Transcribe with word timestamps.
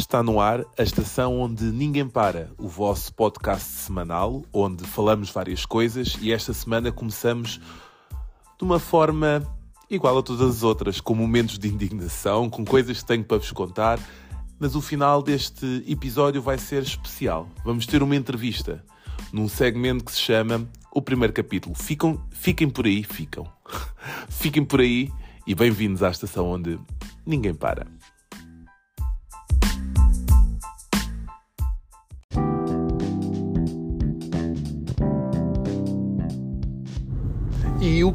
está 0.00 0.22
no 0.22 0.40
ar 0.40 0.64
a 0.78 0.82
estação 0.82 1.38
onde 1.38 1.64
ninguém 1.64 2.08
para, 2.08 2.50
o 2.56 2.66
vosso 2.66 3.12
podcast 3.12 3.64
semanal, 3.64 4.42
onde 4.50 4.82
falamos 4.84 5.30
várias 5.30 5.66
coisas 5.66 6.16
e 6.22 6.32
esta 6.32 6.54
semana 6.54 6.90
começamos 6.90 7.60
de 8.58 8.64
uma 8.64 8.78
forma 8.78 9.46
igual 9.90 10.18
a 10.18 10.22
todas 10.22 10.56
as 10.56 10.62
outras, 10.62 11.00
com 11.00 11.14
momentos 11.14 11.58
de 11.58 11.68
indignação, 11.68 12.48
com 12.48 12.64
coisas 12.64 13.00
que 13.00 13.04
tenho 13.04 13.24
para 13.24 13.36
vos 13.36 13.52
contar, 13.52 14.00
mas 14.58 14.74
o 14.74 14.80
final 14.80 15.22
deste 15.22 15.84
episódio 15.86 16.40
vai 16.40 16.56
ser 16.56 16.82
especial. 16.82 17.46
Vamos 17.62 17.86
ter 17.86 18.02
uma 18.02 18.16
entrevista 18.16 18.82
num 19.30 19.48
segmento 19.48 20.04
que 20.04 20.12
se 20.12 20.20
chama 20.20 20.66
O 20.92 21.02
Primeiro 21.02 21.34
Capítulo. 21.34 21.74
Ficam, 21.74 22.20
fiquem 22.30 22.70
por 22.70 22.86
aí, 22.86 23.04
ficam. 23.04 23.46
fiquem 24.30 24.64
por 24.64 24.80
aí 24.80 25.10
e 25.46 25.54
bem-vindos 25.54 26.02
à 26.02 26.10
estação 26.10 26.46
onde 26.46 26.78
ninguém 27.26 27.54
para. 27.54 27.99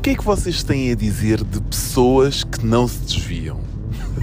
Que 0.05 0.11
é 0.11 0.15
que 0.15 0.23
vocês 0.23 0.61
têm 0.61 0.91
a 0.91 0.95
dizer 0.95 1.43
de 1.43 1.59
pessoas 1.59 2.43
que 2.43 2.63
não 2.63 2.87
se 2.87 2.99
desviam? 2.99 3.59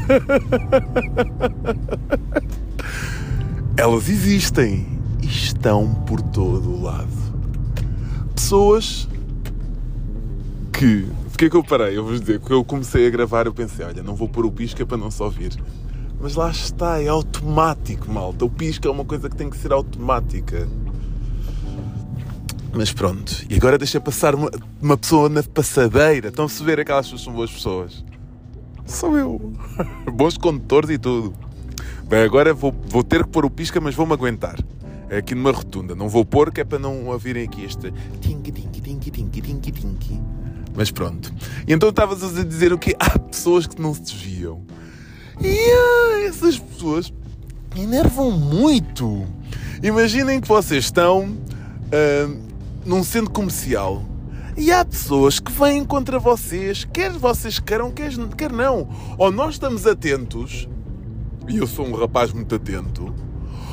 Elas 3.77 4.09
existem 4.09 4.87
e 5.21 5.27
estão 5.27 5.93
por 6.07 6.23
todo 6.23 6.71
o 6.71 6.85
lado. 6.85 7.11
Pessoas 8.33 9.09
que. 10.73 11.05
Porquê 11.31 11.51
que 11.51 11.57
eu 11.57 11.65
parei? 11.65 11.99
Eu 11.99 12.05
vou 12.05 12.17
dizer, 12.17 12.39
que 12.39 12.53
eu 12.53 12.65
comecei 12.65 13.09
a 13.09 13.11
gravar, 13.11 13.47
eu 13.47 13.53
pensei, 13.53 13.85
olha, 13.85 14.05
não 14.05 14.15
vou 14.15 14.29
pôr 14.29 14.47
o 14.47 14.53
pisca 14.53 14.87
para 14.87 14.97
não 14.97 15.11
se 15.11 15.21
ouvir. 15.21 15.51
Mas 16.21 16.37
lá 16.37 16.49
está, 16.49 17.03
é 17.03 17.09
automático, 17.09 18.09
malta. 18.09 18.45
O 18.45 18.49
pisca 18.49 18.87
é 18.87 18.91
uma 18.93 19.05
coisa 19.05 19.29
que 19.29 19.35
tem 19.35 19.51
que 19.51 19.57
ser 19.57 19.73
automática. 19.73 20.69
Mas 22.75 22.91
pronto, 22.91 23.45
e 23.51 23.57
agora 23.57 23.77
deixa 23.77 24.01
passar 24.01 24.35
uma, 24.35 24.51
uma 24.81 24.97
pessoa 24.97 25.29
na 25.29 25.43
passadeira. 25.43 26.29
Estão 26.29 26.47
a 26.47 26.49
perceber 26.49 26.81
aquelas 26.81 27.07
pessoas 27.07 27.23
são 27.23 27.33
boas 27.33 27.51
pessoas? 27.51 28.05
Sou 28.87 29.17
eu. 29.17 29.53
Bons 30.11 30.39
condutores 30.39 30.89
e 30.91 30.99
tudo. 30.99 31.35
Bem, 32.09 32.23
agora 32.23 32.55
vou, 32.55 32.75
vou 32.89 33.05
ter 33.05 33.25
que 33.25 33.31
pôr 33.31 33.45
o 33.45 33.51
pisca, 33.51 33.81
mas 33.81 33.95
vou-me 33.95 34.15
aguentar. 34.15 34.59
É 35.11 35.19
aqui 35.19 35.35
numa 35.35 35.53
rotunda. 35.53 35.95
Não 35.95 36.09
vou 36.09 36.25
pôr, 36.25 36.51
que 36.51 36.63
é 36.63 36.65
para 36.65 36.79
não 36.79 37.07
ouvirem 37.09 37.45
aqui 37.45 37.63
este. 37.63 37.93
Mas 40.75 40.91
pronto. 40.91 41.33
E 41.69 41.73
então 41.75 41.91
estavas 41.91 42.23
a 42.25 42.43
dizer 42.43 42.73
o 42.73 42.79
quê? 42.79 42.97
Há 42.99 43.19
pessoas 43.19 43.67
que 43.67 43.81
não 43.81 43.93
se 43.93 44.01
desviam. 44.01 44.65
E 45.41 46.27
essas 46.27 46.59
pessoas 46.59 47.13
enervam 47.77 48.31
muito. 48.31 49.27
Imaginem 49.83 50.41
que 50.41 50.49
vocês 50.49 50.85
estão. 50.85 51.25
Uh, 51.25 52.52
num 52.85 53.05
centro 53.05 53.31
comercial 53.31 54.03
e 54.57 54.71
há 54.71 54.85
pessoas 54.85 55.41
que 55.41 55.51
vêm 55.51 55.83
contra 55.85 56.19
vocês, 56.19 56.85
quer 56.85 57.11
vocês 57.13 57.59
queiram, 57.59 57.91
quer, 57.91 58.13
quer 58.37 58.53
não. 58.53 58.89
Ou 59.17 59.33
nós 59.33 59.55
estamos 59.55 59.87
atentos, 59.87 60.69
e 61.49 61.57
eu 61.57 61.67
sou 61.67 61.87
um 61.87 61.95
rapaz 61.95 62.33
muito 62.33 62.55
atento, 62.55 63.15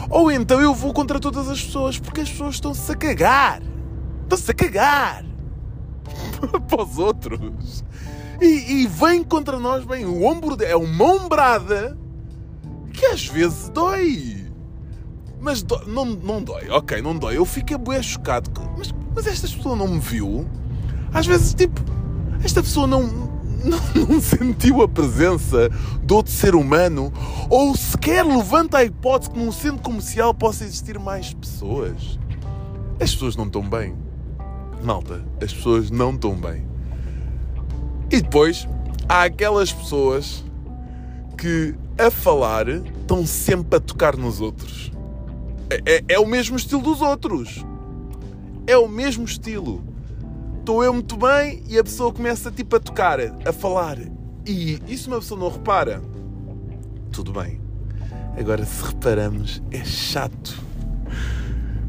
ou 0.09 0.31
então 0.31 0.61
eu 0.61 0.73
vou 0.73 0.93
contra 0.93 1.19
todas 1.19 1.49
as 1.49 1.61
pessoas, 1.61 1.99
porque 1.99 2.21
as 2.21 2.29
pessoas 2.29 2.55
estão-se 2.55 2.91
a 2.91 2.95
cagar. 2.95 3.61
Estão-se 4.23 4.51
a 4.51 4.53
cagar 4.53 5.25
para 6.67 6.83
os 6.83 6.97
outros. 6.97 7.83
E, 8.41 8.83
e 8.83 8.87
vem 8.87 9.21
contra 9.21 9.59
nós, 9.59 9.83
bem, 9.83 10.05
o 10.05 10.23
ombro 10.23 10.55
é 10.63 10.75
uma 10.75 11.05
ombrada 11.05 11.97
que 12.93 13.05
às 13.05 13.27
vezes 13.27 13.67
dói. 13.69 14.48
Mas 15.39 15.63
do, 15.63 15.79
não, 15.87 16.05
não 16.05 16.43
dói, 16.43 16.69
ok, 16.69 17.01
não 17.01 17.17
dói. 17.17 17.37
Eu 17.37 17.45
fico 17.45 17.77
bué 17.77 18.01
chocado. 18.01 18.51
Mas 18.77 18.91
mas 19.19 19.27
esta 19.27 19.47
pessoa 19.47 19.75
não 19.75 19.87
me 19.87 19.99
viu. 19.99 20.47
Às 21.13 21.25
vezes, 21.25 21.53
tipo, 21.53 21.81
esta 22.43 22.61
pessoa 22.61 22.87
não, 22.87 23.03
não, 23.63 24.07
não, 24.07 24.21
sentiu 24.21 24.81
a 24.81 24.87
presença 24.87 25.69
de 26.01 26.13
outro 26.13 26.31
ser 26.31 26.55
humano 26.55 27.11
ou 27.49 27.75
sequer 27.75 28.25
levanta 28.25 28.77
a 28.77 28.85
hipótese 28.85 29.31
que 29.31 29.39
num 29.39 29.51
centro 29.51 29.81
comercial 29.81 30.33
possa 30.33 30.63
existir 30.63 30.97
mais 30.99 31.33
pessoas. 31.33 32.19
As 32.99 33.13
pessoas 33.13 33.35
não 33.35 33.45
estão 33.45 33.61
bem. 33.61 33.95
Malta, 34.83 35.25
as 35.43 35.53
pessoas 35.53 35.91
não 35.91 36.11
estão 36.11 36.33
bem. 36.35 36.65
E 38.09 38.21
depois 38.21 38.67
há 39.07 39.23
aquelas 39.23 39.73
pessoas 39.73 40.45
que 41.37 41.75
a 41.97 42.09
falar 42.09 42.69
estão 42.69 43.25
sempre 43.25 43.77
a 43.77 43.79
tocar 43.81 44.15
nos 44.15 44.39
outros. 44.39 44.91
É, 45.69 45.95
é, 45.95 46.03
é 46.09 46.19
o 46.19 46.25
mesmo 46.25 46.57
estilo 46.57 46.81
dos 46.81 47.01
outros 47.01 47.63
é 48.69 48.77
o 48.77 48.87
mesmo 48.87 49.25
estilo. 49.25 49.83
Estou 50.59 50.83
eu 50.83 50.93
muito 50.93 51.17
bem 51.17 51.63
e 51.67 51.79
a 51.79 51.83
pessoa 51.83 52.13
começa 52.13 52.51
tipo 52.51 52.75
a 52.75 52.79
tocar, 52.79 53.19
a 53.19 53.51
falar. 53.51 53.97
E 54.45 54.79
isso 54.87 55.09
uma 55.09 55.17
pessoa 55.17 55.39
não 55.39 55.49
repara. 55.49 55.99
Tudo 57.11 57.33
bem. 57.33 57.59
Agora, 58.37 58.63
se 58.63 58.85
reparamos, 58.85 59.59
é 59.71 59.83
chato. 59.83 60.55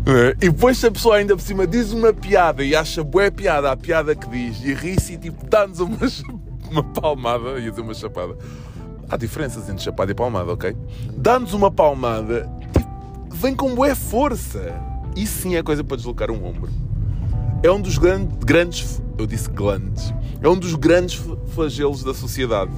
É? 0.07 0.31
E 0.47 0.49
depois 0.49 0.79
se 0.79 0.87
a 0.87 0.91
pessoa 0.91 1.17
ainda 1.17 1.37
por 1.37 1.43
cima 1.43 1.67
diz 1.67 1.93
uma 1.93 2.15
piada 2.15 2.65
e 2.65 2.75
acha 2.75 3.05
boa 3.05 3.31
piada 3.31 3.71
a 3.71 3.77
piada 3.77 4.15
que 4.15 4.27
diz 4.31 4.65
e 4.65 4.73
ri-se 4.73 5.13
e 5.13 5.19
tipo 5.19 5.47
dá-nos 5.47 5.81
uma, 5.81 5.99
uma 6.71 6.83
palmada, 6.83 7.61
ia 7.61 7.71
dizer 7.71 7.83
uma 7.83 7.93
chapada. 7.93 8.39
Há 9.11 9.19
diferenças 9.19 9.69
entre 9.69 9.85
chapada 9.85 10.11
e 10.11 10.15
palmada, 10.15 10.51
ok? 10.51 10.75
Dá-nos 11.15 11.53
uma 11.53 11.71
palmada, 11.71 12.51
vem 13.41 13.57
com 13.57 13.75
boa 13.75 13.95
força. 13.95 14.75
Isso 15.17 15.43
sim 15.43 15.57
é 15.57 15.63
coisa 15.63 15.83
para 15.83 15.97
deslocar 15.97 16.31
um 16.31 16.45
ombro. 16.45 16.71
É 17.63 17.71
um 17.71 17.81
dos 17.81 17.97
grandes, 17.97 18.37
grandes 18.45 19.03
eu 19.17 19.27
disse 19.27 19.49
glandes, 19.51 20.15
é 20.43 20.49
um 20.49 20.59
dos 20.59 20.75
grandes 20.75 21.23
flagelos 21.49 22.05
da 22.05 22.13
sociedade. 22.13 22.71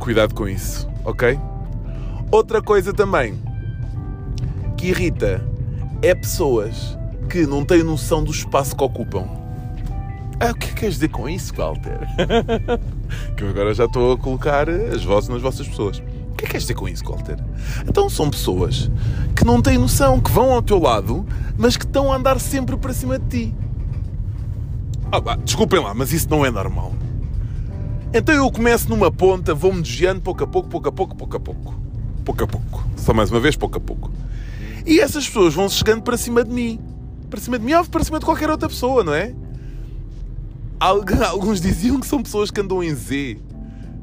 Cuidado 0.00 0.34
com 0.34 0.48
isso, 0.48 0.88
ok? 1.04 1.38
Outra 2.30 2.60
coisa 2.60 2.92
também 2.92 3.40
que 4.76 4.88
irrita 4.88 5.44
é 6.02 6.12
pessoas 6.12 6.98
que 7.30 7.46
não 7.46 7.64
têm 7.64 7.84
noção 7.84 8.24
do 8.24 8.32
espaço 8.32 8.74
que 8.74 8.82
ocupam. 8.82 9.28
Ah, 10.40 10.50
o 10.50 10.54
que 10.54 10.66
é 10.66 10.68
que 10.70 10.74
queres 10.74 10.94
dizer 10.96 11.08
com 11.08 11.28
isso, 11.28 11.54
Walter? 11.54 12.00
que 13.36 13.44
eu 13.44 13.48
agora 13.48 13.72
já 13.72 13.84
estou 13.84 14.12
a 14.12 14.18
colocar 14.18 14.68
as 14.68 15.04
vozes 15.04 15.28
nas 15.28 15.40
vossas 15.40 15.66
pessoas. 15.68 16.02
O 16.36 16.38
que 16.38 16.44
é 16.44 16.48
que 16.48 16.52
queres 16.52 16.64
dizer 16.64 16.74
com 16.74 16.86
isso, 16.86 17.02
Walter? 17.02 17.38
Então 17.88 18.10
são 18.10 18.28
pessoas 18.28 18.90
que 19.34 19.42
não 19.42 19.62
têm 19.62 19.78
noção, 19.78 20.20
que 20.20 20.30
vão 20.30 20.52
ao 20.52 20.60
teu 20.60 20.78
lado, 20.78 21.24
mas 21.56 21.78
que 21.78 21.86
estão 21.86 22.12
a 22.12 22.16
andar 22.16 22.38
sempre 22.38 22.76
para 22.76 22.92
cima 22.92 23.18
de 23.18 23.26
ti. 23.46 23.54
Ah, 25.10 25.18
bah, 25.18 25.36
desculpem 25.36 25.80
lá, 25.80 25.94
mas 25.94 26.12
isso 26.12 26.28
não 26.28 26.44
é 26.44 26.50
normal. 26.50 26.92
Então 28.12 28.34
eu 28.34 28.50
começo 28.52 28.86
numa 28.90 29.10
ponta, 29.10 29.54
vou-me 29.54 29.80
desviando 29.80 30.20
pouco 30.20 30.44
a 30.44 30.46
pouco, 30.46 30.68
pouco 30.68 30.88
a 30.90 30.92
pouco, 30.92 31.16
pouco 31.16 31.36
a 31.38 31.40
pouco. 31.40 31.74
Pouco 32.22 32.44
a 32.44 32.46
pouco. 32.46 32.84
Só 32.98 33.14
mais 33.14 33.30
uma 33.30 33.40
vez, 33.40 33.56
pouco 33.56 33.78
a 33.78 33.80
pouco. 33.80 34.10
E 34.84 35.00
essas 35.00 35.26
pessoas 35.26 35.54
vão 35.54 35.70
chegando 35.70 36.02
para 36.02 36.18
cima 36.18 36.44
de 36.44 36.52
mim. 36.52 36.78
Para 37.30 37.40
cima 37.40 37.58
de 37.58 37.64
mim 37.64 37.72
ou 37.72 37.84
para 37.86 38.04
cima 38.04 38.18
de 38.18 38.26
qualquer 38.26 38.50
outra 38.50 38.68
pessoa, 38.68 39.02
não 39.02 39.14
é? 39.14 39.34
Alguns 41.30 41.62
diziam 41.62 41.98
que 41.98 42.06
são 42.06 42.22
pessoas 42.22 42.50
que 42.50 42.60
andam 42.60 42.84
em 42.84 42.94
Z. 42.94 43.38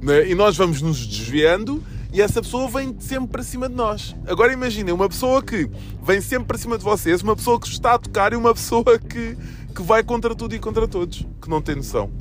É? 0.08 0.32
E 0.32 0.34
nós 0.34 0.58
vamos 0.58 0.82
nos 0.82 1.06
desviando 1.06 1.93
e 2.13 2.22
essa 2.22 2.44
pessoa 2.44 2.69
vem 2.69 2.96
sempre 3.00 3.29
para 3.29 3.41
cima 3.41 3.68
de 3.68 3.74
nós. 3.74 4.16
Agora 4.28 4.53
imaginem, 4.53 4.94
uma 4.94 5.09
pessoa 5.09 5.41
que 5.41 5.68
vem 6.06 6.22
sempre 6.22 6.46
para 6.46 6.59
cima 6.59 6.78
de 6.78 6.84
vocês, 6.84 7.24
uma 7.24 7.35
pessoa 7.35 7.59
que 7.59 7.68
está 7.68 7.96
a 7.96 7.97
tocar 7.97 8.34
e 8.34 8.35
uma 8.35 8.53
pessoa 8.53 9.00
que, 9.00 9.35
que 9.75 9.81
vai 9.81 10.03
contra 10.03 10.35
tudo 10.35 10.53
e 10.53 10.59
contra 10.59 10.88
todos, 10.88 11.25
que 11.41 11.50
não 11.50 11.59
tem 11.59 11.75
noção. 11.75 12.12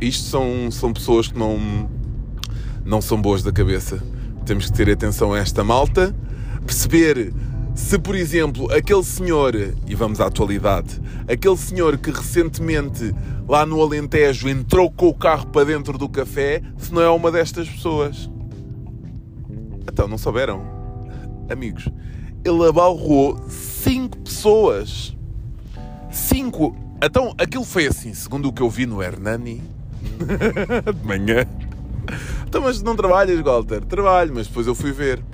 Isto 0.00 0.28
são, 0.28 0.70
são 0.70 0.92
pessoas 0.92 1.26
que 1.26 1.36
não, 1.36 1.90
não 2.84 3.02
são 3.02 3.20
boas 3.20 3.42
da 3.42 3.50
cabeça. 3.50 4.00
Temos 4.44 4.66
que 4.66 4.72
ter 4.72 4.88
atenção 4.88 5.32
a 5.32 5.38
esta 5.40 5.64
malta, 5.64 6.14
perceber 6.64 7.34
se, 7.74 7.98
por 7.98 8.14
exemplo, 8.14 8.72
aquele 8.72 9.02
senhor, 9.02 9.54
e 9.86 9.94
vamos 9.96 10.20
à 10.20 10.26
atualidade, 10.26 11.00
aquele 11.28 11.56
senhor 11.56 11.98
que 11.98 12.12
recentemente 12.12 13.12
lá 13.48 13.66
no 13.66 13.82
Alentejo 13.82 14.48
entrou 14.48 14.92
com 14.92 15.08
o 15.08 15.14
carro 15.14 15.48
para 15.48 15.64
dentro 15.64 15.98
do 15.98 16.08
café, 16.08 16.62
se 16.78 16.94
não 16.94 17.02
é 17.02 17.10
uma 17.10 17.32
destas 17.32 17.68
pessoas. 17.68 18.30
Então, 19.96 20.06
não 20.06 20.18
souberam? 20.18 20.62
Amigos, 21.50 21.88
ele 22.44 22.68
abalroou 22.68 23.42
5 23.48 24.18
pessoas. 24.18 25.16
5. 26.10 26.76
Então, 27.02 27.34
aquilo 27.38 27.64
foi 27.64 27.86
assim, 27.86 28.12
segundo 28.12 28.50
o 28.50 28.52
que 28.52 28.60
eu 28.60 28.68
vi 28.68 28.84
no 28.84 29.02
Hernani, 29.02 29.62
de 31.00 31.06
manhã. 31.06 31.46
Então, 32.46 32.60
mas 32.60 32.82
não 32.82 32.94
trabalhas, 32.94 33.40
Walter? 33.40 33.82
Trabalho, 33.86 34.34
mas 34.34 34.46
depois 34.46 34.66
eu 34.66 34.74
fui 34.74 34.92
ver. 34.92 35.24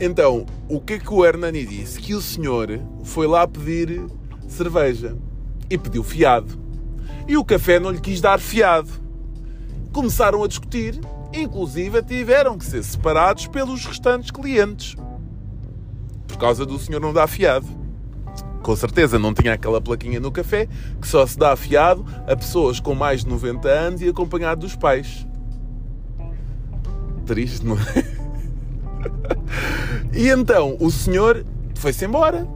Então, 0.00 0.46
o 0.66 0.80
que 0.80 0.94
é 0.94 0.98
que 0.98 1.12
o 1.12 1.22
Hernani 1.22 1.66
disse? 1.66 2.00
Que 2.00 2.14
o 2.14 2.22
senhor 2.22 2.80
foi 3.02 3.26
lá 3.26 3.46
pedir 3.46 4.06
cerveja 4.48 5.18
e 5.68 5.76
pediu 5.76 6.02
fiado. 6.02 6.58
E 7.28 7.36
o 7.36 7.44
café 7.44 7.78
não 7.78 7.90
lhe 7.90 8.00
quis 8.00 8.22
dar 8.22 8.40
fiado. 8.40 8.88
Começaram 9.92 10.42
a 10.42 10.48
discutir 10.48 10.98
Inclusive 11.34 12.02
tiveram 12.02 12.56
que 12.56 12.64
ser 12.64 12.82
separados 12.82 13.46
pelos 13.48 13.84
restantes 13.84 14.30
clientes. 14.30 14.94
Por 16.28 16.36
causa 16.38 16.64
do 16.64 16.78
senhor 16.78 17.00
não 17.00 17.12
dar 17.12 17.26
fiado. 17.26 17.66
Com 18.62 18.74
certeza 18.76 19.18
não 19.18 19.34
tinha 19.34 19.52
aquela 19.52 19.80
plaquinha 19.80 20.20
no 20.20 20.32
café 20.32 20.68
que 21.00 21.06
só 21.06 21.26
se 21.26 21.36
dá 21.36 21.54
fiado 21.56 22.06
a 22.26 22.34
pessoas 22.34 22.80
com 22.80 22.94
mais 22.94 23.22
de 23.22 23.28
90 23.28 23.68
anos 23.68 24.00
e 24.00 24.08
acompanhado 24.08 24.62
dos 24.62 24.76
pais. 24.76 25.26
Triste, 27.26 27.66
não 27.66 27.76
é? 27.76 28.14
E 30.14 30.28
então 30.28 30.76
o 30.78 30.90
senhor 30.90 31.44
foi-se 31.74 32.04
embora. 32.04 32.46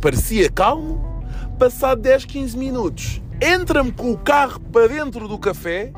Parecia 0.00 0.50
calmo. 0.50 1.12
Passado 1.58 2.00
10, 2.00 2.24
15 2.24 2.58
minutos, 2.58 3.22
entra-me 3.40 3.92
com 3.92 4.10
o 4.10 4.18
carro 4.18 4.58
para 4.58 4.88
dentro 4.88 5.28
do 5.28 5.38
café, 5.38 5.92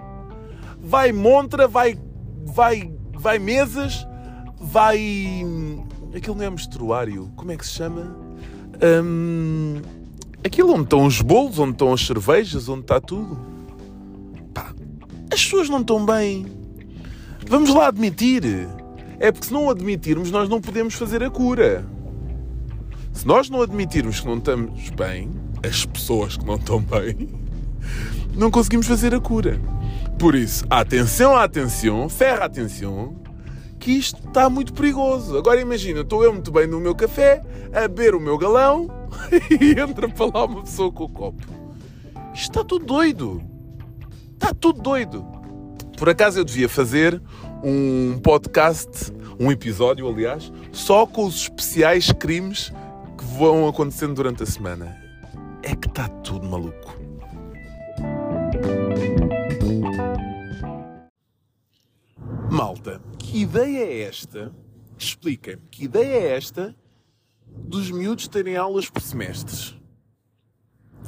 vai 0.85 1.13
montra, 1.13 1.67
vai, 1.67 1.99
vai, 2.45 2.93
vai 3.15 3.39
mesas, 3.39 4.07
vai. 4.61 5.45
Aquilo 6.15 6.37
não 6.37 6.45
é 6.45 6.51
mostruário. 6.51 7.33
Como 7.35 7.51
é 7.51 7.57
que 7.57 7.67
se 7.67 7.73
chama? 7.73 8.17
Hum, 9.03 9.81
aquilo 10.45 10.73
onde 10.73 10.85
estão 10.85 11.05
os 11.07 11.21
bolos, 11.21 11.59
onde 11.59 11.73
estão 11.73 11.93
as 11.93 12.07
cervejas, 12.07 12.69
onde 12.69 12.83
está 12.83 13.01
tudo. 13.01 13.37
Pá, 14.53 14.73
as 15.33 15.43
pessoas 15.43 15.69
não 15.69 15.81
estão 15.81 16.05
bem. 16.05 16.47
Vamos 17.49 17.75
lá 17.75 17.89
admitir. 17.89 18.69
É 19.19 19.33
porque 19.33 19.47
se 19.47 19.53
não 19.53 19.71
admitirmos, 19.71 20.31
nós 20.31 20.49
não 20.49 20.61
podemos 20.61 20.95
fazer 20.95 21.23
a 21.23 21.31
cura. 21.31 21.85
Se 23.13 23.27
nós 23.27 23.49
não 23.49 23.63
admitirmos 23.63 24.21
que 24.21 24.27
não 24.27 24.39
estamos 24.39 24.91
bem, 24.91 25.31
as 25.67 25.87
pessoas 25.87 26.37
que 26.37 26.45
não 26.45 26.57
estão 26.57 26.81
bem, 26.81 27.31
não 28.35 28.51
conseguimos 28.51 28.87
fazer 28.87 29.15
a 29.15 29.21
cura. 29.21 29.59
Por 30.19 30.35
isso, 30.35 30.65
atenção, 30.71 31.37
atenção, 31.37 32.09
ferra 32.09 32.47
atenção, 32.47 33.17
que 33.79 33.93
isto 33.93 34.27
está 34.27 34.49
muito 34.49 34.73
perigoso. 34.73 35.37
Agora 35.37 35.61
imagina, 35.61 36.01
estou 36.01 36.25
eu 36.25 36.33
muito 36.33 36.51
bem 36.51 36.67
no 36.67 36.81
meu 36.81 36.95
café, 36.95 37.43
a 37.73 37.83
beber 37.83 38.15
o 38.15 38.21
meu 38.21 38.39
galão 38.39 38.89
e 39.61 39.79
entra 39.79 40.09
para 40.09 40.27
lá 40.27 40.45
uma 40.47 40.63
pessoa 40.63 40.91
com 40.91 41.05
o 41.05 41.09
copo. 41.09 41.45
Isto 42.33 42.51
está 42.51 42.65
tudo 42.65 42.87
doido. 42.87 43.43
Está 44.33 44.55
tudo 44.55 44.81
doido. 44.81 45.25
Por 45.97 46.09
acaso 46.09 46.41
eu 46.41 46.45
devia 46.45 46.69
fazer 46.69 47.21
um 47.63 48.19
podcast, 48.23 49.13
um 49.39 49.51
episódio, 49.51 50.09
aliás, 50.09 50.53
só 50.73 51.07
com 51.07 51.25
os 51.25 51.43
especiais 51.43 52.11
crimes 52.13 52.73
que 53.17 53.25
vão 53.39 53.69
acontecendo 53.69 54.15
durante 54.15 54.43
a 54.43 54.47
semana. 54.47 54.97
É 55.63 55.75
que 55.75 55.89
está 55.89 56.09
tudo 56.09 56.49
maluco. 56.49 57.04
Malta, 62.55 63.03
que 63.19 63.39
ideia 63.39 63.85
é 63.85 64.03
esta? 64.03 64.55
Expliquem-me, 64.97 65.61
que 65.73 65.87
ideia 65.87 66.21
é 66.21 66.37
esta 66.37 66.73
dos 67.45 67.91
miúdos 67.91 68.29
terem 68.29 68.57
aulas 68.57 68.89
por 68.89 69.03
semestres? 69.03 69.77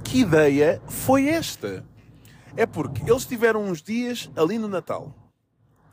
Que 0.03 0.23
ideia 0.23 0.83
foi 0.89 1.29
esta? 1.29 1.87
É 2.57 2.67
porque 2.67 3.09
eles 3.09 3.25
tiveram 3.25 3.63
uns 3.63 3.81
dias 3.81 4.29
ali 4.35 4.59
no 4.59 4.67
Natal. 4.67 5.15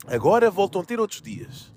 Agora 0.08 0.50
voltam 0.50 0.82
a 0.82 0.84
ter 0.84 0.98
outros 0.98 1.22
dias. 1.22 1.72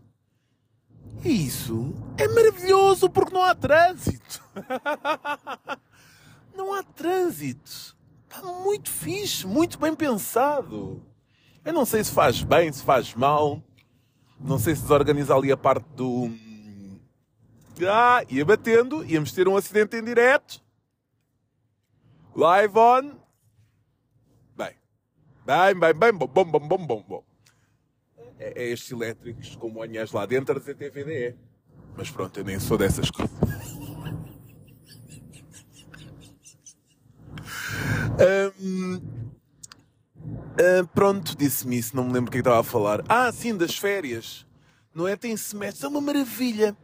E 1.23 1.45
isso 1.45 1.94
é 2.18 2.27
maravilhoso 2.27 3.07
porque 3.12 3.31
não 3.31 3.44
há 3.44 3.53
trânsito. 3.53 4.41
não 6.57 6.73
há 6.73 6.81
trânsito. 6.81 7.95
Está 8.27 8.41
muito 8.41 8.89
fixe, 8.89 9.45
muito 9.45 9.77
bem 9.77 9.94
pensado. 9.94 11.06
Eu 11.63 11.73
não 11.73 11.85
sei 11.85 12.03
se 12.03 12.12
faz 12.12 12.41
bem, 12.41 12.73
se 12.73 12.81
faz 12.81 13.13
mal. 13.13 13.62
Não 14.39 14.59
sei 14.59 14.75
se 14.75 14.81
desorganiza 14.81 15.35
ali 15.35 15.51
a 15.51 15.57
parte 15.57 15.85
do. 15.95 16.29
Ah, 17.87 18.23
ia 18.29 18.43
batendo, 18.43 19.05
íamos 19.05 19.31
ter 19.31 19.47
um 19.47 19.57
acidente 19.57 19.95
em 19.95 20.03
direto. 20.03 20.61
Live 22.35 22.77
on. 22.77 23.11
Bem, 24.55 24.75
bem, 25.45 25.79
bem, 25.79 25.93
bem, 25.93 26.13
bom, 26.13 26.27
bom, 26.27 26.45
bom, 26.45 26.59
bom, 26.59 26.85
bom. 26.85 27.05
bom. 27.07 27.23
É, 28.39 28.63
é 28.63 28.69
estes 28.69 28.91
elétricos 28.91 29.55
com 29.55 29.69
monhas 29.69 30.11
lá 30.11 30.25
dentro 30.25 30.55
a 30.55 30.59
dizer 30.59 30.75
TVDE. 30.75 31.35
Mas 31.95 32.11
pronto, 32.11 32.39
eu 32.39 32.43
nem 32.43 32.59
sou 32.59 32.77
dessas 32.77 33.09
coisas. 33.09 33.35
um, 38.59 39.01
uh, 40.59 40.88
pronto, 40.88 41.36
disse-me 41.38 41.77
isso, 41.77 41.95
não 41.95 42.06
me 42.06 42.13
lembro 42.13 42.30
o 42.30 42.31
que, 42.31 42.38
é 42.38 42.42
que 42.42 42.48
estava 42.48 42.59
a 42.59 42.63
falar. 42.63 43.04
Ah, 43.07 43.31
sim, 43.31 43.56
das 43.56 43.77
férias. 43.77 44.45
Não 44.94 45.07
é? 45.07 45.15
Tem 45.15 45.36
semestres, 45.38 45.83
é 45.83 45.88
uma 45.88 46.01
maravilha. 46.01 46.75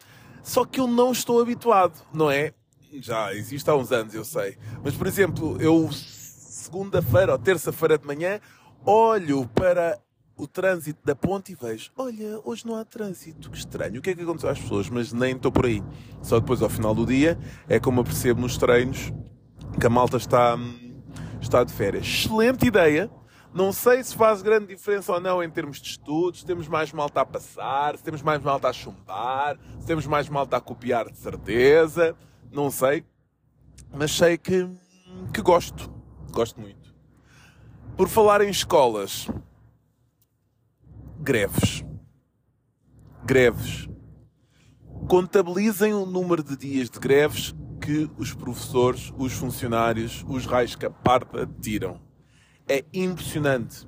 Só 0.44 0.66
que 0.66 0.80
eu 0.80 0.88
não 0.88 1.12
estou 1.12 1.42
habituado, 1.42 2.02
não 2.14 2.30
é? 2.30 2.54
Já 3.00 3.34
existe 3.34 3.70
há 3.70 3.76
uns 3.76 3.92
anos, 3.92 4.14
eu 4.14 4.24
sei. 4.24 4.58
Mas, 4.84 4.94
por 4.94 5.08
exemplo, 5.08 5.60
eu 5.62 5.90
segunda-feira 5.92 7.32
ou 7.32 7.40
terça-feira 7.40 7.98
de 7.98 8.06
manhã 8.06 8.40
olho 8.86 9.48
para 9.48 10.00
o 10.36 10.48
trânsito 10.48 11.00
da 11.06 11.16
ponte 11.16 11.52
e 11.52 11.56
vejo, 11.56 11.92
olha, 11.98 12.40
hoje 12.44 12.66
não 12.66 12.76
há 12.76 12.84
trânsito, 12.84 13.50
que 13.50 13.58
estranho, 13.58 14.00
o 14.00 14.02
que 14.02 14.10
é 14.10 14.16
que 14.16 14.22
aconteceu 14.22 14.50
às 14.50 14.60
pessoas? 14.60 14.90
Mas 14.90 15.14
nem 15.14 15.36
estou 15.36 15.52
por 15.52 15.66
aí. 15.66 15.84
Só 16.22 16.40
depois, 16.40 16.62
ao 16.62 16.70
final 16.70 16.94
do 16.94 17.06
dia, 17.06 17.38
é 17.70 17.80
como 17.80 18.00
eu 18.00 18.04
percebo 18.04 18.42
nos 18.42 18.58
treinos 18.58 19.14
que 19.80 19.86
a 19.86 19.90
malta 19.90 20.18
está, 20.18 20.58
está 21.42 21.64
de 21.64 21.72
férias. 21.72 22.06
Excelente 22.06 22.66
ideia! 22.66 23.10
Não 23.54 23.72
sei 23.72 24.04
se 24.04 24.16
faz 24.16 24.42
grande 24.42 24.68
diferença 24.68 25.14
ou 25.14 25.20
não 25.20 25.44
em 25.44 25.50
termos 25.50 25.80
de 25.80 25.90
estudos, 25.90 26.40
se 26.40 26.46
temos 26.46 26.68
mais 26.68 26.92
malta 26.92 27.22
a 27.22 27.26
passar, 27.26 27.96
se 27.96 28.04
temos 28.04 28.24
mais 28.24 28.42
malta 28.42 28.68
a 28.68 28.74
chumbar, 28.74 29.60
se 29.80 29.86
temos 29.86 30.08
mais 30.08 30.28
malta 30.28 30.58
a 30.58 30.62
copiar 30.62 31.12
de 31.12 31.18
certeza, 31.18 32.16
não 32.52 32.72
sei. 32.72 33.06
Mas 33.94 34.12
sei 34.12 34.40
que, 34.40 34.68
que 35.32 35.40
gosto. 35.40 35.94
Gosto 36.32 36.60
muito. 36.60 36.96
Por 37.96 38.10
falar 38.10 38.42
em 38.42 38.50
escolas, 38.50 39.28
greves. 41.20 41.86
Greves. 43.24 43.88
Contabilizem 45.08 45.94
o 45.94 46.08
número 46.08 46.42
de 46.42 46.58
dias 46.58 46.90
de 46.90 46.98
greves 46.98 47.54
que 47.80 48.10
os 48.18 48.34
professores, 48.34 49.14
os 49.16 49.34
funcionários, 49.34 50.26
os 50.28 50.48
raios 50.48 50.76
que 50.76 50.88
a 50.88 50.90
parta 50.90 51.48
tiram 51.62 52.02
é 52.68 52.84
impressionante. 52.94 53.88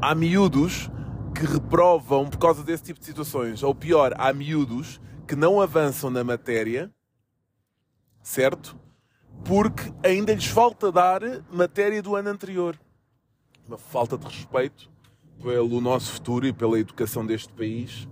Há 0.00 0.14
miúdos 0.14 0.90
que 1.34 1.46
reprovam 1.46 2.28
por 2.28 2.38
causa 2.38 2.62
desse 2.62 2.84
tipo 2.84 3.00
de 3.00 3.06
situações. 3.06 3.62
Ou 3.62 3.74
pior, 3.74 4.14
há 4.18 4.32
miúdos 4.32 5.00
que 5.26 5.36
não 5.36 5.60
avançam 5.60 6.10
na 6.10 6.24
matéria, 6.24 6.90
certo? 8.22 8.78
Porque 9.44 9.92
ainda 10.02 10.34
lhes 10.34 10.46
falta 10.46 10.90
dar 10.90 11.20
matéria 11.52 12.02
do 12.02 12.16
ano 12.16 12.30
anterior. 12.30 12.78
Uma 13.66 13.78
falta 13.78 14.16
de 14.18 14.26
respeito 14.26 14.90
pelo 15.42 15.80
nosso 15.80 16.12
futuro 16.12 16.46
e 16.46 16.52
pela 16.52 16.78
educação 16.78 17.24
deste 17.24 17.52
país. 17.52 18.08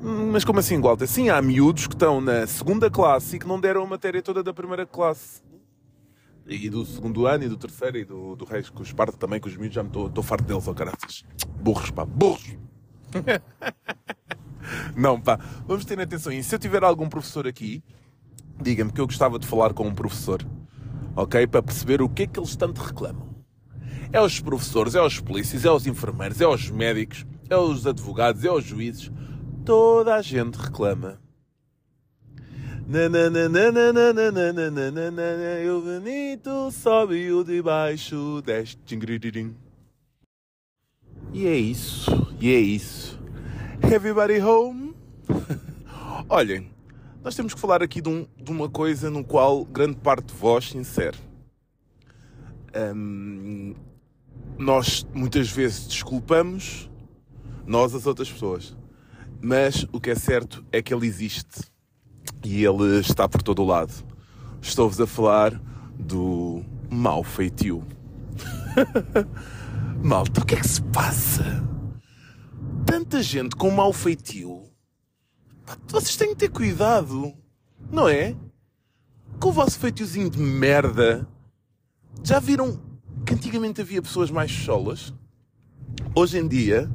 Mas 0.00 0.44
como 0.44 0.58
assim, 0.58 0.80
Walter? 0.80 1.06
Sim, 1.06 1.30
há 1.30 1.40
miúdos 1.40 1.86
que 1.86 1.94
estão 1.94 2.20
na 2.20 2.46
segunda 2.46 2.90
classe 2.90 3.36
e 3.36 3.38
que 3.38 3.46
não 3.46 3.60
deram 3.60 3.82
a 3.82 3.86
matéria 3.86 4.22
toda 4.22 4.42
da 4.42 4.52
primeira 4.52 4.84
classe. 4.84 5.42
E 6.46 6.68
do 6.68 6.84
segundo 6.84 7.26
ano 7.26 7.44
e 7.44 7.48
do 7.48 7.56
terceiro 7.56 7.96
e 7.96 8.04
do, 8.04 8.36
do 8.36 8.44
resto, 8.44 8.72
com 8.72 8.82
os 8.82 8.92
parto 8.92 9.16
também, 9.16 9.40
com 9.40 9.48
os 9.48 9.56
miúdos, 9.56 9.74
já 9.74 9.82
me 9.82 9.88
estou 9.88 10.22
farto 10.22 10.44
deles, 10.44 10.68
ó 10.68 10.72
oh. 10.72 11.62
Burros, 11.62 11.90
pá, 11.90 12.04
burros! 12.04 12.56
Não, 14.96 15.20
pá, 15.20 15.38
vamos 15.66 15.84
ter 15.84 15.98
atenção. 16.00 16.32
E 16.32 16.42
se 16.42 16.54
eu 16.54 16.58
tiver 16.58 16.84
algum 16.84 17.08
professor 17.08 17.46
aqui, 17.46 17.82
diga-me 18.60 18.92
que 18.92 19.00
eu 19.00 19.06
gostava 19.06 19.38
de 19.38 19.46
falar 19.46 19.72
com 19.72 19.86
um 19.86 19.94
professor, 19.94 20.44
ok? 21.16 21.46
Para 21.46 21.62
perceber 21.62 22.02
o 22.02 22.08
que 22.08 22.24
é 22.24 22.26
que 22.26 22.38
eles 22.38 22.56
tanto 22.56 22.80
reclamam. 22.80 23.34
É 24.12 24.20
os 24.20 24.38
professores, 24.40 24.94
é 24.94 25.02
os 25.02 25.18
polícias, 25.20 25.64
é 25.64 25.70
os 25.70 25.86
enfermeiros, 25.86 26.40
é 26.40 26.46
os 26.46 26.70
médicos, 26.70 27.26
é 27.48 27.56
os 27.56 27.86
advogados, 27.86 28.44
é 28.44 28.50
os 28.50 28.64
juízes. 28.64 29.10
Toda 29.64 30.14
a 30.14 30.22
gente 30.22 30.56
reclama 30.56 31.18
e 35.64 35.70
o 35.70 35.80
bonito 35.80 36.70
sobe 36.70 37.16
e 37.16 37.32
o 37.32 37.42
de 37.42 37.62
baixo 37.62 38.42
desce. 38.44 38.76
E 41.32 41.46
é 41.46 41.56
isso, 41.56 42.34
e 42.38 42.52
é 42.52 42.58
isso. 42.58 43.18
Everybody 43.82 44.38
home? 44.40 44.94
Olhem, 46.28 46.70
nós 47.22 47.34
temos 47.34 47.54
que 47.54 47.60
falar 47.60 47.82
aqui 47.82 48.02
de, 48.02 48.08
um, 48.10 48.26
de, 48.36 48.50
uma 48.50 48.68
coisa 48.68 49.08
no 49.10 49.24
qual 49.24 49.64
grande 49.64 49.96
parte 49.96 50.26
de 50.26 50.34
vós 50.34 50.68
se 50.68 50.76
insere. 50.76 51.16
Um, 52.94 53.74
nós 54.58 55.06
muitas 55.14 55.50
vezes 55.50 55.88
desculpamos 55.88 56.90
nós 57.66 57.94
as 57.94 58.06
outras 58.06 58.30
pessoas. 58.30 58.76
Mas 59.40 59.86
o 59.90 59.98
que 59.98 60.10
é 60.10 60.14
certo 60.14 60.62
é 60.70 60.82
que 60.82 60.92
ele 60.92 61.06
existe 61.06 61.73
e 62.44 62.64
ele 62.64 63.00
está 63.00 63.28
por 63.28 63.42
todo 63.42 63.62
o 63.62 63.66
lado. 63.66 63.92
Estou-vos 64.60 65.00
a 65.00 65.06
falar 65.06 65.60
do 65.98 66.62
mau 66.90 67.22
feitio. 67.22 67.82
Malta, 70.02 70.40
o 70.40 70.44
que 70.44 70.54
é 70.54 70.60
que 70.60 70.68
se 70.68 70.82
passa? 70.82 71.74
tanta 72.94 73.22
gente 73.22 73.56
com 73.56 73.70
mau 73.70 73.92
feitio. 73.92 74.62
Vocês 75.88 76.16
têm 76.16 76.28
que 76.30 76.36
ter 76.36 76.48
cuidado, 76.48 77.32
não 77.90 78.08
é? 78.08 78.36
Com 79.40 79.48
o 79.48 79.52
vosso 79.52 79.78
feitiozinho 79.78 80.30
de 80.30 80.38
merda. 80.38 81.26
Já 82.22 82.38
viram 82.38 82.80
que 83.26 83.34
antigamente 83.34 83.80
havia 83.80 84.00
pessoas 84.00 84.30
mais 84.30 84.50
cholas? 84.50 85.12
Hoje 86.14 86.38
em 86.38 86.46
dia 86.46 86.90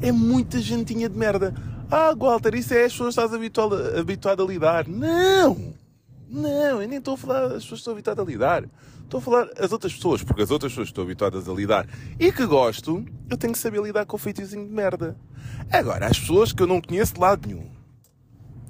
é 0.00 0.12
muita 0.12 0.60
gentinha 0.60 1.08
de 1.08 1.16
merda. 1.16 1.54
Ah, 1.90 2.14
Walter, 2.14 2.54
isso 2.54 2.74
é 2.74 2.84
as 2.84 2.92
pessoas 2.92 3.14
que 3.14 3.20
estás 3.20 3.34
habituado, 3.34 3.98
habituado 3.98 4.42
a 4.42 4.46
lidar. 4.46 4.86
Não! 4.86 5.74
Não, 6.28 6.82
eu 6.82 6.88
nem 6.88 6.98
estou 6.98 7.14
a 7.14 7.16
falar 7.16 7.44
as 7.44 7.62
pessoas 7.62 7.68
que 7.68 7.74
estou 7.76 7.92
habituado 7.92 8.20
a 8.20 8.24
lidar. 8.24 8.64
Estou 9.04 9.18
a 9.18 9.22
falar 9.22 9.48
as 9.58 9.72
outras 9.72 9.94
pessoas, 9.94 10.22
porque 10.22 10.42
as 10.42 10.50
outras 10.50 10.70
pessoas 10.70 10.88
que 10.88 10.92
estão 10.92 11.04
habituadas 11.04 11.48
a 11.48 11.52
lidar 11.52 11.88
e 12.20 12.30
que 12.30 12.44
gosto, 12.44 13.02
eu 13.30 13.38
tenho 13.38 13.54
que 13.54 13.58
saber 13.58 13.82
lidar 13.82 14.04
com 14.04 14.16
o 14.16 14.18
feitiozinho 14.18 14.66
de 14.66 14.72
merda. 14.72 15.16
Agora, 15.72 16.06
as 16.06 16.18
pessoas 16.18 16.52
que 16.52 16.62
eu 16.62 16.66
não 16.66 16.78
conheço 16.78 17.14
de 17.14 17.20
lado 17.20 17.48
nenhum. 17.48 17.70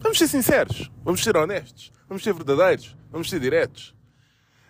Vamos 0.00 0.16
ser 0.16 0.28
sinceros, 0.28 0.88
vamos 1.02 1.24
ser 1.24 1.36
honestos, 1.36 1.90
vamos 2.08 2.22
ser 2.22 2.32
verdadeiros, 2.32 2.96
vamos 3.10 3.28
ser 3.28 3.40
diretos. 3.40 3.96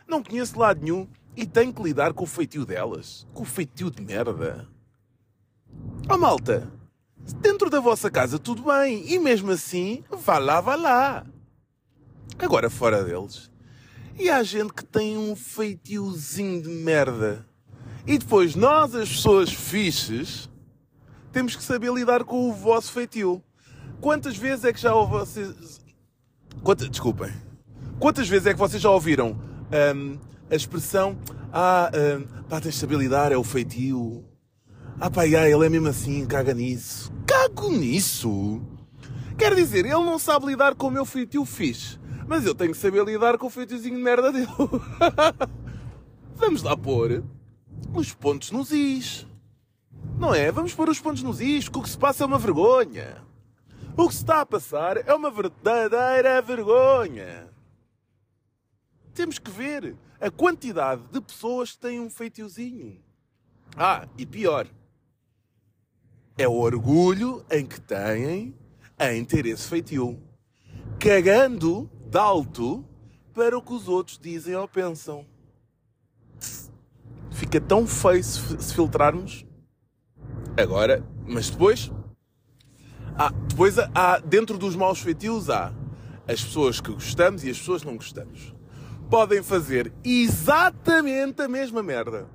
Não 0.06 0.22
conheço 0.22 0.54
de 0.54 0.58
lado 0.58 0.80
nenhum 0.80 1.06
e 1.36 1.44
tenho 1.44 1.70
que 1.70 1.82
lidar 1.82 2.14
com 2.14 2.24
o 2.24 2.26
feitio 2.26 2.64
delas. 2.64 3.26
Com 3.34 3.42
o 3.42 3.46
feitio 3.46 3.90
de 3.90 4.00
merda. 4.00 4.66
Oh 6.08 6.16
malta, 6.16 6.66
dentro 7.34 7.70
da 7.70 7.80
vossa 7.80 8.10
casa 8.10 8.38
tudo 8.38 8.62
bem, 8.62 9.04
e 9.12 9.18
mesmo 9.18 9.50
assim, 9.50 10.04
vá 10.10 10.38
lá, 10.38 10.60
vá 10.60 10.74
lá. 10.74 11.26
Agora 12.38 12.70
fora 12.70 13.04
deles. 13.04 13.50
E 14.18 14.28
há 14.30 14.42
gente 14.42 14.72
que 14.72 14.84
tem 14.84 15.16
um 15.16 15.36
feitiozinho 15.36 16.62
de 16.62 16.68
merda. 16.68 17.46
E 18.06 18.18
depois 18.18 18.54
nós, 18.54 18.94
as 18.94 19.08
pessoas 19.08 19.52
fixes, 19.52 20.48
temos 21.32 21.54
que 21.54 21.62
saber 21.62 21.92
lidar 21.92 22.24
com 22.24 22.48
o 22.48 22.52
vosso 22.52 22.92
feitio. 22.92 23.42
Quantas 24.00 24.36
vezes 24.36 24.64
é 24.64 24.72
que 24.72 24.80
já 24.80 24.92
vocês. 24.92 25.80
Quantas... 26.62 26.88
Desculpem. 26.88 27.32
Quantas 27.98 28.28
vezes 28.28 28.46
é 28.46 28.52
que 28.52 28.58
vocês 28.58 28.80
já 28.80 28.90
ouviram 28.90 29.38
um, 29.94 30.18
a 30.50 30.54
expressão 30.54 31.18
Ah, 31.52 31.90
um, 31.94 32.44
pá, 32.44 32.60
tens 32.60 32.74
de 32.74 32.80
saber 32.80 32.98
lidar, 32.98 33.32
é 33.32 33.36
o 33.36 33.44
feitio. 33.44 34.24
Ah, 35.00 35.08
pá, 35.08 35.22
yeah, 35.22 35.48
ele 35.48 35.64
é 35.64 35.68
mesmo 35.68 35.86
assim, 35.86 36.26
caga 36.26 36.52
nisso. 36.52 37.12
Cago 37.24 37.70
nisso? 37.70 38.60
Quer 39.38 39.54
dizer, 39.54 39.86
ele 39.86 39.94
não 39.94 40.18
sabe 40.18 40.46
lidar 40.46 40.74
com 40.74 40.88
o 40.88 40.90
meu 40.90 41.04
feitio 41.04 41.44
fixe. 41.44 42.00
Mas 42.26 42.44
eu 42.44 42.52
tenho 42.52 42.72
que 42.72 42.78
saber 42.78 43.04
lidar 43.04 43.38
com 43.38 43.46
o 43.46 43.50
feitiozinho 43.50 43.94
de 43.94 44.02
merda 44.02 44.32
dele. 44.32 44.48
Vamos 46.34 46.64
lá 46.64 46.76
pôr 46.76 47.22
os 47.94 48.12
pontos 48.12 48.50
nos 48.50 48.72
is. 48.72 49.24
Não 50.18 50.34
é? 50.34 50.50
Vamos 50.50 50.74
pôr 50.74 50.88
os 50.88 51.00
pontos 51.00 51.22
nos 51.22 51.40
is, 51.40 51.66
porque 51.66 51.78
o 51.78 51.82
que 51.82 51.90
se 51.90 51.98
passa 51.98 52.24
é 52.24 52.26
uma 52.26 52.38
vergonha. 52.38 53.22
O 53.96 54.08
que 54.08 54.14
se 54.14 54.22
está 54.22 54.40
a 54.40 54.46
passar 54.46 54.96
é 54.96 55.14
uma 55.14 55.30
verdadeira 55.30 56.42
vergonha. 56.42 57.48
Temos 59.14 59.38
que 59.38 59.50
ver 59.50 59.94
a 60.20 60.28
quantidade 60.28 61.02
de 61.12 61.20
pessoas 61.20 61.70
que 61.70 61.78
têm 61.78 62.00
um 62.00 62.10
feitiozinho. 62.10 63.00
Ah, 63.76 64.08
e 64.18 64.26
pior. 64.26 64.66
É 66.40 66.46
o 66.46 66.52
orgulho 66.52 67.44
em 67.50 67.66
que 67.66 67.80
têm 67.80 68.54
em 69.00 69.24
ter 69.24 69.44
esse 69.44 69.66
feitio. 69.66 70.22
Cagando 71.00 71.90
de 72.08 72.16
alto 72.16 72.84
para 73.34 73.58
o 73.58 73.62
que 73.62 73.72
os 73.72 73.88
outros 73.88 74.20
dizem 74.20 74.54
ou 74.54 74.68
pensam. 74.68 75.26
Fica 77.32 77.60
tão 77.60 77.88
feio 77.88 78.22
se 78.22 78.72
filtrarmos. 78.72 79.44
Agora, 80.56 81.04
mas 81.26 81.50
depois. 81.50 81.90
Há, 83.16 83.30
depois 83.30 83.76
há, 83.78 84.18
dentro 84.18 84.56
dos 84.56 84.76
maus 84.76 85.00
feitios, 85.00 85.50
há 85.50 85.72
as 86.28 86.44
pessoas 86.44 86.80
que 86.80 86.92
gostamos 86.92 87.42
e 87.42 87.50
as 87.50 87.58
pessoas 87.58 87.82
que 87.82 87.88
não 87.88 87.96
gostamos. 87.96 88.54
Podem 89.10 89.42
fazer 89.42 89.92
exatamente 90.04 91.42
a 91.42 91.48
mesma 91.48 91.82
merda. 91.82 92.28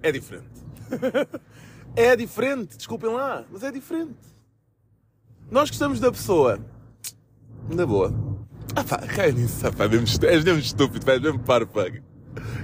É 0.00 0.12
diferente. 0.12 0.64
é 1.96 2.14
diferente, 2.14 2.76
desculpem 2.76 3.10
lá, 3.10 3.44
mas 3.50 3.62
é 3.62 3.72
diferente. 3.72 4.14
Nós 5.50 5.70
gostamos 5.70 5.98
da 5.98 6.12
pessoa 6.12 6.60
na 7.74 7.86
boa. 7.86 8.14
Ah 8.74 8.84
pá, 8.84 8.98
cai 8.98 9.32
nisso, 9.32 9.66
ah, 9.66 9.72
pá, 9.72 9.88
mesmo, 9.88 10.06
és 10.26 10.44
mesmo 10.44 10.60
estúpido, 10.60 11.10
és 11.10 11.20
mesmo 11.20 11.38
parpag. 11.38 12.02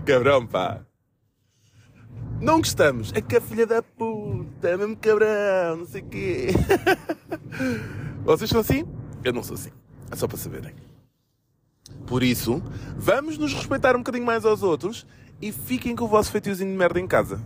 Cabrão, 0.05 0.47
pá. 0.47 0.85
Não 2.41 2.59
gostamos. 2.59 3.13
É 3.15 3.21
que 3.21 3.37
a 3.37 3.41
filha 3.41 3.67
da 3.67 3.83
puta, 3.83 4.69
é 4.69 4.77
mesmo 4.77 4.97
cabrão, 4.97 5.77
não 5.79 5.87
sei 5.87 6.03
o 6.03 6.07
quê. 6.07 6.49
Vocês 8.25 8.51
são 8.51 8.61
assim? 8.61 8.85
Eu 9.25 9.33
não 9.33 9.43
sou 9.43 9.55
assim. 9.55 9.71
É 10.11 10.17
só 10.17 10.29
para 10.29 10.37
saberem. 10.37 10.75
Por 12.07 12.23
isso, 12.23 12.63
vamos 12.97 13.39
nos 13.39 13.55
respeitar 13.55 13.95
um 13.95 14.01
bocadinho 14.01 14.27
mais 14.27 14.45
aos 14.45 14.63
outros 14.63 15.07
e 15.41 15.51
fiquem 15.51 15.97
com 15.97 16.05
o 16.05 16.09
vosso 16.09 16.31
feitiozinho 16.31 16.71
de 16.71 16.77
merda 16.77 17.01
em 17.01 17.07
casa. 17.07 17.41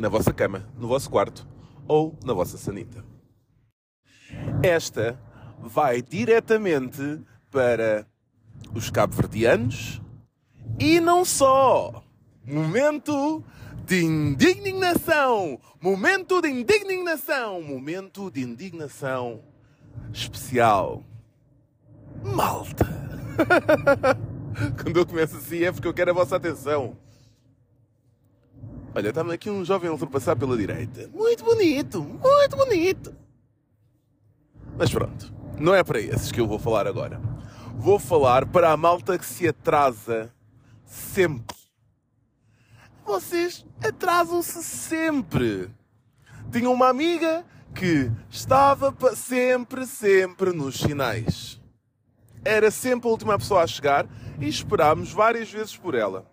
Na 0.00 0.08
vossa 0.08 0.32
cama, 0.32 0.66
no 0.78 0.88
vosso 0.88 1.10
quarto 1.10 1.46
ou 1.86 2.18
na 2.24 2.32
vossa 2.32 2.56
sanita. 2.56 3.04
Esta 4.62 5.20
vai 5.58 6.00
diretamente 6.00 7.20
para 7.50 8.06
os 8.74 8.88
cabo-verdianos 8.88 10.00
e 10.78 11.00
não 11.00 11.22
só. 11.22 12.02
Momento 12.42 13.44
de 13.84 14.02
indignação! 14.02 15.60
Momento 15.78 16.40
de 16.40 16.48
indignação! 16.48 17.60
Momento 17.60 18.30
de 18.30 18.40
indignação 18.40 19.42
especial. 20.14 21.04
Malta! 22.24 22.86
Quando 24.82 24.96
eu 24.96 25.04
começo 25.04 25.36
assim 25.36 25.64
é 25.64 25.70
porque 25.70 25.86
eu 25.86 25.92
quero 25.92 26.12
a 26.12 26.14
vossa 26.14 26.36
atenção. 26.36 26.96
Olha, 28.92 29.10
estava 29.10 29.32
aqui 29.32 29.48
um 29.48 29.64
jovem 29.64 29.88
a 29.88 29.92
ultrapassar 29.92 30.34
pela 30.34 30.56
direita. 30.56 31.08
Muito 31.14 31.44
bonito, 31.44 32.02
muito 32.02 32.56
bonito. 32.56 33.14
Mas 34.76 34.90
pronto. 34.90 35.32
Não 35.58 35.74
é 35.74 35.84
para 35.84 36.00
esses 36.00 36.32
que 36.32 36.40
eu 36.40 36.46
vou 36.46 36.58
falar 36.58 36.86
agora. 36.86 37.20
Vou 37.76 37.98
falar 37.98 38.46
para 38.46 38.72
a 38.72 38.76
malta 38.76 39.16
que 39.16 39.24
se 39.24 39.46
atrasa 39.46 40.32
sempre. 40.84 41.56
Vocês 43.04 43.64
atrasam-se 43.82 44.62
sempre. 44.62 45.70
Tinha 46.50 46.68
uma 46.68 46.88
amiga 46.88 47.44
que 47.74 48.10
estava 48.28 48.94
sempre, 49.14 49.86
sempre 49.86 50.52
nos 50.52 50.78
sinais. 50.78 51.60
Era 52.44 52.70
sempre 52.70 53.08
a 53.08 53.10
última 53.12 53.38
pessoa 53.38 53.62
a 53.62 53.66
chegar 53.66 54.08
e 54.40 54.48
esperámos 54.48 55.12
várias 55.12 55.50
vezes 55.50 55.76
por 55.76 55.94
ela. 55.94 56.26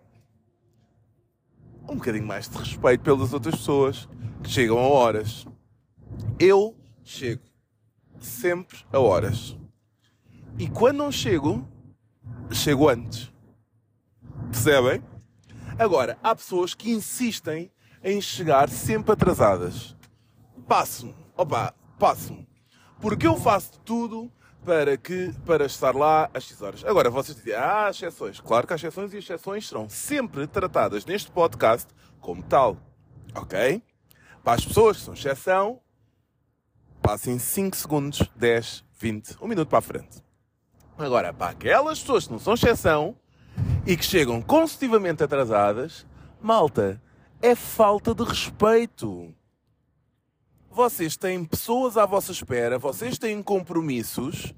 Um 1.88 1.96
bocadinho 1.96 2.26
mais 2.26 2.48
de 2.48 2.58
respeito 2.58 3.02
pelas 3.02 3.32
outras 3.32 3.54
pessoas 3.54 4.08
que 4.42 4.50
chegam 4.50 4.78
a 4.78 4.82
horas. 4.82 5.46
Eu 6.38 6.76
chego 7.02 7.42
sempre 8.20 8.78
a 8.92 8.98
horas. 8.98 9.56
E 10.58 10.68
quando 10.68 10.98
não 10.98 11.10
chego, 11.10 11.66
chego 12.50 12.88
antes. 12.88 13.32
Percebem? 14.50 15.02
Agora, 15.78 16.18
há 16.22 16.34
pessoas 16.34 16.74
que 16.74 16.90
insistem 16.90 17.70
em 18.02 18.20
chegar 18.20 18.68
sempre 18.68 19.12
atrasadas. 19.12 19.96
Passo-me. 20.66 21.14
Opa, 21.36 21.74
passo-me. 21.98 22.48
Porque 23.00 23.26
eu 23.26 23.36
faço 23.36 23.78
tudo 23.80 24.30
para 24.68 24.98
que 24.98 25.32
para 25.46 25.64
estar 25.64 25.96
lá 25.96 26.28
às 26.34 26.44
6 26.44 26.60
horas. 26.60 26.84
Agora, 26.84 27.08
vocês 27.08 27.34
dizem, 27.38 27.54
ah, 27.54 27.86
há 27.86 27.90
exceções. 27.90 28.38
Claro 28.38 28.66
que 28.66 28.74
há 28.74 28.76
exceções 28.76 29.14
e 29.14 29.16
exceções 29.16 29.66
serão 29.66 29.88
sempre 29.88 30.46
tratadas 30.46 31.06
neste 31.06 31.30
podcast 31.30 31.88
como 32.20 32.42
tal. 32.42 32.76
Ok? 33.34 33.82
Para 34.44 34.58
as 34.58 34.66
pessoas 34.66 34.98
que 34.98 35.04
são 35.04 35.14
exceção, 35.14 35.80
passem 37.00 37.38
5 37.38 37.74
segundos, 37.78 38.30
10, 38.36 38.84
20, 39.00 39.36
1 39.40 39.48
minuto 39.48 39.68
para 39.68 39.78
a 39.78 39.82
frente. 39.82 40.22
Agora, 40.98 41.32
para 41.32 41.52
aquelas 41.52 42.00
pessoas 42.00 42.26
que 42.26 42.32
não 42.32 42.38
são 42.38 42.52
exceção 42.52 43.16
e 43.86 43.96
que 43.96 44.04
chegam 44.04 44.42
consecutivamente 44.42 45.24
atrasadas, 45.24 46.06
malta, 46.42 47.00
é 47.40 47.54
falta 47.54 48.14
de 48.14 48.22
respeito. 48.22 49.34
Vocês 50.78 51.16
têm 51.16 51.44
pessoas 51.44 51.96
à 51.96 52.06
vossa 52.06 52.30
espera, 52.30 52.78
vocês 52.78 53.18
têm 53.18 53.42
compromissos 53.42 54.54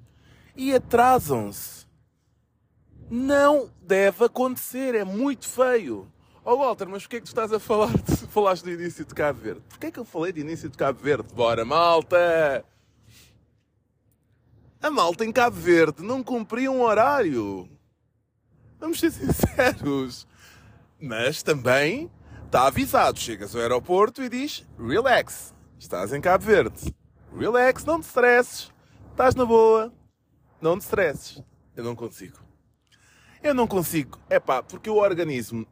e 0.55 0.75
atrasam-se. 0.75 1.87
Não 3.09 3.71
deve 3.81 4.27
acontecer, 4.27 4.95
é 4.95 5.03
muito 5.03 5.49
feio. 5.49 6.13
Oh 6.45 6.59
Walter, 6.59 6.87
mas 6.91 7.05
porquê 7.05 7.17
é 7.17 7.21
que 7.21 7.25
tu 7.25 7.29
estás 7.29 7.51
a 7.55 7.59
falar, 7.59 7.97
de, 7.97 8.17
falaste 8.29 8.65
do 8.65 8.71
início 8.71 9.03
de 9.03 9.15
Cabo 9.15 9.41
Verde? 9.41 9.63
Porquê 9.67 9.87
é 9.87 9.91
que 9.91 9.99
eu 9.99 10.05
falei 10.05 10.31
de 10.31 10.43
início 10.43 10.69
de 10.69 10.77
Cabo 10.77 11.01
Verde? 11.03 11.27
Bora, 11.35 11.65
malta! 11.65 12.67
A 14.83 14.91
malta 14.91 15.25
em 15.25 15.33
Cabo 15.33 15.57
Verde 15.57 16.03
não 16.03 16.23
cumpria 16.23 16.71
um 16.71 16.83
horário. 16.83 17.67
Vamos 18.79 19.01
ser 19.01 19.09
sinceros. 19.11 20.27
Mas 21.01 21.43
também 21.43 22.11
está 22.45 22.67
avisado. 22.67 23.19
Chegas 23.19 23.57
ao 23.57 23.63
aeroporto 23.63 24.23
e 24.23 24.29
diz 24.29 24.69
relax. 24.79 25.59
Estás 25.81 26.13
em 26.13 26.21
Cabo 26.21 26.45
Verde. 26.45 26.95
Relax, 27.35 27.87
não 27.87 27.99
te 27.99 28.05
stresses. 28.05 28.71
Estás 29.13 29.35
na 29.35 29.47
boa. 29.47 29.91
Não 30.61 30.79
te 30.79 30.83
stresses. 30.83 31.43
Eu 31.75 31.83
não 31.83 31.97
consigo. 31.97 32.39
Eu 33.43 33.55
não 33.55 33.67
consigo. 33.67 34.19
É 34.29 34.39
pá, 34.39 34.63
porque 34.63 34.91
o 34.91 34.97
organismo 34.97 35.67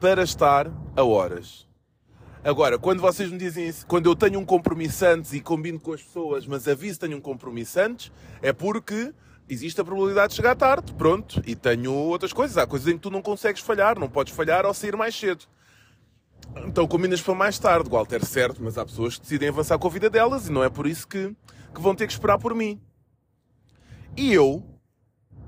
para 0.00 0.24
estar 0.24 0.66
a 0.96 1.04
horas. 1.04 1.68
Agora, 2.42 2.80
quando 2.80 3.00
vocês 3.00 3.30
me 3.30 3.38
dizem 3.38 3.68
isso, 3.68 3.86
quando 3.86 4.06
eu 4.06 4.16
tenho 4.16 4.40
um 4.40 4.44
compromisso 4.44 5.06
antes 5.06 5.32
e 5.32 5.40
combino 5.40 5.78
com 5.78 5.92
as 5.92 6.02
pessoas, 6.02 6.44
mas 6.44 6.66
aviso 6.66 6.98
tenho 6.98 7.16
um 7.16 7.20
compromisso 7.20 7.78
antes, 7.78 8.10
é 8.42 8.52
porque 8.52 9.14
existe 9.48 9.80
a 9.80 9.84
probabilidade 9.84 10.30
de 10.30 10.36
chegar 10.36 10.56
tarde, 10.56 10.92
pronto, 10.94 11.40
e 11.46 11.54
tenho 11.54 11.94
outras 11.94 12.32
coisas. 12.32 12.58
Há 12.58 12.66
coisas 12.66 12.88
em 12.88 12.96
que 12.96 13.02
tu 13.02 13.10
não 13.10 13.22
consegues 13.22 13.62
falhar, 13.62 13.96
não 14.00 14.10
podes 14.10 14.34
falhar 14.34 14.66
ao 14.66 14.74
sair 14.74 14.96
mais 14.96 15.14
cedo. 15.14 15.44
Então 16.66 16.86
combinas 16.86 17.20
para 17.20 17.34
mais 17.34 17.58
tarde, 17.58 17.88
Walter, 17.88 18.24
certo, 18.24 18.62
mas 18.62 18.76
há 18.78 18.84
pessoas 18.84 19.16
que 19.16 19.22
decidem 19.22 19.48
avançar 19.48 19.78
com 19.78 19.88
a 19.88 19.90
vida 19.90 20.10
delas 20.10 20.48
e 20.48 20.52
não 20.52 20.62
é 20.62 20.68
por 20.68 20.86
isso 20.86 21.06
que, 21.06 21.34
que 21.74 21.80
vão 21.80 21.94
ter 21.94 22.06
que 22.06 22.12
esperar 22.12 22.38
por 22.38 22.54
mim. 22.54 22.80
E 24.16 24.32
eu 24.32 24.62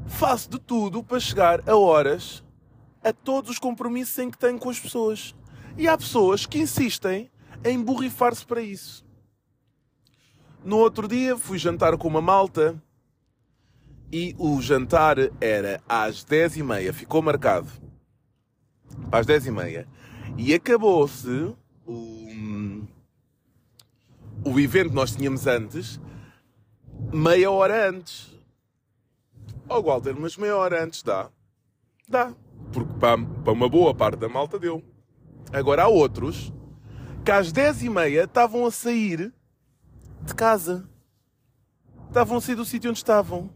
faço 0.06 0.50
de 0.50 0.58
tudo 0.58 1.02
para 1.02 1.20
chegar 1.20 1.68
a 1.68 1.76
horas 1.76 2.42
a 3.02 3.12
todos 3.12 3.50
os 3.50 3.58
compromissos 3.58 4.18
em 4.18 4.30
que 4.30 4.38
tenho 4.38 4.58
com 4.58 4.70
as 4.70 4.80
pessoas. 4.80 5.34
E 5.76 5.86
há 5.86 5.96
pessoas 5.96 6.46
que 6.46 6.58
insistem 6.58 7.30
em 7.62 7.82
borrifar-se 7.82 8.44
para 8.46 8.62
isso. 8.62 9.04
No 10.64 10.78
outro 10.78 11.06
dia 11.06 11.36
fui 11.36 11.58
jantar 11.58 11.96
com 11.98 12.08
uma 12.08 12.22
malta 12.22 12.82
e 14.10 14.34
o 14.38 14.60
jantar 14.62 15.18
era 15.40 15.82
às 15.88 16.24
10h30, 16.24 16.92
ficou 16.92 17.20
marcado 17.20 17.68
às 19.10 19.26
10h30 19.26 19.70
e 19.70 19.86
acabou-se 20.54 21.54
o, 21.86 22.82
o 24.44 24.60
evento 24.60 24.88
que 24.90 24.94
nós 24.94 25.14
tínhamos 25.14 25.46
antes 25.46 26.00
meia 27.12 27.50
hora 27.50 27.88
antes. 27.88 28.32
Oh 29.68 29.82
Walter, 29.82 30.14
mas 30.18 30.36
meia 30.36 30.56
hora 30.56 30.84
antes 30.84 31.02
dá? 31.02 31.30
Dá. 32.08 32.32
Porque 32.72 32.92
para, 32.94 33.18
para 33.18 33.52
uma 33.52 33.68
boa 33.68 33.94
parte 33.94 34.18
da 34.18 34.28
malta 34.28 34.58
deu. 34.58 34.82
Agora 35.52 35.84
há 35.84 35.88
outros 35.88 36.52
que 37.24 37.30
às 37.30 37.52
10h30 37.52 38.24
estavam 38.24 38.66
a 38.66 38.70
sair 38.70 39.32
de 40.22 40.34
casa. 40.34 40.88
Estavam 42.08 42.38
a 42.38 42.40
sair 42.40 42.54
do 42.54 42.64
sítio 42.64 42.90
onde 42.90 42.98
estavam. 42.98 43.50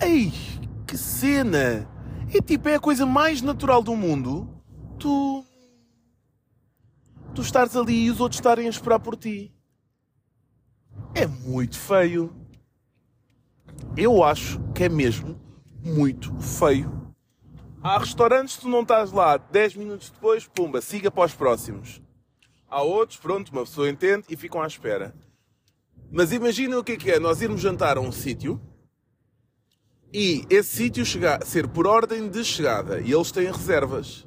Ei, 0.00 0.32
que 0.86 0.96
cena! 0.96 1.88
É 2.34 2.40
tipo, 2.40 2.68
é 2.68 2.74
a 2.74 2.80
coisa 2.80 3.06
mais 3.06 3.42
natural 3.42 3.82
do 3.82 3.94
mundo. 3.94 4.48
Tu. 4.98 5.44
Tu 7.36 7.42
estares 7.42 7.76
ali 7.76 8.06
e 8.06 8.10
os 8.10 8.18
outros 8.18 8.38
estarem 8.38 8.66
a 8.66 8.70
esperar 8.70 8.98
por 8.98 9.14
ti. 9.14 9.54
É 11.14 11.26
muito 11.26 11.78
feio. 11.78 12.34
Eu 13.94 14.24
acho 14.24 14.58
que 14.74 14.84
é 14.84 14.88
mesmo 14.88 15.38
muito 15.82 16.34
feio. 16.40 17.14
Há 17.82 17.98
restaurantes 17.98 18.56
tu 18.56 18.70
não 18.70 18.80
estás 18.80 19.12
lá 19.12 19.36
10 19.36 19.76
minutos 19.76 20.08
depois, 20.08 20.46
pumba, 20.46 20.80
siga 20.80 21.10
para 21.10 21.26
os 21.26 21.34
próximos. 21.34 22.00
Há 22.70 22.80
outros, 22.80 23.18
pronto, 23.18 23.52
uma 23.52 23.66
pessoa 23.66 23.90
entende 23.90 24.24
e 24.30 24.36
ficam 24.36 24.62
à 24.62 24.66
espera. 24.66 25.14
Mas 26.10 26.32
imagina 26.32 26.78
o 26.78 26.82
que 26.82 26.92
é 26.92 26.96
que 26.96 27.10
é 27.10 27.20
nós 27.20 27.42
irmos 27.42 27.60
jantar 27.60 27.98
a 27.98 28.00
um 28.00 28.10
sítio 28.10 28.58
e 30.10 30.46
esse 30.48 30.74
sítio 30.74 31.04
ser 31.44 31.68
por 31.68 31.86
ordem 31.86 32.30
de 32.30 32.42
chegada 32.42 32.98
e 32.98 33.12
eles 33.12 33.30
têm 33.30 33.52
reservas. 33.52 34.25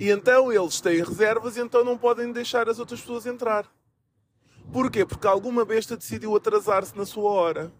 E 0.00 0.08
então 0.08 0.50
eles 0.50 0.80
têm 0.80 1.04
reservas 1.04 1.58
e 1.58 1.60
então 1.60 1.84
não 1.84 1.98
podem 1.98 2.32
deixar 2.32 2.70
as 2.70 2.78
outras 2.78 3.00
pessoas 3.00 3.26
entrar. 3.26 3.66
Porquê? 4.72 5.04
Porque 5.04 5.26
alguma 5.26 5.62
besta 5.62 5.94
decidiu 5.94 6.34
atrasar-se 6.34 6.96
na 6.96 7.04
sua 7.04 7.30
hora. 7.30 7.70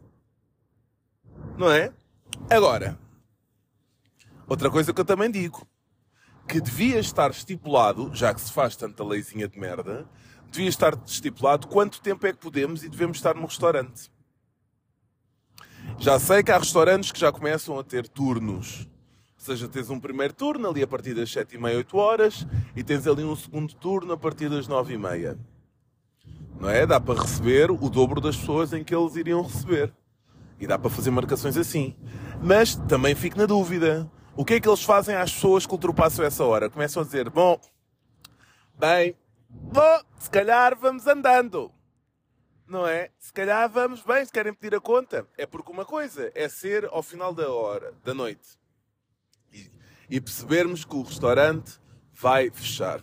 Não 1.56 1.72
é? 1.72 1.94
Agora, 2.50 2.98
outra 4.46 4.70
coisa 4.70 4.92
que 4.92 5.00
eu 5.00 5.04
também 5.04 5.30
digo, 5.30 5.66
que 6.46 6.60
devia 6.60 6.98
estar 6.98 7.30
estipulado, 7.30 8.14
já 8.14 8.34
que 8.34 8.40
se 8.42 8.52
faz 8.52 8.76
tanta 8.76 9.02
leizinha 9.02 9.48
de 9.48 9.58
merda, 9.58 10.06
devia 10.50 10.68
estar 10.68 10.94
estipulado 11.06 11.68
quanto 11.68 12.02
tempo 12.02 12.26
é 12.26 12.34
que 12.34 12.38
podemos 12.38 12.84
e 12.84 12.90
devemos 12.90 13.16
estar 13.16 13.34
no 13.34 13.46
restaurante. 13.46 14.12
Já 15.98 16.18
sei 16.18 16.42
que 16.42 16.52
há 16.52 16.58
restaurantes 16.58 17.12
que 17.12 17.20
já 17.20 17.32
começam 17.32 17.78
a 17.78 17.82
ter 17.82 18.06
turnos. 18.06 18.86
Ou 19.40 19.46
seja, 19.46 19.66
tens 19.66 19.88
um 19.88 19.98
primeiro 19.98 20.34
turno 20.34 20.68
ali 20.68 20.82
a 20.82 20.86
partir 20.86 21.14
das 21.14 21.32
7 21.32 21.54
e 21.54 21.58
meia, 21.58 21.78
8 21.78 21.96
horas 21.96 22.46
e 22.76 22.84
tens 22.84 23.06
ali 23.06 23.24
um 23.24 23.34
segundo 23.34 23.74
turno 23.74 24.12
a 24.12 24.16
partir 24.16 24.50
das 24.50 24.68
9 24.68 24.92
e 24.92 24.98
meia. 24.98 25.38
Não 26.60 26.68
é? 26.68 26.86
Dá 26.86 27.00
para 27.00 27.22
receber 27.22 27.70
o 27.70 27.88
dobro 27.88 28.20
das 28.20 28.36
pessoas 28.36 28.74
em 28.74 28.84
que 28.84 28.94
eles 28.94 29.16
iriam 29.16 29.40
receber. 29.40 29.94
E 30.58 30.66
dá 30.66 30.78
para 30.78 30.90
fazer 30.90 31.10
marcações 31.10 31.56
assim. 31.56 31.96
Mas 32.42 32.74
também 32.86 33.14
fico 33.14 33.38
na 33.38 33.46
dúvida. 33.46 34.10
O 34.36 34.44
que 34.44 34.54
é 34.54 34.60
que 34.60 34.68
eles 34.68 34.82
fazem 34.82 35.16
às 35.16 35.32
pessoas 35.32 35.64
que 35.64 35.72
ultrapassam 35.72 36.22
essa 36.22 36.44
hora? 36.44 36.68
Começam 36.68 37.02
a 37.02 37.06
dizer, 37.06 37.30
bom, 37.30 37.58
bem, 38.78 39.16
bom, 39.48 40.00
se 40.18 40.28
calhar 40.28 40.76
vamos 40.76 41.06
andando 41.06 41.72
não 42.68 42.86
é? 42.86 43.10
Se 43.18 43.32
calhar 43.32 43.68
vamos 43.68 44.00
bem, 44.02 44.24
se 44.24 44.30
querem 44.30 44.54
pedir 44.54 44.76
a 44.76 44.80
conta. 44.80 45.26
É 45.36 45.44
porque 45.44 45.72
uma 45.72 45.84
coisa 45.84 46.30
é 46.36 46.48
ser 46.48 46.84
ao 46.92 47.02
final 47.02 47.34
da 47.34 47.50
hora, 47.50 47.92
da 48.04 48.14
noite, 48.14 48.59
e, 50.10 50.20
percebermos 50.20 50.84
que 50.84 50.96
o 50.96 51.02
restaurante 51.02 51.80
vai 52.12 52.50
fechar. 52.50 53.00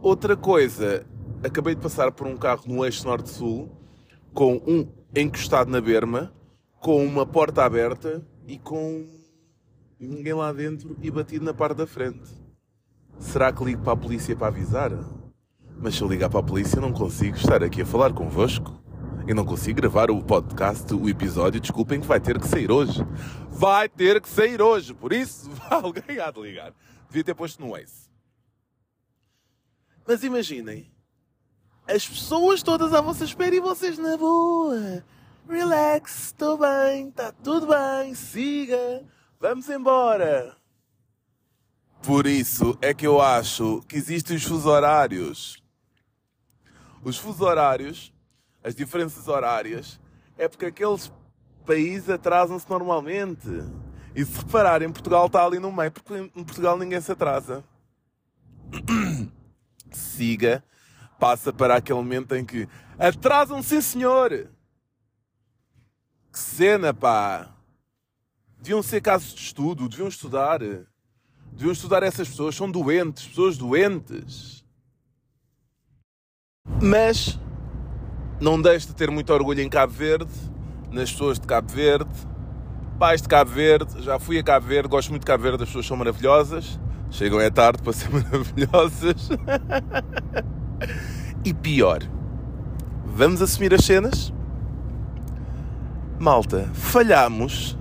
Outra 0.00 0.36
coisa, 0.36 1.06
acabei 1.42 1.74
de 1.74 1.80
passar 1.80 2.12
por 2.12 2.26
um 2.26 2.36
carro 2.36 2.64
no 2.66 2.84
eixo 2.84 3.06
norte-sul, 3.06 3.70
com 4.32 4.56
um 4.66 4.86
encostado 5.14 5.70
na 5.70 5.80
berma, 5.80 6.32
com 6.78 7.04
uma 7.04 7.26
porta 7.26 7.64
aberta 7.64 8.24
e 8.46 8.58
com 8.58 9.06
ninguém 9.98 10.32
lá 10.32 10.52
dentro 10.52 10.96
e 11.02 11.10
batido 11.10 11.44
na 11.44 11.52
parte 11.52 11.78
da 11.78 11.86
frente. 11.86 12.30
Será 13.18 13.52
que 13.52 13.62
ligo 13.62 13.82
para 13.82 13.92
a 13.92 13.96
polícia 13.96 14.34
para 14.34 14.46
avisar? 14.46 14.92
Mas 15.76 15.94
se 15.94 16.02
eu 16.02 16.08
ligar 16.08 16.30
para 16.30 16.40
a 16.40 16.42
polícia, 16.42 16.80
não 16.80 16.92
consigo 16.92 17.36
estar 17.36 17.62
aqui 17.62 17.82
a 17.82 17.86
falar 17.86 18.12
convosco. 18.12 18.79
E 19.30 19.34
não 19.34 19.44
consigo 19.44 19.76
gravar 19.76 20.10
o 20.10 20.20
podcast, 20.20 20.92
o 20.92 21.08
episódio, 21.08 21.60
desculpem 21.60 22.00
que 22.00 22.06
vai 22.08 22.18
ter 22.18 22.36
que 22.36 22.48
sair 22.48 22.68
hoje. 22.68 22.98
Vai 23.48 23.88
ter 23.88 24.20
que 24.20 24.28
sair 24.28 24.60
hoje, 24.60 24.92
por 24.92 25.12
isso 25.12 25.48
alguém 25.70 26.18
há 26.18 26.32
de 26.32 26.40
ligar. 26.40 26.74
Devia 27.06 27.22
ter 27.22 27.34
posto 27.36 27.62
no 27.62 27.70
Waze. 27.70 28.10
Mas 30.04 30.24
imaginem, 30.24 30.90
as 31.86 32.08
pessoas 32.08 32.60
todas 32.60 32.92
à 32.92 33.00
vossa 33.00 33.22
espera 33.22 33.54
e 33.54 33.60
vocês 33.60 33.98
na 33.98 34.16
boa. 34.16 35.04
Relax, 35.48 36.24
estou 36.24 36.58
bem, 36.58 37.10
está 37.10 37.30
tudo 37.30 37.68
bem, 37.68 38.16
siga, 38.16 39.06
vamos 39.38 39.68
embora. 39.68 40.56
Por 42.02 42.26
isso 42.26 42.76
é 42.82 42.92
que 42.92 43.06
eu 43.06 43.22
acho 43.22 43.80
que 43.82 43.94
existem 43.94 44.36
os 44.36 44.42
fusos 44.42 44.66
horários 44.66 45.62
os 47.02 47.16
fusos 47.16 47.40
horários, 47.40 48.12
as 48.62 48.74
diferenças 48.74 49.28
horárias, 49.28 50.00
é 50.36 50.48
porque 50.48 50.66
aqueles 50.66 51.12
países 51.66 52.08
atrasam-se 52.10 52.68
normalmente. 52.68 53.48
E 54.14 54.24
se 54.24 54.38
repararem, 54.38 54.90
Portugal 54.90 55.26
está 55.26 55.44
ali 55.44 55.58
no 55.58 55.70
meio, 55.72 55.92
porque 55.92 56.14
em 56.14 56.44
Portugal 56.44 56.76
ninguém 56.76 57.00
se 57.00 57.12
atrasa. 57.12 57.64
Siga, 59.90 60.64
passa 61.18 61.52
para 61.52 61.76
aquele 61.76 61.98
momento 61.98 62.34
em 62.34 62.44
que 62.44 62.68
atrasam, 62.98 63.62
sim 63.62 63.80
senhor! 63.80 64.48
Que 66.32 66.38
cena, 66.38 66.92
pá! 66.94 67.54
Deviam 68.58 68.82
ser 68.82 69.00
casos 69.00 69.34
de 69.34 69.40
estudo, 69.40 69.88
deviam 69.88 70.08
estudar. 70.08 70.60
Deviam 71.52 71.72
estudar 71.72 72.02
essas 72.02 72.28
pessoas, 72.28 72.54
são 72.54 72.70
doentes, 72.70 73.26
pessoas 73.26 73.56
doentes. 73.56 74.64
Mas 76.82 77.38
não 78.40 78.60
deixe 78.60 78.86
de 78.86 78.94
ter 78.94 79.10
muito 79.10 79.32
orgulho 79.32 79.60
em 79.60 79.68
Cabo 79.68 79.92
Verde, 79.92 80.32
nas 80.90 81.10
pessoas 81.12 81.38
de 81.38 81.46
Cabo 81.46 81.70
Verde, 81.72 82.10
pais 82.98 83.20
de 83.22 83.28
Cabo 83.28 83.50
Verde. 83.50 84.02
Já 84.02 84.18
fui 84.18 84.38
a 84.38 84.42
Cabo 84.42 84.66
Verde, 84.66 84.88
gosto 84.88 85.10
muito 85.10 85.22
de 85.22 85.26
Cabo 85.26 85.42
Verde, 85.42 85.62
as 85.62 85.68
pessoas 85.68 85.86
são 85.86 85.96
maravilhosas. 85.96 86.80
Chegam 87.10 87.40
é 87.40 87.50
tarde 87.50 87.82
para 87.82 87.92
ser 87.92 88.08
maravilhosas. 88.10 89.28
e 91.44 91.52
pior, 91.52 92.00
vamos 93.04 93.42
assumir 93.42 93.74
as 93.74 93.84
cenas? 93.84 94.32
Malta, 96.18 96.70
falhamos 96.74 97.76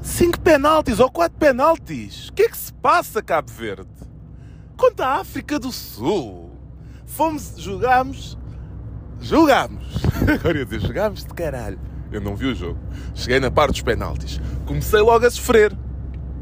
5 0.00 0.40
penaltis 0.40 1.00
ou 1.00 1.10
4 1.10 1.36
penaltis. 1.38 2.28
O 2.28 2.32
que 2.32 2.42
é 2.42 2.48
que 2.48 2.56
se 2.56 2.72
passa, 2.72 3.22
Cabo 3.22 3.50
Verde? 3.50 3.88
Conta 4.76 5.06
a 5.06 5.20
África 5.20 5.58
do 5.58 5.72
Sul 5.72 6.48
fomos, 7.08 7.54
jogámos, 7.56 8.38
jogámos. 9.20 9.84
Agora 10.32 10.64
dizer, 10.64 10.80
jogámos 10.80 11.24
de 11.24 11.34
caralho. 11.34 11.78
Eu 12.10 12.20
não 12.20 12.34
vi 12.34 12.46
o 12.46 12.54
jogo. 12.54 12.78
Cheguei 13.14 13.38
na 13.40 13.50
parte 13.50 13.72
dos 13.72 13.82
penaltis. 13.82 14.40
Comecei 14.66 15.00
logo 15.00 15.26
a 15.26 15.30
sofrer. 15.30 15.76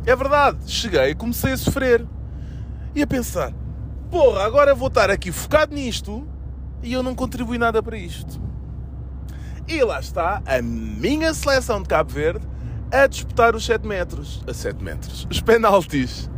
É 0.05 0.15
verdade, 0.15 0.59
cheguei 0.67 1.11
e 1.11 1.15
comecei 1.15 1.53
a 1.53 1.57
sofrer. 1.57 2.07
E 2.95 3.03
a 3.03 3.07
pensar, 3.07 3.53
Porra, 4.11 4.45
agora 4.45 4.75
vou 4.75 4.89
estar 4.89 5.11
aqui 5.11 5.33
focado 5.33 5.75
nisto 5.75 6.27
e 6.83 6.93
eu 6.93 7.03
não 7.03 7.15
contribuí 7.15 7.59
nada 7.59 7.83
para 7.83 7.97
isto. 7.99 8.41
E 9.67 9.83
lá 9.83 9.99
está 9.99 10.41
a 10.47 10.63
minha 10.63 11.35
seleção 11.35 11.83
de 11.83 11.89
Cabo 11.89 12.13
Verde 12.13 12.47
a 12.93 13.07
disputar 13.09 13.57
os 13.57 13.67
7 13.67 13.85
metros. 13.85 14.45
A 14.47 14.55
7 14.55 14.83
metros. 14.83 15.27
Os 15.29 15.41
penaltis. 15.41 16.31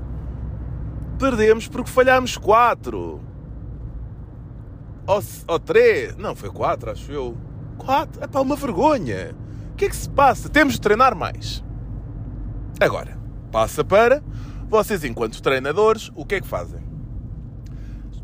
Perdemos 1.19 1.69
porque 1.69 1.91
falhámos 1.91 2.39
4. 2.39 3.21
Ou, 5.09 5.25
ou 5.47 5.59
3. 5.59 6.17
Não, 6.19 6.37
foi 6.37 6.51
4, 6.51 6.91
acho 6.91 7.11
eu. 7.11 7.37
4? 7.79 8.23
É 8.23 8.27
pá, 8.27 8.41
uma 8.41 8.55
vergonha. 8.55 9.35
O 9.73 9.75
que 9.75 9.87
é 9.87 9.89
que 9.89 9.97
se 9.97 10.09
passa? 10.09 10.51
Temos 10.51 10.75
de 10.75 10.81
treinar 10.83 11.17
mais. 11.17 11.65
Agora, 12.79 13.19
passa 13.51 13.83
para 13.83 14.23
vocês, 14.69 15.03
enquanto 15.05 15.41
treinadores, 15.41 16.11
o 16.15 16.27
que 16.27 16.35
é 16.35 16.41
que 16.43 16.47
fazem? 16.47 16.81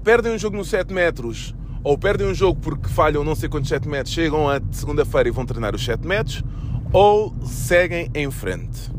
Perdem 0.02 0.34
um 0.34 0.38
jogo 0.38 0.58
nos 0.58 0.68
7 0.68 0.92
metros 0.92 1.54
ou 1.82 1.96
perdem 1.96 2.26
um 2.26 2.34
jogo 2.34 2.60
porque 2.60 2.88
falham 2.88 3.24
não 3.24 3.34
sei 3.34 3.48
quantos 3.48 3.70
7 3.70 3.88
metros, 3.88 4.14
chegam 4.14 4.48
a 4.48 4.60
segunda-feira 4.70 5.28
e 5.28 5.32
vão 5.32 5.46
treinar 5.46 5.74
os 5.74 5.84
7 5.84 6.06
metros, 6.06 6.42
ou 6.92 7.34
seguem 7.44 8.10
em 8.14 8.30
frente. 8.30 8.90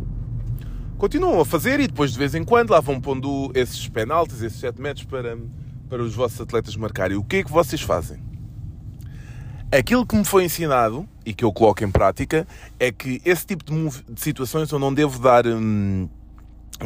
Continuam 0.97 1.39
a 1.39 1.45
fazer 1.45 1.79
e 1.79 1.87
depois 1.87 2.11
de 2.11 2.17
vez 2.17 2.33
em 2.35 2.43
quando 2.43 2.71
lá 2.71 2.79
vão 2.79 2.99
pondo 3.01 3.51
esses 3.53 3.87
penaltis, 3.87 4.41
esses 4.41 4.59
7 4.59 4.81
metros 4.81 5.05
para, 5.05 5.37
para 5.89 6.01
os 6.01 6.13
vossos 6.13 6.39
atletas 6.39 6.75
marcarem. 6.75 7.17
O 7.17 7.23
que 7.23 7.37
é 7.37 7.43
que 7.43 7.51
vocês 7.51 7.81
fazem? 7.81 8.19
Aquilo 9.71 10.05
que 10.05 10.15
me 10.15 10.23
foi 10.23 10.45
ensinado 10.45 11.07
e 11.25 11.33
que 11.33 11.43
eu 11.43 11.51
coloco 11.51 11.83
em 11.83 11.91
prática 11.91 12.47
é 12.79 12.91
que 12.91 13.21
esse 13.25 13.45
tipo 13.45 13.63
de, 13.63 14.03
de 14.13 14.21
situações 14.21 14.71
eu 14.71 14.79
não 14.79 14.93
devo 14.93 15.19
dar, 15.19 15.45
hum, 15.45 16.07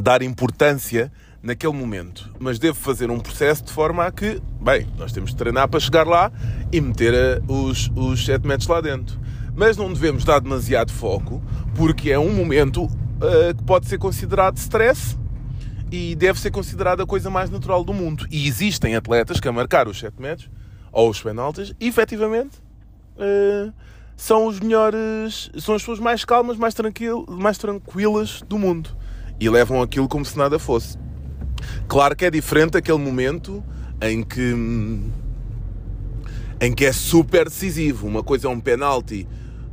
dar 0.02 0.22
importância 0.22 1.12
naquele 1.42 1.74
momento, 1.74 2.34
mas 2.40 2.60
devo 2.60 2.78
fazer 2.78 3.10
um 3.10 3.20
processo 3.20 3.64
de 3.64 3.72
forma 3.72 4.06
a 4.06 4.12
que, 4.12 4.42
bem, 4.62 4.88
nós 4.98 5.12
temos 5.12 5.32
de 5.32 5.38
treinar 5.38 5.68
para 5.70 5.80
chegar 5.80 6.06
lá 6.06 6.32
e 6.72 6.82
meter 6.82 7.14
eh, 7.14 7.42
os, 7.48 7.90
os 7.96 8.26
7 8.26 8.46
metros 8.46 8.68
lá 8.68 8.82
dentro. 8.82 9.20
Mas 9.56 9.78
não 9.78 9.92
devemos 9.92 10.24
dar 10.24 10.40
demasiado 10.40 10.92
foco, 10.92 11.42
porque 11.76 12.12
é 12.12 12.20
um 12.20 12.34
momento 12.34 12.86
uh, 12.86 13.56
que 13.58 13.64
pode 13.64 13.88
ser 13.88 13.98
considerado 13.98 14.58
stress 14.58 15.18
e 15.92 16.16
deve 16.16 16.40
ser 16.40 16.52
considerado 16.52 17.02
a 17.02 17.06
coisa 17.06 17.30
mais 17.30 17.50
natural 17.50 17.84
do 17.84 17.94
mundo. 17.94 18.28
E 18.30 18.48
existem 18.48 18.96
atletas 18.96 19.40
que 19.40 19.48
a 19.48 19.52
marcar 19.52 19.88
os 19.88 20.00
7 20.00 20.22
metros 20.22 20.50
ou 20.92 21.10
os 21.10 21.22
penaltis, 21.22 21.74
e 21.80 21.88
efetivamente 21.88 22.58
uh, 23.18 23.72
são 24.18 24.48
os 24.48 24.60
melhores, 24.60 25.52
são 25.60 25.76
as 25.76 25.82
pessoas 25.82 26.00
mais 26.00 26.26
calmas, 26.26 26.58
mais, 26.58 26.76
mais 27.28 27.58
tranquilas 27.58 28.42
do 28.48 28.58
mundo 28.58 28.98
e 29.40 29.50
levam 29.50 29.82
aquilo 29.82 30.08
como 30.08 30.26
se 30.26 30.38
nada 30.38 30.60
fosse. 30.60 30.98
Claro 31.88 32.16
que 32.16 32.26
é 32.26 32.32
diferente 32.32 32.78
aquele 32.78 32.98
momento 32.98 33.64
em 34.02 34.24
que 34.24 34.54
em 36.62 36.74
que 36.74 36.86
é 36.86 36.92
super 36.92 37.46
decisivo. 37.46 38.06
Uma 38.06 38.22
coisa 38.22 38.48
é 38.48 38.50
um 38.50 38.60
penalti 38.60 39.26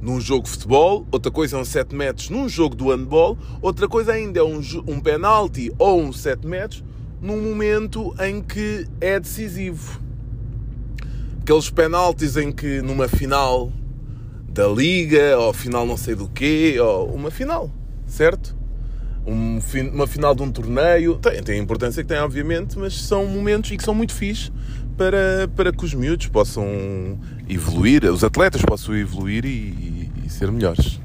num 0.07 0.21
jogo 0.21 0.45
de 0.45 0.51
futebol, 0.51 1.05
outra 1.11 1.33
coisa 1.33 1.57
é 1.57 1.61
um 1.61 1.65
7 1.65 1.93
metros 1.93 2.31
num 2.31 2.49
jogo 2.49 2.77
do 2.77 2.91
handball, 2.91 3.37
outra 3.61 3.89
coisa 3.89 4.13
ainda 4.13 4.39
é 4.39 4.43
um, 4.45 4.61
um 4.87 5.01
penalti 5.01 5.73
ou 5.77 6.01
um 6.01 6.13
7 6.13 6.47
metros 6.47 6.85
num 7.21 7.43
momento 7.43 8.15
em 8.21 8.41
que 8.41 8.87
é 9.01 9.19
decisivo. 9.19 10.01
Aqueles 11.43 11.71
penaltis 11.71 12.37
em 12.37 12.53
que 12.53 12.81
numa 12.83 13.09
final 13.09 13.73
da 14.49 14.69
liga, 14.69 15.37
ou 15.39 15.53
final 15.53 15.85
não 15.85 15.97
sei 15.97 16.15
do 16.15 16.29
quê, 16.29 16.77
ou 16.81 17.13
uma 17.13 17.33
final, 17.33 17.69
certo? 18.07 18.57
um, 19.27 19.59
uma 19.93 20.07
final 20.07 20.35
de 20.35 20.43
um 20.43 20.51
torneio. 20.51 21.17
Tem, 21.17 21.43
tem 21.43 21.59
a 21.59 21.63
importância 21.63 22.03
que 22.03 22.09
tem, 22.09 22.19
obviamente, 22.19 22.79
mas 22.79 23.03
são 23.03 23.27
momentos 23.27 23.71
e 23.73 23.77
que 23.77 23.83
são 23.83 23.95
muito 23.95 24.15
fixes 24.15 24.53
para, 24.97 25.49
para 25.55 25.73
que 25.73 25.85
os 25.85 25.93
miúdos 25.93 26.29
possam 26.29 27.19
evoluir, 27.49 28.05
os 28.05 28.25
atletas 28.25 28.63
possam 28.63 28.97
evoluir 28.97 29.45
e, 29.45 29.86
e, 30.27 30.31
ser 30.31 30.51
melhores. 30.51 31.01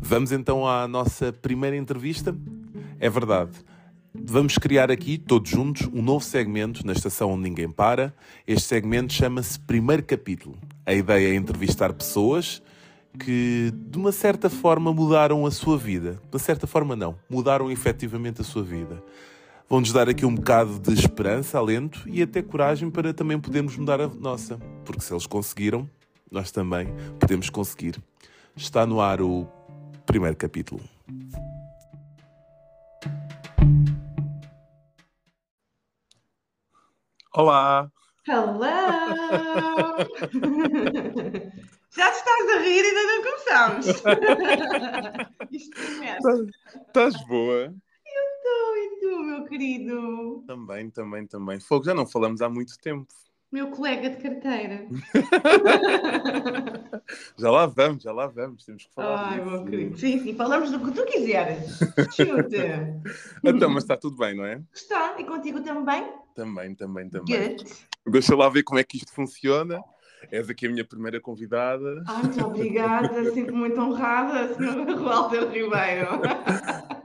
Vamos 0.00 0.32
então 0.32 0.68
à 0.68 0.86
nossa 0.86 1.32
primeira 1.32 1.76
entrevista. 1.76 2.36
É 3.00 3.08
verdade, 3.08 3.52
Vamos 4.14 4.58
criar 4.58 4.90
aqui, 4.90 5.16
todos 5.16 5.50
juntos, 5.50 5.88
um 5.92 6.02
novo 6.02 6.22
segmento 6.22 6.86
na 6.86 6.92
estação 6.92 7.32
onde 7.32 7.44
ninguém 7.48 7.70
para. 7.70 8.14
Este 8.46 8.68
segmento 8.68 9.10
chama-se 9.10 9.58
Primeiro 9.58 10.02
Capítulo. 10.02 10.58
A 10.84 10.92
ideia 10.92 11.32
é 11.32 11.34
entrevistar 11.34 11.94
pessoas 11.94 12.62
que, 13.18 13.72
de 13.74 13.96
uma 13.96 14.12
certa 14.12 14.50
forma, 14.50 14.92
mudaram 14.92 15.46
a 15.46 15.50
sua 15.50 15.78
vida. 15.78 16.20
De 16.30 16.36
uma 16.36 16.38
certa 16.38 16.66
forma, 16.66 16.94
não. 16.94 17.16
Mudaram 17.28 17.70
efetivamente 17.70 18.42
a 18.42 18.44
sua 18.44 18.62
vida. 18.62 19.02
Vão-nos 19.68 19.92
dar 19.92 20.08
aqui 20.08 20.24
um 20.26 20.34
bocado 20.34 20.78
de 20.78 20.92
esperança, 20.92 21.58
alento 21.58 22.06
e 22.08 22.22
até 22.22 22.42
coragem 22.42 22.90
para 22.90 23.14
também 23.14 23.40
podermos 23.40 23.76
mudar 23.76 24.00
a 24.00 24.08
nossa. 24.08 24.58
Porque 24.84 25.00
se 25.00 25.12
eles 25.12 25.26
conseguiram, 25.26 25.88
nós 26.30 26.50
também 26.50 26.88
podemos 27.18 27.48
conseguir. 27.48 28.02
Está 28.54 28.86
no 28.86 29.00
ar 29.00 29.22
o 29.22 29.46
primeiro 30.04 30.36
capítulo. 30.36 30.82
Olá! 37.34 37.90
Hello! 38.28 38.60
Já 41.94 42.10
te 42.10 42.16
estás 42.16 42.48
a 42.50 42.58
rir 42.60 42.82
e 42.84 42.88
ainda 42.88 43.02
não 43.02 43.22
começamos. 43.22 43.86
Isto 45.50 45.76
promete. 45.76 46.50
Estás 46.86 47.14
boa? 47.26 47.74
Estou, 48.42 48.76
e 48.76 49.00
tu, 49.00 49.22
meu 49.22 49.44
querido? 49.44 50.42
Também, 50.46 50.90
também, 50.90 51.26
também. 51.26 51.60
Fogo, 51.60 51.84
já 51.84 51.94
não 51.94 52.04
falamos 52.04 52.42
há 52.42 52.48
muito 52.48 52.76
tempo. 52.78 53.06
Meu 53.52 53.68
colega 53.68 54.10
de 54.10 54.16
carteira. 54.16 54.88
já 57.38 57.50
lá 57.50 57.66
vamos, 57.66 58.02
já 58.02 58.10
lá 58.10 58.26
vamos. 58.26 58.64
Temos 58.64 58.86
que 58.86 58.94
falar. 58.94 59.28
Ai, 59.28 59.38
disso. 59.38 59.50
meu 59.50 59.64
querido. 59.64 59.96
Sim, 59.98 60.18
sim, 60.20 60.34
falamos 60.34 60.72
do 60.72 60.80
que 60.80 60.90
tu 60.90 61.04
quiseres. 61.04 61.78
Chuta. 62.16 63.00
então, 63.44 63.70
mas 63.70 63.84
está 63.84 63.96
tudo 63.96 64.16
bem, 64.16 64.34
não 64.34 64.44
é? 64.44 64.60
Está, 64.74 65.20
e 65.20 65.24
contigo 65.24 65.60
também? 65.60 66.12
Também, 66.34 66.74
também, 66.74 67.08
também. 67.08 67.56
Good. 67.56 67.72
Deixa 68.06 68.34
lá 68.34 68.48
ver 68.48 68.64
como 68.64 68.80
é 68.80 68.84
que 68.84 68.96
isto 68.96 69.12
funciona. 69.12 69.80
És 70.30 70.48
aqui 70.48 70.66
a 70.66 70.70
minha 70.70 70.84
primeira 70.84 71.20
convidada. 71.20 72.04
Ai, 72.06 72.22
muito 72.22 72.44
obrigada, 72.44 73.32
sempre 73.32 73.52
muito 73.52 73.80
honrada, 73.80 74.54
Sr. 74.54 75.02
Walter 75.02 75.48
Ribeiro. 75.48 76.08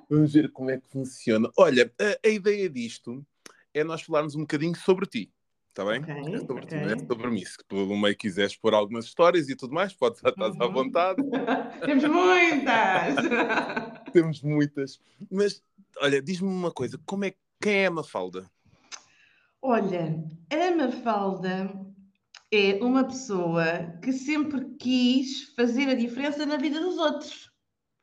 Vamos 0.10 0.34
ver 0.34 0.52
como 0.52 0.72
é 0.72 0.78
que 0.78 0.88
funciona. 0.88 1.50
Olha, 1.58 1.92
a, 2.00 2.28
a, 2.28 2.30
ideia 2.30 2.70
disto 2.70 3.26
é 3.74 3.84
nós 3.84 4.02
falarmos 4.02 4.36
um 4.36 4.42
bocadinho 4.42 4.76
sobre 4.76 5.06
ti. 5.06 5.32
Está 5.70 5.86
bem? 5.86 6.02
Okay, 6.02 6.36
é 6.36 6.40
sobre 6.40 6.64
okay. 6.64 6.80
ti, 6.80 6.94
é 6.94 6.98
sobre 7.06 7.28
mim. 7.30 7.46
Se 7.46 7.58
tu 7.68 7.76
no 7.86 7.98
meio 7.98 8.16
quiseres 8.16 8.56
pôr 8.56 8.74
algumas 8.74 9.06
histórias 9.06 9.50
e 9.50 9.56
tudo 9.56 9.74
mais, 9.74 9.94
podes 9.94 10.24
estar 10.24 10.34
uhum. 10.38 10.64
à 10.64 10.68
vontade. 10.68 11.22
Temos 11.86 12.04
muitas! 12.06 13.16
Temos 14.14 14.42
muitas. 14.42 15.00
Mas, 15.30 15.62
olha, 16.02 16.22
diz-me 16.22 16.50
uma 16.50 16.72
coisa: 16.72 17.00
como 17.06 17.26
é, 17.26 17.34
quem 17.62 17.84
é 17.84 17.86
a 17.88 17.92
Mafalda? 17.92 18.50
Olha, 19.62 20.24
a 20.50 20.76
Mafalda 20.76 21.70
é 22.52 22.80
uma 22.82 23.04
pessoa 23.04 23.94
que 24.02 24.14
sempre 24.14 24.66
quis 24.80 25.54
fazer 25.56 25.90
a 25.90 25.96
diferença 25.96 26.46
na 26.46 26.56
vida 26.56 26.80
dos 26.80 26.98
outros. 26.98 27.52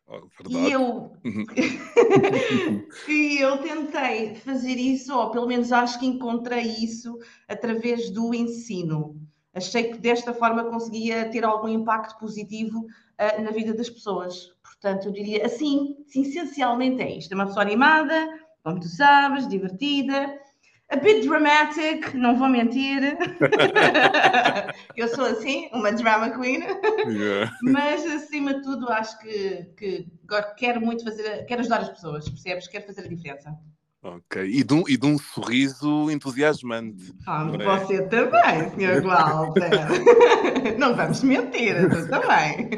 Oh, 0.06 0.20
e 0.48 0.70
eu 0.70 1.12
uhum. 1.24 1.46
e 3.08 3.38
eu 3.38 3.56
tentei 3.58 4.34
fazer 4.34 4.74
isso, 4.74 5.16
ou 5.16 5.30
pelo 5.30 5.46
menos 5.46 5.72
acho 5.72 5.98
que 5.98 6.06
encontrei 6.06 6.62
isso 6.62 7.18
através 7.48 8.10
do 8.10 8.34
ensino. 8.34 9.18
Achei 9.54 9.84
que 9.84 9.98
desta 9.98 10.34
forma 10.34 10.64
conseguia 10.64 11.30
ter 11.30 11.44
algum 11.44 11.68
impacto 11.68 12.18
positivo 12.18 12.80
uh, 12.80 13.42
na 13.42 13.50
vida 13.50 13.72
das 13.72 13.88
pessoas. 13.88 14.52
Portanto, 14.62 15.06
eu 15.06 15.12
diria 15.12 15.46
assim, 15.46 15.96
essencialmente 16.14 17.00
é 17.00 17.16
isto. 17.16 17.32
É 17.32 17.34
uma 17.34 17.46
pessoa 17.46 17.62
animada, 17.62 18.28
como 18.62 18.80
tu 18.80 18.88
sabes, 18.88 19.48
divertida, 19.48 20.38
a 20.90 20.96
bit 20.96 21.26
dramatic, 21.26 22.14
não 22.14 22.36
vou 22.36 22.48
mentir. 22.48 23.16
eu 24.96 25.08
sou 25.08 25.24
assim, 25.24 25.68
uma 25.72 25.92
drama 25.92 26.30
queen. 26.30 26.62
Yeah. 27.06 27.52
Mas 27.62 28.04
acima 28.04 28.54
de 28.54 28.62
tudo, 28.62 28.88
acho 28.90 29.18
que, 29.18 29.64
que 29.76 30.06
quero 30.56 30.80
muito 30.80 31.04
fazer, 31.04 31.44
quero 31.46 31.60
ajudar 31.60 31.80
as 31.80 31.90
pessoas, 31.90 32.28
percebes? 32.28 32.68
Quero 32.68 32.86
fazer 32.86 33.02
a 33.02 33.08
diferença. 33.08 33.58
Ok. 34.04 34.44
E 34.44 34.62
de, 34.62 34.74
um, 34.74 34.84
e 34.86 34.98
de 34.98 35.06
um 35.06 35.18
sorriso 35.18 36.10
entusiasmante. 36.10 37.14
Ah, 37.26 37.50
é? 37.58 37.64
você 37.64 38.02
também, 38.02 38.68
Sr. 38.70 39.02
Walter. 39.02 39.70
não 40.78 40.94
vamos 40.94 41.22
mentir, 41.22 41.88
tu 41.88 42.06
também. 42.10 42.68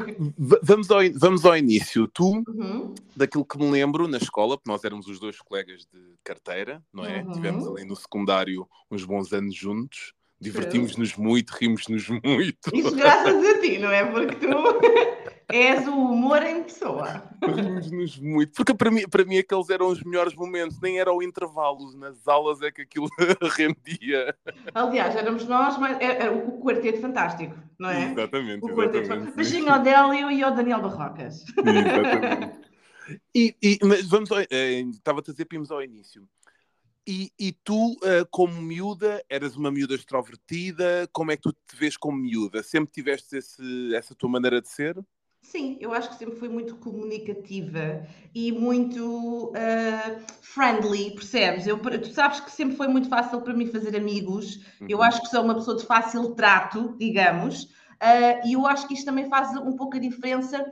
Vamos 0.63 0.89
ao, 0.89 0.99
vamos 1.15 1.45
ao 1.45 1.57
início. 1.57 2.07
Tu, 2.07 2.43
uhum. 2.47 2.95
daquilo 3.13 3.43
que 3.43 3.57
me 3.57 3.69
lembro 3.69 4.07
na 4.07 4.17
escola, 4.17 4.57
porque 4.57 4.71
nós 4.71 4.85
éramos 4.85 5.07
os 5.07 5.19
dois 5.19 5.37
colegas 5.41 5.85
de 5.93 5.99
carteira, 6.23 6.81
não 6.93 7.03
é? 7.03 7.21
Uhum. 7.21 7.31
Tivemos 7.33 7.67
ali 7.67 7.83
no 7.83 7.97
secundário 7.97 8.65
uns 8.89 9.03
bons 9.03 9.33
anos 9.33 9.53
juntos. 9.53 10.13
Divertimos-nos 10.39 11.15
muito, 11.15 11.49
rimos-nos 11.51 12.07
muito. 12.09 12.69
Isso 12.73 12.95
graças 12.95 13.43
a 13.43 13.59
ti, 13.59 13.79
não 13.79 13.91
é? 13.91 14.05
Porque 14.05 14.35
tu 14.35 14.47
és 15.49 15.87
o 15.87 15.91
humor 15.91 16.43
em 16.43 16.63
pessoa. 16.63 17.23
Rimos-nos 17.43 18.19
muito. 18.19 18.53
Porque 18.53 18.73
para 18.75 18.91
mim, 18.91 19.07
para 19.09 19.25
mim 19.25 19.39
aqueles 19.39 19.69
eram 19.71 19.87
os 19.87 20.03
melhores 20.03 20.35
momentos, 20.35 20.79
nem 20.79 20.99
era 20.99 21.11
o 21.11 21.23
intervalo, 21.23 21.91
nas 21.97 22.27
aulas 22.27 22.61
é 22.61 22.71
que 22.71 22.83
aquilo 22.83 23.07
rendia. 23.57 24.35
Aliás, 24.75 25.15
éramos 25.15 25.45
nós, 25.45 25.75
mas 25.79 25.99
era, 25.99 26.25
era 26.25 26.31
o 26.31 26.59
quarteto 26.59 27.01
fantástico, 27.01 27.55
não 27.79 27.89
é? 27.89 28.11
Exatamente. 28.11 28.63
O 28.63 28.69
quarteto 28.69 29.05
exatamente. 29.05 29.35
Beijinho 29.35 29.73
ao 29.73 29.81
Délio 29.81 30.29
e 30.29 30.43
ao 30.43 30.53
Daniel 30.53 30.81
Barrocas. 30.81 31.45
Exatamente. 31.57 32.67
E, 33.33 33.55
e, 33.61 33.79
mas 33.83 34.05
vamos 34.05 34.31
ao, 34.31 34.39
eh, 34.39 34.81
estava-te 34.91 35.31
a 35.31 35.33
dizer, 35.33 35.45
pimos 35.45 35.71
ao 35.71 35.81
início. 35.81 36.27
E, 37.07 37.31
e 37.39 37.53
tu, 37.53 37.97
eh, 38.03 38.25
como 38.29 38.61
miúda, 38.61 39.23
eras 39.29 39.55
uma 39.55 39.71
miúda 39.71 39.95
extrovertida? 39.95 41.07
Como 41.13 41.31
é 41.31 41.37
que 41.37 41.43
tu 41.43 41.53
te 41.53 41.73
vês 41.73 41.95
como 41.95 42.17
miúda? 42.17 42.61
Sempre 42.61 42.91
tiveste 42.91 43.37
esse, 43.37 43.95
essa 43.95 44.13
tua 44.13 44.29
maneira 44.29 44.61
de 44.61 44.67
ser? 44.67 44.97
Sim, 45.41 45.77
eu 45.79 45.93
acho 45.93 46.09
que 46.09 46.15
sempre 46.15 46.35
fui 46.35 46.49
muito 46.49 46.75
comunicativa 46.75 48.05
e 48.35 48.51
muito 48.51 49.51
uh, 49.51 50.21
friendly, 50.41 51.11
percebes? 51.11 51.65
Eu, 51.65 51.79
tu 51.79 52.11
sabes 52.11 52.41
que 52.41 52.51
sempre 52.51 52.75
foi 52.75 52.89
muito 52.89 53.07
fácil 53.07 53.39
para 53.39 53.53
mim 53.53 53.67
fazer 53.67 53.95
amigos. 53.95 54.59
Eu 54.81 54.97
Uhum. 54.97 55.03
acho 55.05 55.21
que 55.21 55.29
sou 55.29 55.43
uma 55.43 55.55
pessoa 55.55 55.77
de 55.77 55.85
fácil 55.85 56.35
trato, 56.35 56.97
digamos, 56.99 57.63
uh, 57.63 58.45
e 58.45 58.53
eu 58.53 58.67
acho 58.67 58.85
que 58.85 58.93
isto 58.95 59.05
também 59.05 59.29
faz 59.29 59.55
um 59.55 59.77
pouco 59.77 59.95
a 59.95 59.99
diferença 59.99 60.65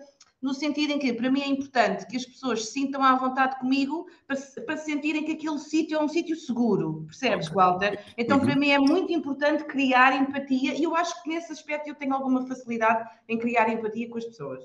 no 0.46 0.54
sentido 0.54 0.92
em 0.94 1.00
que, 1.00 1.12
para 1.12 1.32
mim, 1.32 1.42
é 1.42 1.48
importante 1.48 2.06
que 2.06 2.16
as 2.16 2.24
pessoas 2.24 2.66
se 2.66 2.74
sintam 2.74 3.02
à 3.04 3.16
vontade 3.16 3.58
comigo 3.60 4.06
para, 4.28 4.36
se- 4.36 4.62
para 4.62 4.78
sentirem 4.78 5.24
que 5.26 5.32
aquele 5.32 5.58
sítio 5.58 5.98
é 5.98 6.04
um 6.04 6.08
sítio 6.08 6.36
seguro, 6.36 7.04
percebes. 7.08 7.48
Walter? 7.50 8.00
Então, 8.16 8.38
Uhum. 8.38 8.46
para 8.46 8.56
mim, 8.56 8.70
é 8.70 8.78
muito 8.78 9.12
importante 9.12 9.64
criar 9.64 10.16
empatia 10.16 10.76
e 10.76 10.84
eu 10.84 10.96
acho 10.96 11.22
que 11.24 11.30
nesse 11.30 11.52
aspecto 11.52 11.88
eu 11.88 11.96
tenho 11.96 12.14
alguma 12.14 12.46
facilidade 12.46 13.10
em 13.28 13.40
criar 13.40 13.68
empatia 13.70 14.08
com 14.08 14.20
as 14.20 14.26
pessoas. 14.26 14.64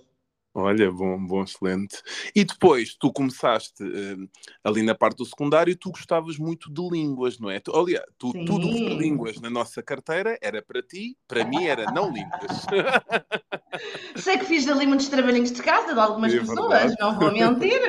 Olha, 0.52 0.90
bom, 0.90 1.24
bom, 1.24 1.44
excelente. 1.44 2.02
E 2.34 2.44
depois, 2.44 2.96
tu 2.96 3.12
começaste 3.12 3.84
eh, 3.84 4.16
ali 4.64 4.82
na 4.82 4.96
parte 4.96 5.18
do 5.18 5.24
secundário, 5.24 5.76
tu 5.76 5.90
gostavas 5.90 6.38
muito 6.38 6.72
de 6.72 6.82
línguas, 6.90 7.38
não 7.38 7.48
é? 7.48 7.60
Tu, 7.60 7.74
aliás, 7.74 8.04
tu, 8.18 8.32
Sim. 8.32 8.44
tudo 8.44 8.68
que 8.68 8.78
foi 8.78 8.94
línguas 8.96 9.40
na 9.40 9.48
nossa 9.48 9.80
carteira 9.80 10.36
era 10.42 10.60
para 10.60 10.82
ti, 10.82 11.16
para 11.28 11.44
mim 11.44 11.64
era 11.64 11.86
não 11.86 12.10
línguas. 12.10 12.66
Sei 14.16 14.38
que 14.38 14.44
fiz 14.44 14.68
ali 14.68 14.86
muitos 14.86 15.08
trabalhinhos 15.08 15.52
de 15.52 15.62
casa 15.62 15.94
de 15.94 16.00
algumas 16.00 16.34
É 16.34 16.40
pessoas, 16.40 16.96
não 16.98 17.14
vou 17.14 17.32
mentir. 17.32 17.70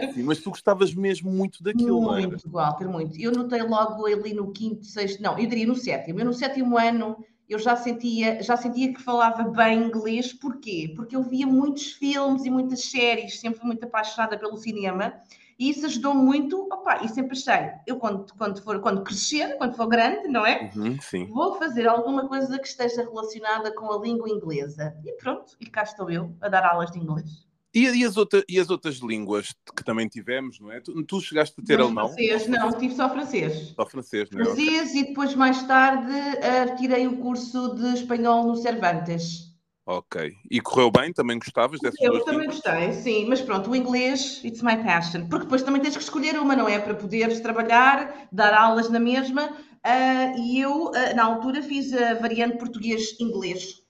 É 0.00 0.12
sim, 0.12 0.22
mas 0.22 0.38
tu 0.38 0.50
gostavas 0.50 0.92
mesmo 0.92 1.30
muito 1.30 1.62
daquilo, 1.62 2.00
não 2.00 2.16
era? 2.16 2.28
Muito, 2.28 2.50
Walter, 2.50 2.88
muito. 2.88 3.20
Eu 3.20 3.32
notei 3.32 3.62
logo 3.62 4.06
ali 4.06 4.34
no 4.34 4.50
quinto, 4.52 4.84
sexto, 4.84 5.22
não, 5.22 5.38
eu 5.38 5.46
diria 5.46 5.66
no 5.66 5.74
sétimo. 5.74 6.20
Eu 6.20 6.24
no 6.24 6.32
sétimo 6.32 6.76
ano 6.76 7.16
eu 7.50 7.58
já 7.58 7.74
sentia, 7.74 8.40
já 8.42 8.56
sentia 8.56 8.94
que 8.94 9.02
falava 9.02 9.42
bem 9.42 9.82
inglês. 9.82 10.32
Porquê? 10.32 10.92
Porque 10.94 11.16
eu 11.16 11.22
via 11.22 11.46
muitos 11.46 11.92
filmes 11.92 12.44
e 12.44 12.50
muitas 12.50 12.84
séries, 12.84 13.40
sempre 13.40 13.58
fui 13.58 13.66
muito 13.66 13.84
apaixonada 13.84 14.38
pelo 14.38 14.56
cinema. 14.56 15.20
E 15.58 15.68
isso 15.68 15.84
ajudou 15.84 16.14
muito, 16.14 16.66
opa, 16.72 17.04
e 17.04 17.08
sempre 17.08 17.36
achei, 17.36 17.70
eu 17.86 17.96
quando, 17.98 18.32
quando, 18.38 18.62
for, 18.62 18.80
quando 18.80 19.02
crescer, 19.02 19.58
quando 19.58 19.76
for 19.76 19.86
grande, 19.86 20.26
não 20.26 20.46
é? 20.46 20.70
Uhum. 20.74 20.96
Vou 21.26 21.56
fazer 21.56 21.86
alguma 21.86 22.26
coisa 22.26 22.58
que 22.58 22.66
esteja 22.66 23.02
relacionada 23.02 23.74
com 23.74 23.92
a 23.92 23.98
língua 23.98 24.30
inglesa. 24.30 24.96
E 25.04 25.12
pronto, 25.18 25.56
e 25.60 25.66
cá 25.66 25.82
estou 25.82 26.10
eu 26.10 26.34
a 26.40 26.48
dar 26.48 26.64
aulas 26.64 26.90
de 26.92 26.98
inglês. 26.98 27.49
E, 27.72 27.86
e 27.88 28.04
as 28.04 28.16
outra, 28.16 28.44
e 28.48 28.58
as 28.58 28.68
outras 28.68 28.96
línguas 28.96 29.54
que 29.76 29.84
também 29.84 30.08
tivemos, 30.08 30.58
não 30.58 30.72
é? 30.72 30.80
Tu, 30.80 31.02
tu 31.04 31.20
chegaste 31.20 31.60
a 31.60 31.64
ter 31.64 31.76
Mas 31.76 31.86
alemão? 31.86 32.08
Francês, 32.08 32.46
não, 32.48 32.72
tive 32.72 32.94
só 32.94 33.08
francês. 33.08 33.72
Só 33.76 33.86
francês, 33.86 34.28
não 34.30 34.40
é? 34.40 34.44
Francês 34.44 34.94
e 34.94 35.04
depois, 35.04 35.34
mais 35.36 35.62
tarde, 35.62 36.12
ah, 36.42 36.74
tirei 36.74 37.06
o 37.06 37.18
curso 37.18 37.74
de 37.76 37.94
espanhol 37.94 38.44
no 38.46 38.56
Cervantes. 38.56 39.50
Ok. 39.86 40.32
E 40.50 40.60
correu 40.60 40.90
bem? 40.90 41.12
Também 41.12 41.38
gostavas 41.38 41.80
dessas 41.80 42.00
Eu 42.00 42.24
também 42.24 42.42
línguas? 42.48 42.60
gostei, 42.60 42.92
sim, 42.92 43.26
mas 43.28 43.40
pronto, 43.40 43.70
o 43.70 43.76
inglês, 43.76 44.40
it's 44.44 44.62
my 44.62 44.76
passion. 44.82 45.26
Porque 45.28 45.44
depois 45.44 45.62
também 45.62 45.80
tens 45.80 45.96
que 45.96 46.02
escolher 46.02 46.38
uma, 46.38 46.54
não 46.54 46.68
é? 46.68 46.78
Para 46.78 46.94
poderes 46.94 47.40
trabalhar, 47.40 48.28
dar 48.32 48.52
aulas 48.52 48.88
na 48.90 49.00
mesma. 49.00 49.56
Ah, 49.82 50.32
e 50.36 50.60
eu, 50.60 50.92
ah, 50.94 51.14
na 51.14 51.24
altura, 51.24 51.62
fiz 51.62 51.92
a 51.92 52.14
variante 52.14 52.58
português-inglês. 52.58 53.80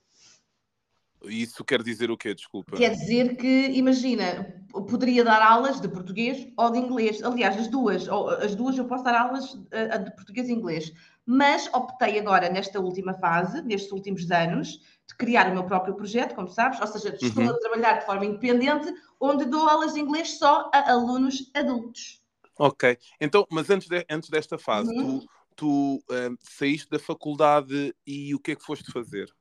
Isso 1.25 1.63
quer 1.63 1.83
dizer 1.83 2.09
o 2.09 2.17
quê? 2.17 2.33
Desculpa. 2.33 2.77
Quer 2.77 2.91
dizer 2.91 3.35
que, 3.37 3.67
imagina, 3.73 4.43
poderia 4.71 5.23
dar 5.23 5.41
aulas 5.41 5.79
de 5.79 5.87
português 5.87 6.47
ou 6.57 6.71
de 6.71 6.79
inglês. 6.79 7.21
Aliás, 7.23 7.57
as 7.57 7.67
duas, 7.67 8.07
as 8.09 8.55
duas 8.55 8.77
eu 8.77 8.85
posso 8.85 9.03
dar 9.03 9.15
aulas 9.15 9.57
eh, 9.71 9.97
de 9.99 10.11
português 10.15 10.49
e 10.49 10.53
inglês. 10.53 10.91
Mas 11.25 11.67
optei 11.73 12.17
agora, 12.19 12.49
nesta 12.49 12.79
última 12.79 13.13
fase, 13.13 13.61
nestes 13.61 13.91
últimos 13.91 14.29
anos, 14.31 14.79
de 15.07 15.15
criar 15.17 15.49
o 15.51 15.53
meu 15.53 15.65
próprio 15.65 15.93
projeto, 15.95 16.33
como 16.33 16.47
sabes, 16.49 16.79
ou 16.81 16.87
seja, 16.87 17.15
estou 17.21 17.43
Uhum. 17.43 17.49
a 17.51 17.59
trabalhar 17.59 17.99
de 17.99 18.05
forma 18.05 18.25
independente, 18.25 18.91
onde 19.19 19.45
dou 19.45 19.67
aulas 19.67 19.93
de 19.93 19.99
inglês 19.99 20.37
só 20.39 20.69
a 20.73 20.91
alunos 20.91 21.51
adultos. 21.53 22.21
Ok. 22.57 22.97
Então, 23.19 23.45
mas 23.51 23.69
antes, 23.69 23.87
de- 23.87 24.05
antes 24.09 24.29
desta 24.29 24.57
fase, 24.57 24.91
Uhum. 24.95 25.19
tu, 25.19 25.25
tu 25.55 26.03
ah, 26.11 26.29
saíste 26.39 26.89
da 26.89 26.99
faculdade 26.99 27.93
e 28.05 28.33
o 28.33 28.39
que 28.39 28.51
é 28.51 28.55
que 28.55 28.63
foste 28.63 28.91
fazer? 28.91 29.31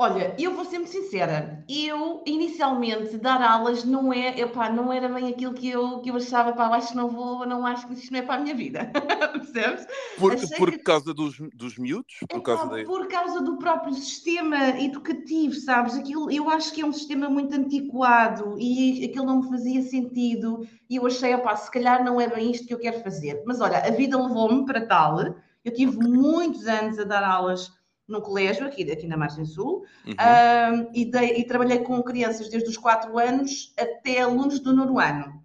Olha, 0.00 0.32
eu 0.38 0.54
vou 0.54 0.64
ser 0.64 0.78
muito 0.78 0.92
sincera. 0.92 1.64
Eu, 1.68 2.22
inicialmente, 2.24 3.18
dar 3.18 3.42
aulas 3.42 3.82
não 3.82 4.12
é, 4.12 4.38
epá, 4.38 4.70
não 4.70 4.92
era 4.92 5.08
bem 5.08 5.28
aquilo 5.28 5.52
que 5.52 5.68
eu, 5.68 5.98
que 6.00 6.08
eu 6.08 6.14
achava, 6.14 6.52
pá, 6.52 6.68
acho 6.76 6.90
que 6.90 6.96
não 6.96 7.08
vou, 7.08 7.44
não 7.44 7.66
acho 7.66 7.84
que 7.88 7.94
isto 7.94 8.12
não 8.12 8.20
é 8.20 8.22
para 8.22 8.36
a 8.36 8.38
minha 8.38 8.54
vida. 8.54 8.92
Percebes? 9.32 9.86
Por, 10.16 10.36
por 10.56 10.70
que- 10.70 10.78
causa 10.78 11.12
dos, 11.12 11.36
dos 11.52 11.76
miúdos? 11.76 12.14
Por 12.28 12.36
Epá, 12.36 12.56
causa 12.56 12.68
da... 12.68 12.84
por 12.84 13.08
causa 13.08 13.40
do 13.42 13.58
próprio 13.58 13.92
sistema 13.92 14.68
educativo, 14.78 15.54
sabes? 15.54 15.96
Aquilo, 15.96 16.30
eu 16.30 16.48
acho 16.48 16.72
que 16.72 16.80
é 16.80 16.86
um 16.86 16.92
sistema 16.92 17.28
muito 17.28 17.52
antiquado 17.56 18.56
e 18.56 19.04
aquilo 19.04 19.26
não 19.26 19.40
me 19.42 19.48
fazia 19.48 19.82
sentido. 19.82 20.64
E 20.88 20.94
eu 20.94 21.06
achei, 21.06 21.34
opá, 21.34 21.56
se 21.56 21.68
calhar 21.72 22.04
não 22.04 22.20
é 22.20 22.28
bem 22.28 22.52
isto 22.52 22.68
que 22.68 22.72
eu 22.72 22.78
quero 22.78 23.00
fazer. 23.02 23.42
Mas 23.44 23.60
olha, 23.60 23.78
a 23.78 23.90
vida 23.90 24.16
levou-me 24.16 24.64
para 24.64 24.86
tal. 24.86 25.18
Eu 25.64 25.74
tive 25.74 25.98
muitos 25.98 26.68
anos 26.68 27.00
a 27.00 27.04
dar 27.04 27.24
aulas 27.24 27.76
num 28.08 28.20
colégio, 28.20 28.66
aqui, 28.66 28.90
aqui 28.90 29.06
na 29.06 29.16
Margem 29.16 29.44
Sul, 29.44 29.84
Uhum. 30.06 30.90
E, 30.94 31.04
dei- 31.04 31.38
e 31.40 31.44
trabalhei 31.44 31.80
com 31.80 32.02
crianças 32.02 32.48
desde 32.48 32.68
os 32.68 32.76
4 32.76 33.18
anos 33.18 33.72
até 33.78 34.22
alunos 34.22 34.58
do 34.60 34.72
nono 34.72 34.98
ano. 34.98 35.44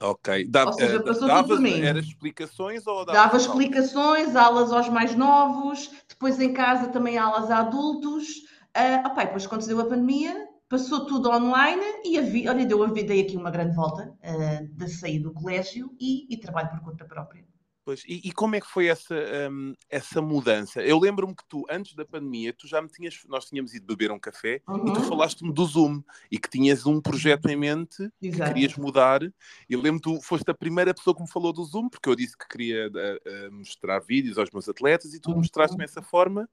Ok. 0.00 0.46
Dava, 0.48 0.70
Ou 0.70 0.72
seja, 0.72 0.96
eh, 0.96 0.98
passou 1.00 1.14
tudo 1.14 1.26
davas, 1.28 1.48
por 1.48 1.60
mim. 1.60 1.82
Era 1.82 1.98
explicações 1.98 2.86
ou 2.86 3.04
Dava 3.04 3.20
aulas? 3.36 3.42
explicações, 3.42 4.36
aulas 4.36 4.72
aos 4.72 4.88
mais 4.88 5.14
novos, 5.14 5.90
depois 6.08 6.40
em 6.40 6.52
casa 6.54 6.88
também 6.88 7.18
aulas 7.18 7.50
a 7.50 7.58
adultos. 7.58 8.26
Opá, 9.04 9.24
e 9.24 9.26
depois 9.26 9.66
deu 9.66 9.80
a 9.80 9.84
pandemia, 9.84 10.46
passou 10.68 11.04
tudo 11.04 11.28
online 11.28 11.82
e 12.04 12.16
a 12.16 12.22
vi, 12.22 12.48
olha, 12.48 12.64
deu 12.64 12.82
a 12.82 12.86
vida 12.86 13.12
aqui 13.12 13.36
uma 13.36 13.50
grande 13.50 13.74
volta 13.74 14.14
ah, 14.22 14.60
da 14.72 14.86
saída 14.88 15.24
do 15.28 15.34
colégio 15.34 15.90
e, 16.00 16.32
e 16.32 16.36
trabalho 16.38 16.70
por 16.70 16.80
conta 16.80 17.04
própria. 17.04 17.44
Pois, 17.82 18.02
e, 18.06 18.20
e 18.28 18.32
como 18.32 18.54
é 18.54 18.60
que 18.60 18.66
foi 18.66 18.88
essa, 18.88 19.14
hum, 19.50 19.74
essa 19.88 20.20
mudança? 20.20 20.82
Eu 20.82 20.98
lembro-me 20.98 21.34
que 21.34 21.42
tu, 21.48 21.64
antes 21.70 21.94
da 21.94 22.04
pandemia, 22.04 22.52
tu 22.52 22.68
já 22.68 22.80
me 22.82 22.88
tinhas, 22.88 23.18
nós 23.26 23.46
tínhamos 23.46 23.72
ido 23.72 23.86
beber 23.86 24.12
um 24.12 24.18
café 24.18 24.56
e 24.56 24.60
tu 24.92 25.00
Uhum. 25.00 25.06
falaste-me 25.06 25.52
do 25.52 25.64
Zoom 25.64 26.02
e 26.30 26.38
que 26.38 26.48
tinhas 26.50 26.84
um 26.84 27.00
projeto 27.00 27.48
em 27.48 27.56
mente 27.56 28.10
que 28.20 28.28
Exato. 28.28 28.52
querias 28.52 28.76
mudar. 28.76 29.22
E 29.68 29.76
lembro 29.76 29.94
que 30.00 30.10
tu 30.10 30.20
foste 30.20 30.50
a 30.50 30.54
primeira 30.54 30.92
pessoa 30.92 31.16
que 31.16 31.22
me 31.22 31.30
falou 31.30 31.52
do 31.54 31.64
Zoom, 31.64 31.88
porque 31.88 32.08
eu 32.08 32.14
disse 32.14 32.36
que 32.36 32.46
queria 32.46 32.90
eh, 32.94 33.20
eh, 33.24 33.50
mostrar 33.50 33.98
vídeos 34.00 34.36
aos 34.36 34.50
meus 34.50 34.68
atletas 34.68 35.14
e 35.14 35.20
tu 35.20 35.30
Uhum. 35.30 35.36
mostraste-me 35.38 35.82
essa 35.84 36.02
forma. 36.02 36.48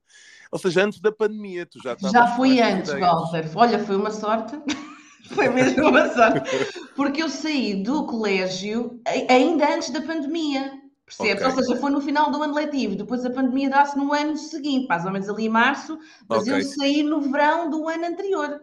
Ou 0.50 0.58
seja, 0.58 0.82
antes 0.84 0.98
da 0.98 1.12
pandemia, 1.12 1.66
tu 1.66 1.78
já 1.82 1.92
estavas 1.92 2.12
Já 2.12 2.24
essas 2.24 2.38
antes, 2.40 2.90
ideias. 2.90 3.00
Walter. 3.00 3.50
Olha, 3.54 3.78
foi 3.84 3.96
uma 3.96 4.10
sorte. 4.10 4.56
Foi 5.34 5.48
mesmo 5.50 5.88
uma 5.88 6.08
sorte. 6.14 6.40
Porque 6.96 7.22
eu 7.22 7.28
saí 7.28 7.82
do 7.82 8.06
colégio 8.06 8.98
a- 9.06 9.32
ainda 9.34 9.74
antes 9.74 9.90
da 9.90 10.00
pandemia. 10.00 10.77
Percebes? 11.08 11.42
Ok. 11.42 11.46
Ou 11.46 11.62
seja, 11.62 11.80
foi 11.80 11.90
no 11.90 12.00
final 12.00 12.30
do 12.30 12.42
ano 12.42 12.54
letivo. 12.54 12.94
Depois 12.94 13.24
a 13.24 13.30
pandemia 13.30 13.70
dá-se 13.70 13.96
no 13.96 14.12
ano 14.12 14.36
seguinte, 14.36 14.86
mais 14.86 15.04
ou 15.06 15.10
menos 15.10 15.28
ali 15.28 15.46
em 15.46 15.48
março. 15.48 15.98
Mas 16.28 16.42
Ok. 16.42 16.52
eu 16.52 16.62
saí 16.62 17.02
no 17.02 17.20
verão 17.22 17.70
do 17.70 17.88
ano 17.88 18.04
anterior. 18.06 18.60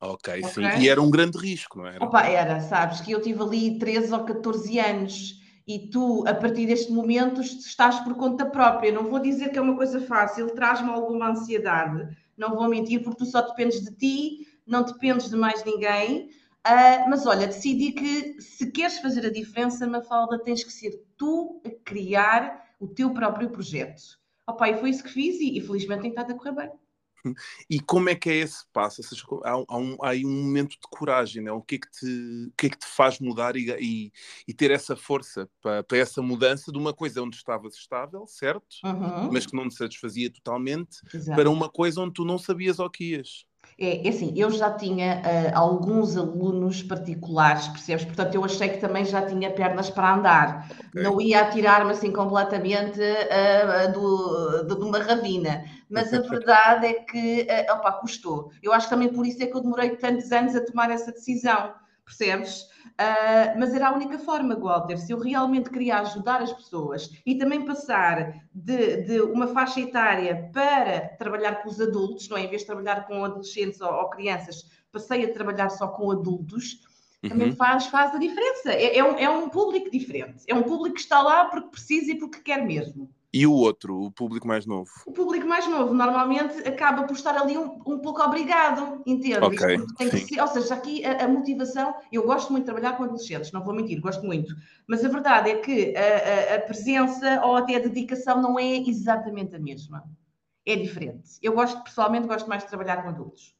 Ok, 0.00 0.42
sim. 0.44 0.64
Ok. 0.64 0.80
E 0.80 0.88
era 0.88 1.00
um 1.00 1.10
grande 1.10 1.38
risco, 1.38 1.78
não 1.78 1.86
era? 1.86 2.04
Opa, 2.04 2.22
era, 2.22 2.60
sabes, 2.60 3.00
que 3.00 3.12
eu 3.12 3.20
tive 3.20 3.42
ali 3.42 3.78
13 3.78 4.12
ou 4.12 4.24
14 4.24 4.78
anos 4.78 5.40
e 5.66 5.90
tu, 5.90 6.24
a 6.26 6.34
partir 6.34 6.66
deste 6.66 6.90
momento, 6.90 7.40
estás 7.40 8.00
por 8.00 8.14
conta 8.14 8.46
própria. 8.46 8.92
Não 8.92 9.04
vou 9.04 9.20
dizer 9.20 9.50
que 9.50 9.58
é 9.58 9.62
uma 9.62 9.76
coisa 9.76 10.00
fácil, 10.00 10.50
traz-me 10.54 10.90
alguma 10.90 11.30
ansiedade, 11.30 12.08
não 12.36 12.54
vou 12.54 12.68
mentir, 12.68 13.02
porque 13.02 13.18
tu 13.18 13.26
só 13.26 13.42
dependes 13.42 13.80
de 13.82 13.94
ti, 13.94 14.46
não 14.66 14.82
dependes 14.82 15.28
de 15.28 15.36
mais 15.36 15.62
ninguém. 15.64 16.30
Ah, 16.64 17.06
mas 17.08 17.26
olha, 17.26 17.46
decidi 17.46 17.92
que 17.92 18.40
se 18.40 18.70
queres 18.70 18.98
fazer 18.98 19.24
a 19.24 19.32
diferença, 19.32 19.86
Mafalda, 19.86 20.42
tens 20.42 20.62
que 20.62 20.72
ser 20.72 21.02
tu 21.16 21.62
a 21.64 21.70
criar 21.84 22.74
o 22.78 22.86
teu 22.86 23.12
próprio 23.12 23.50
projeto. 23.50 24.18
Opa, 24.46 24.68
e 24.68 24.78
foi 24.78 24.90
isso 24.90 25.02
que 25.02 25.10
fiz 25.10 25.40
e, 25.40 25.56
e 25.56 25.60
felizmente 25.60 26.02
tem 26.02 26.10
estado 26.10 26.32
a 26.32 26.34
correr 26.34 26.52
bem. 26.52 26.70
E 27.68 27.80
como 27.80 28.08
é 28.08 28.14
que 28.14 28.30
é 28.30 28.36
esse 28.36 28.64
passo? 28.72 29.02
Seja, 29.02 29.24
há, 29.44 29.50
há, 29.50 29.76
um, 29.76 29.96
há 30.00 30.10
aí 30.10 30.24
um 30.24 30.44
momento 30.44 30.70
de 30.70 30.88
coragem, 30.90 31.42
né? 31.42 31.52
o, 31.52 31.60
que 31.60 31.74
é 31.76 31.78
que 31.78 31.90
te, 31.90 32.46
o 32.48 32.52
que 32.56 32.66
é 32.66 32.70
que 32.70 32.78
te 32.78 32.86
faz 32.86 33.18
mudar 33.18 33.56
e, 33.56 33.70
e, 33.78 34.12
e 34.48 34.54
ter 34.54 34.70
essa 34.70 34.96
força 34.96 35.48
para, 35.60 35.82
para, 35.82 35.98
essa 35.98 36.22
mudança 36.22 36.72
de 36.72 36.78
uma 36.78 36.94
coisa 36.94 37.22
onde 37.22 37.36
estavas 37.36 37.74
estável, 37.74 38.26
certo? 38.26 38.76
Uhum. 38.84 39.30
Mas 39.32 39.46
que 39.46 39.54
não 39.54 39.68
te 39.68 39.74
satisfazia 39.74 40.32
totalmente, 40.32 40.98
Exato. 41.12 41.36
para 41.36 41.50
uma 41.50 41.68
coisa 41.68 42.00
onde 42.00 42.14
tu 42.14 42.24
não 42.24 42.38
sabias 42.38 42.80
ao 42.80 42.90
que 42.90 43.16
ias. 43.16 43.46
É, 43.78 44.06
é 44.06 44.10
assim, 44.10 44.32
eu 44.36 44.50
já 44.50 44.70
tinha 44.70 45.22
uh, 45.22 45.58
alguns 45.58 46.16
alunos 46.16 46.82
particulares, 46.82 47.68
percebes? 47.68 48.04
Portanto, 48.04 48.34
eu 48.34 48.44
achei 48.44 48.68
que 48.68 48.78
também 48.78 49.04
já 49.04 49.22
tinha 49.22 49.50
pernas 49.50 49.88
para 49.88 50.14
andar. 50.14 50.70
Okay. 50.88 51.02
Não 51.02 51.20
ia 51.20 51.40
atirar-me 51.40 51.92
assim 51.92 52.12
completamente 52.12 53.00
uh, 53.00 53.92
do, 53.92 54.64
de, 54.64 54.76
de, 54.76 54.84
uma 54.84 54.98
ravina. 54.98 55.64
Mas 55.88 56.12
a 56.12 56.20
verdade 56.20 56.86
é 56.86 56.94
que, 56.94 57.46
uh, 57.50 57.72
opa, 57.72 57.92
custou. 57.92 58.50
Eu 58.62 58.72
acho 58.72 58.86
que 58.86 58.94
também 58.94 59.08
por 59.08 59.26
isso 59.26 59.42
é 59.42 59.46
que 59.46 59.56
eu 59.56 59.62
demorei 59.62 59.96
tantos 59.96 60.30
anos 60.30 60.54
a 60.54 60.64
tomar 60.64 60.90
essa 60.90 61.10
decisão, 61.10 61.72
percebes? 62.10 62.62
Uh, 63.00 63.58
mas 63.58 63.72
era 63.72 63.88
a 63.88 63.94
única 63.94 64.18
forma, 64.18 64.56
Walter, 64.56 64.98
se 64.98 65.12
eu 65.12 65.18
realmente 65.18 65.70
queria 65.70 66.00
ajudar 66.00 66.42
as 66.42 66.52
pessoas 66.52 67.10
e 67.24 67.36
também 67.36 67.64
passar 67.64 68.42
de, 68.52 68.98
de, 69.04 69.20
uma 69.22 69.46
faixa 69.46 69.80
etária 69.80 70.50
para 70.52 71.08
trabalhar 71.16 71.62
com 71.62 71.68
os 71.68 71.80
adultos, 71.80 72.28
não 72.28 72.36
é? 72.36 72.42
Em 72.42 72.48
vez 72.48 72.62
de 72.62 72.66
trabalhar 72.66 73.06
com 73.06 73.24
adolescentes 73.24 73.80
ou, 73.80 73.90
ou 73.92 74.10
crianças, 74.10 74.64
passei 74.92 75.24
a 75.24 75.32
trabalhar 75.32 75.70
só 75.70 75.88
com 75.88 76.10
adultos, 76.10 76.80
também 77.22 77.50
uhum. 77.50 77.56
faz, 77.56 77.86
faz 77.86 78.14
a 78.14 78.18
diferença. 78.18 78.72
É, 78.72 78.98
é, 78.98 79.04
um, 79.04 79.18
é 79.18 79.28
um 79.28 79.48
público 79.48 79.90
diferente. 79.90 80.44
É 80.46 80.54
um 80.54 80.62
público 80.62 80.94
que 80.94 81.00
está 81.00 81.22
lá 81.22 81.46
porque 81.46 81.70
precisa 81.70 82.12
e 82.12 82.18
porque 82.18 82.40
quer 82.40 82.64
mesmo. 82.64 83.10
E 83.32 83.46
o 83.46 83.52
outro, 83.52 83.96
o 84.02 84.10
público 84.10 84.46
mais 84.46 84.66
novo? 84.66 84.90
O 85.06 85.12
público 85.12 85.46
mais 85.46 85.68
novo 85.68 85.94
normalmente 85.94 86.66
acaba 86.66 87.04
por 87.04 87.14
estar 87.14 87.36
ali 87.36 87.56
um, 87.56 87.80
um 87.86 87.98
pouco 88.00 88.20
obrigado, 88.22 89.02
entende? 89.06 89.38
Okay, 89.38 90.26
ser, 90.26 90.40
ou 90.40 90.48
seja, 90.48 90.74
aqui 90.74 91.04
a, 91.04 91.24
a, 91.24 91.28
motivação, 91.28 91.94
eu 92.10 92.24
gosto 92.24 92.50
muito 92.50 92.64
de 92.64 92.72
trabalhar 92.72 92.96
com 92.96 93.04
adolescentes, 93.04 93.52
não 93.52 93.64
vou 93.64 93.72
mentir, 93.72 94.00
gosto 94.00 94.26
muito, 94.26 94.52
mas 94.88 95.04
a 95.04 95.08
verdade 95.08 95.50
é 95.50 95.58
que 95.58 95.94
a, 95.96 96.54
a, 96.54 96.56
a 96.56 96.60
presença 96.60 97.40
ou 97.44 97.54
até 97.54 97.76
a 97.76 97.80
dedicação 97.80 98.42
não 98.42 98.58
é 98.58 98.78
exatamente 98.78 99.54
a 99.54 99.60
mesma. 99.60 100.04
É 100.66 100.74
diferente. 100.74 101.38
Eu 101.40 101.52
gosto, 101.54 101.82
pessoalmente, 101.84 102.26
gosto 102.26 102.48
mais 102.48 102.64
de 102.64 102.68
trabalhar 102.68 103.02
com 103.02 103.08
adultos. 103.08 103.54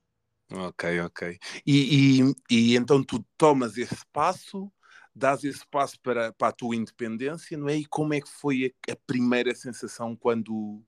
Ok, 0.53 1.01
ok. 1.01 1.39
E, 1.65 2.21
e, 2.21 2.35
e 2.51 2.77
então 2.77 3.05
tu 3.05 3.25
tomas 3.39 3.79
esse 3.79 4.05
passo 4.13 4.71
dás 5.21 5.45
esse 5.45 5.65
passo 5.71 6.01
para, 6.01 6.33
para 6.33 6.49
a 6.49 6.53
tua 6.53 6.75
independência, 6.75 7.57
não 7.57 7.69
é? 7.69 7.77
E 7.77 7.85
como 7.85 8.15
é 8.15 8.21
que 8.21 8.29
foi 8.29 8.73
a, 8.89 8.93
a 8.93 8.97
primeira 9.07 9.55
sensação 9.55 10.17
quando, 10.17 10.83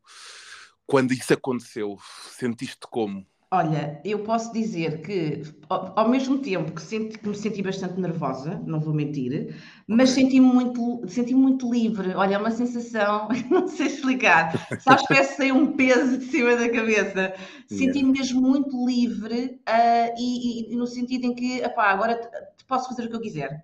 quando 0.86 1.12
isso 1.12 1.32
aconteceu? 1.34 1.98
Sentiste 2.30 2.86
como? 2.90 3.26
Olha, 3.54 4.00
eu 4.02 4.20
posso 4.20 4.50
dizer 4.50 5.02
que, 5.02 5.42
ao, 5.68 5.92
ao 5.94 6.08
mesmo 6.08 6.38
tempo 6.38 6.72
que, 6.72 6.80
senti, 6.80 7.18
que, 7.18 7.28
me 7.28 7.34
senti 7.34 7.60
bastante 7.60 8.00
nervosa, 8.00 8.62
não 8.66 8.80
vou 8.80 8.94
mentir, 8.94 9.54
mas 9.86 10.08
senti-me 10.08 10.46
muito, 10.46 11.02
senti 11.06 11.34
muito 11.34 11.70
livre. 11.70 12.14
Olha, 12.14 12.36
é 12.36 12.38
uma 12.38 12.50
sensação, 12.50 13.28
não 13.50 13.68
sei 13.68 13.88
explicar. 13.88 14.56
Sabes, 14.80 15.06
parece 15.06 15.36
que 15.36 15.52
um 15.52 15.76
peso 15.76 16.16
de 16.16 16.24
cima 16.24 16.56
da 16.56 16.70
cabeça. 16.70 17.34
Senti-me 17.66 18.12
mesmo 18.12 18.40
muito 18.40 18.86
livre 18.86 19.60
uh, 19.68 20.14
e, 20.18 20.70
e, 20.70 20.72
e, 20.72 20.76
no 20.76 20.86
sentido 20.86 21.26
em 21.26 21.34
que, 21.34 21.62
apá, 21.62 21.90
agora 21.90 22.18
posso 22.66 22.88
fazer 22.88 23.04
o 23.04 23.10
que 23.10 23.16
eu 23.16 23.20
quiser 23.20 23.62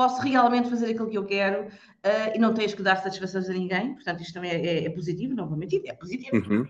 posso 0.00 0.22
realmente 0.22 0.70
fazer 0.70 0.92
aquilo 0.92 1.10
que 1.10 1.18
eu 1.18 1.26
quero 1.26 1.66
uh, 1.66 2.34
e 2.34 2.38
não 2.38 2.54
tens 2.54 2.72
que 2.72 2.82
dar 2.82 2.96
satisfações 2.96 3.50
a 3.50 3.52
ninguém, 3.52 3.92
portanto, 3.92 4.22
isto 4.22 4.32
também 4.32 4.50
é, 4.50 4.66
é, 4.66 4.86
é 4.86 4.90
positivo, 4.90 5.34
não 5.34 5.46
vou 5.46 5.58
mentir, 5.58 5.82
é 5.84 5.92
positivo, 5.92 6.38
uhum, 6.38 6.66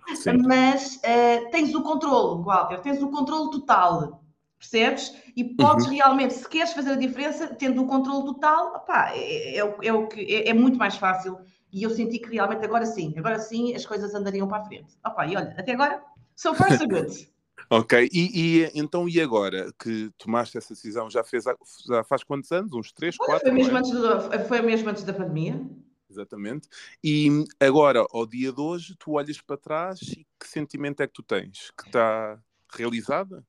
mas 0.48 0.96
uh, 0.96 1.50
tens 1.52 1.72
o 1.72 1.80
controle, 1.80 2.42
Walter, 2.42 2.80
tens 2.80 3.00
o 3.00 3.08
controle 3.08 3.52
total, 3.52 4.24
percebes? 4.58 5.14
E 5.36 5.44
podes 5.44 5.86
uhum. 5.86 5.92
realmente, 5.92 6.34
se 6.34 6.48
queres 6.48 6.72
fazer 6.72 6.90
a 6.90 6.96
diferença, 6.96 7.54
tendo 7.54 7.80
o 7.84 7.86
controle 7.86 8.24
total, 8.24 8.74
opá, 8.74 9.12
é, 9.14 9.58
é, 9.58 9.58
é, 9.58 9.92
o 9.92 10.08
que 10.08 10.20
é, 10.22 10.48
é, 10.48 10.52
muito 10.52 10.76
mais 10.76 10.96
fácil. 10.96 11.38
E 11.72 11.84
eu 11.84 11.90
senti 11.90 12.18
que 12.18 12.32
realmente 12.32 12.64
agora 12.64 12.84
sim, 12.84 13.14
agora 13.16 13.38
sim 13.38 13.76
as 13.76 13.86
coisas 13.86 14.12
andariam 14.12 14.48
para 14.48 14.60
a 14.60 14.64
frente. 14.64 14.92
Opá, 15.06 15.24
e 15.24 15.36
olha, 15.36 15.54
até 15.56 15.70
agora, 15.72 16.02
so 16.34 16.52
far 16.52 16.76
so 16.76 16.88
good. 16.88 17.30
Ok, 17.72 18.08
e, 18.12 18.64
e, 18.64 18.70
então 18.74 19.08
e 19.08 19.20
agora 19.20 19.72
que 19.78 20.10
tomaste 20.18 20.58
essa 20.58 20.74
decisão, 20.74 21.08
já, 21.08 21.22
fez, 21.22 21.44
já 21.86 22.02
faz 22.02 22.24
quantos 22.24 22.50
anos? 22.50 22.72
Uns 22.72 22.92
3, 22.92 23.16
4? 23.16 23.46
Foi 23.46 23.52
mesmo, 23.52 23.76
antes 23.76 23.90
do, 23.92 24.48
foi 24.48 24.60
mesmo 24.60 24.90
antes 24.90 25.04
da 25.04 25.12
pandemia. 25.12 25.64
Exatamente. 26.10 26.68
E 27.04 27.44
agora, 27.60 28.04
ao 28.10 28.26
dia 28.26 28.52
de 28.52 28.60
hoje, 28.60 28.96
tu 28.98 29.12
olhas 29.12 29.40
para 29.40 29.56
trás 29.56 30.00
e 30.00 30.26
que 30.38 30.48
sentimento 30.48 31.00
é 31.00 31.06
que 31.06 31.12
tu 31.12 31.22
tens? 31.22 31.70
Que 31.78 31.86
está 31.86 32.40
realizada? 32.74 33.46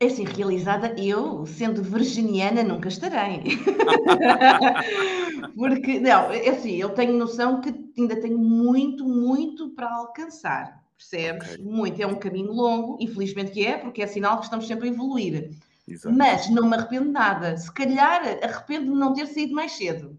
É 0.00 0.06
assim, 0.06 0.24
realizada 0.24 0.94
eu, 0.98 1.44
sendo 1.44 1.82
virginiana, 1.82 2.62
nunca 2.62 2.88
estarei. 2.88 3.42
Porque, 5.54 6.00
não, 6.00 6.32
é 6.32 6.48
assim, 6.48 6.76
eu 6.76 6.88
tenho 6.90 7.18
noção 7.18 7.60
que 7.60 7.74
ainda 7.98 8.18
tenho 8.18 8.38
muito, 8.38 9.04
muito 9.04 9.74
para 9.74 9.92
alcançar. 9.92 10.87
Percebes? 10.98 11.54
Okay. 11.54 11.64
Muito. 11.64 12.02
É 12.02 12.06
um 12.06 12.18
caminho 12.18 12.52
longo, 12.52 12.98
infelizmente 13.00 13.52
que 13.52 13.64
é, 13.64 13.78
porque 13.78 14.02
é 14.02 14.06
sinal 14.06 14.38
que 14.38 14.44
estamos 14.44 14.66
sempre 14.66 14.88
a 14.88 14.92
evoluir. 14.92 15.50
Exato. 15.86 16.14
Mas 16.14 16.50
não 16.50 16.68
me 16.68 16.76
arrependo 16.76 17.10
nada. 17.10 17.56
Se 17.56 17.72
calhar 17.72 18.20
arrependo 18.42 18.92
de 18.92 18.98
não 18.98 19.14
ter 19.14 19.26
saído 19.26 19.54
mais 19.54 19.72
cedo. 19.72 20.18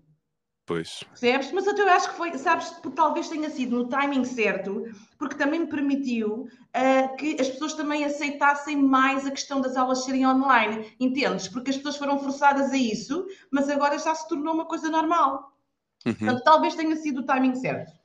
Pois. 0.65 1.04
Percebes? 1.04 1.52
Mas 1.52 1.68
eu 1.68 1.89
acho 1.89 2.10
que 2.10 2.15
foi, 2.15 2.38
sabes, 2.38 2.72
talvez 2.96 3.28
tenha 3.28 3.50
sido 3.50 3.76
no 3.76 3.89
timing 3.89 4.24
certo, 4.24 4.84
porque 5.18 5.36
também 5.36 5.62
me 5.62 5.68
permitiu 5.68 6.44
uh, 6.44 7.15
que 7.18 7.38
as 7.42 7.50
pessoas 7.50 7.74
também 7.74 8.06
aceitassem 8.06 8.78
mais 8.78 9.26
a 9.26 9.32
questão 9.32 9.60
das 9.62 9.76
aulas 9.76 10.06
serem 10.06 10.26
online. 10.26 10.94
Entendes? 11.00 11.48
Porque 11.48 11.72
as 11.72 11.78
pessoas 11.78 11.98
foram 11.98 12.20
forçadas 12.20 12.72
a 12.72 12.78
isso, 12.78 13.26
mas 13.52 13.70
agora 13.70 13.98
já 13.98 14.13
se 14.13 14.28
tornou 14.28 14.54
uma 14.54 14.65
coisa 14.65 14.89
normal. 14.89 15.52
Uhum. 16.06 16.13
Portanto, 16.13 16.44
talvez 16.44 16.76
tenha 16.76 16.96
sido 16.96 17.22
o 17.22 17.26
timing 17.26 17.56
certo. 17.56 17.98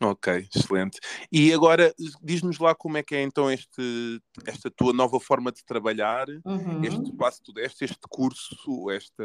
Ok, 0.00 0.48
excelente. 0.54 1.00
E 1.30 1.52
agora 1.52 1.92
diz-nos 2.22 2.58
lá 2.58 2.72
como 2.72 2.98
é 2.98 3.02
que 3.02 3.16
é 3.16 3.22
então 3.22 3.50
este, 3.50 4.20
esta 4.46 4.70
tua 4.70 4.92
nova 4.92 5.18
forma 5.18 5.50
de 5.50 5.64
trabalhar, 5.64 6.26
uhum. 6.44 6.84
este 6.84 7.12
passo 7.14 7.42
tu 7.42 7.52
deste, 7.52 7.84
este 7.84 7.98
curso, 8.08 8.90
esta, 8.90 9.24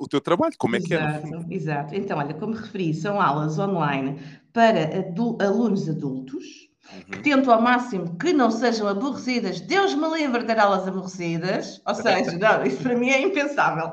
o 0.00 0.08
teu 0.08 0.20
trabalho, 0.20 0.54
como 0.58 0.74
é 0.74 0.78
exato, 0.78 1.28
que 1.28 1.52
é? 1.52 1.56
Exato, 1.56 1.94
então 1.94 2.18
olha, 2.18 2.34
como 2.34 2.54
referi, 2.54 2.92
são 2.92 3.20
aulas 3.20 3.56
online 3.58 4.20
para 4.52 4.98
adu 4.98 5.38
alunos 5.40 5.88
adultos. 5.88 6.73
Que 7.10 7.18
tento 7.20 7.50
ao 7.50 7.60
máximo 7.60 8.16
que 8.18 8.32
não 8.32 8.50
sejam 8.50 8.86
aborrecidas. 8.86 9.60
Deus 9.60 9.94
me 9.94 10.08
livre 10.08 10.44
de 10.44 10.52
aulas 10.52 10.86
aborrecidas. 10.86 11.80
Ou 11.86 11.94
seja, 11.94 12.38
não, 12.38 12.64
isso 12.64 12.82
para 12.82 12.96
mim 12.96 13.10
é 13.10 13.20
impensável. 13.20 13.90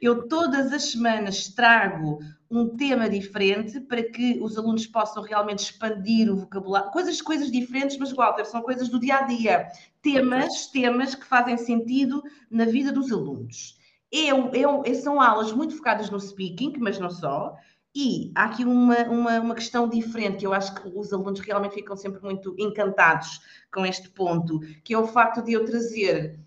Eu 0.00 0.28
todas 0.28 0.72
as 0.72 0.90
semanas 0.90 1.48
trago 1.48 2.18
um 2.50 2.76
tema 2.76 3.08
diferente 3.08 3.80
para 3.80 4.02
que 4.02 4.38
os 4.40 4.56
alunos 4.56 4.86
possam 4.86 5.22
realmente 5.22 5.64
expandir 5.64 6.30
o 6.30 6.36
vocabulário, 6.36 6.90
coisas, 6.90 7.20
coisas 7.20 7.50
diferentes, 7.50 7.96
mas 7.98 8.12
Walter, 8.12 8.44
são 8.44 8.62
coisas 8.62 8.88
do 8.88 9.00
dia 9.00 9.18
a 9.18 9.22
dia, 9.22 9.66
temas, 10.00 10.66
temas 10.68 11.14
que 11.14 11.26
fazem 11.26 11.56
sentido 11.56 12.22
na 12.50 12.64
vida 12.64 12.92
dos 12.92 13.10
alunos. 13.10 13.76
Eu, 14.12 14.50
eu, 14.52 14.84
são 14.94 15.20
aulas 15.20 15.50
muito 15.52 15.76
focadas 15.76 16.08
no 16.08 16.20
speaking, 16.20 16.74
mas 16.78 17.00
não 17.00 17.10
só. 17.10 17.56
E 17.94 18.32
há 18.34 18.44
aqui 18.44 18.64
uma, 18.64 19.04
uma, 19.04 19.40
uma 19.40 19.54
questão 19.54 19.88
diferente 19.88 20.38
que 20.38 20.46
eu 20.46 20.52
acho 20.52 20.74
que 20.74 20.88
os 20.88 21.12
alunos 21.12 21.38
realmente 21.40 21.74
ficam 21.74 21.96
sempre 21.96 22.20
muito 22.20 22.54
encantados 22.58 23.40
com 23.72 23.86
este 23.86 24.08
ponto, 24.08 24.58
que 24.82 24.92
é 24.92 24.98
o 24.98 25.06
facto 25.06 25.42
de 25.42 25.52
eu 25.52 25.64
trazer 25.64 26.40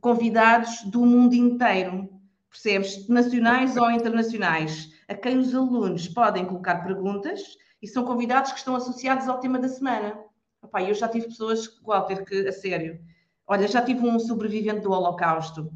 convidados 0.00 0.82
do 0.82 1.06
mundo 1.06 1.34
inteiro, 1.34 2.08
percebes? 2.50 3.06
Nacionais 3.08 3.76
ou 3.76 3.90
internacionais 3.90 4.90
a 5.06 5.14
quem 5.14 5.38
os 5.38 5.54
alunos 5.54 6.08
podem 6.08 6.44
colocar 6.44 6.82
perguntas 6.82 7.56
e 7.80 7.86
são 7.86 8.04
convidados 8.04 8.50
que 8.50 8.58
estão 8.58 8.74
associados 8.74 9.28
ao 9.28 9.38
tema 9.38 9.58
da 9.58 9.68
semana. 9.68 10.18
Opa, 10.60 10.82
eu 10.82 10.94
já 10.94 11.08
tive 11.08 11.28
pessoas, 11.28 11.78
Walter, 11.82 12.24
que 12.24 12.48
a 12.48 12.52
sério, 12.52 13.00
olha, 13.46 13.68
já 13.68 13.80
tive 13.82 14.04
um 14.04 14.18
sobrevivente 14.18 14.80
do 14.80 14.90
Holocausto. 14.90 15.72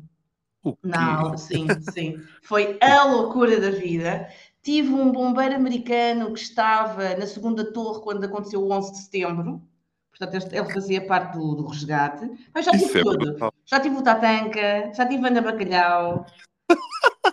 Não, 0.83 1.37
sim, 1.37 1.67
sim. 1.93 2.21
Foi 2.43 2.79
a 2.81 3.05
loucura 3.05 3.61
da 3.61 3.71
vida. 3.71 4.29
Tive 4.63 4.93
um 4.93 5.11
bombeiro 5.11 5.57
americano 5.57 6.33
que 6.33 6.41
estava 6.41 7.17
na 7.17 7.27
segunda 7.27 7.73
torre 7.73 8.01
quando 8.03 8.25
aconteceu 8.25 8.63
o 8.63 8.71
11 8.71 8.93
de 8.93 8.99
setembro. 8.99 9.63
Portanto, 10.11 10.53
ele 10.53 10.73
fazia 10.73 11.05
parte 11.07 11.37
do, 11.37 11.55
do 11.57 11.67
resgate. 11.67 12.31
Mas 12.55 12.67
já 12.67 12.73
tive 12.73 12.85
Isso 12.85 12.99
é 12.99 13.03
tudo. 13.03 13.47
É 13.47 13.51
já 13.65 13.81
tive 13.81 13.97
o 13.97 14.03
Tatanka, 14.03 14.93
já 14.95 15.07
tive 15.07 15.27
Ana 15.27 15.41
Bacalhau, 15.41 16.27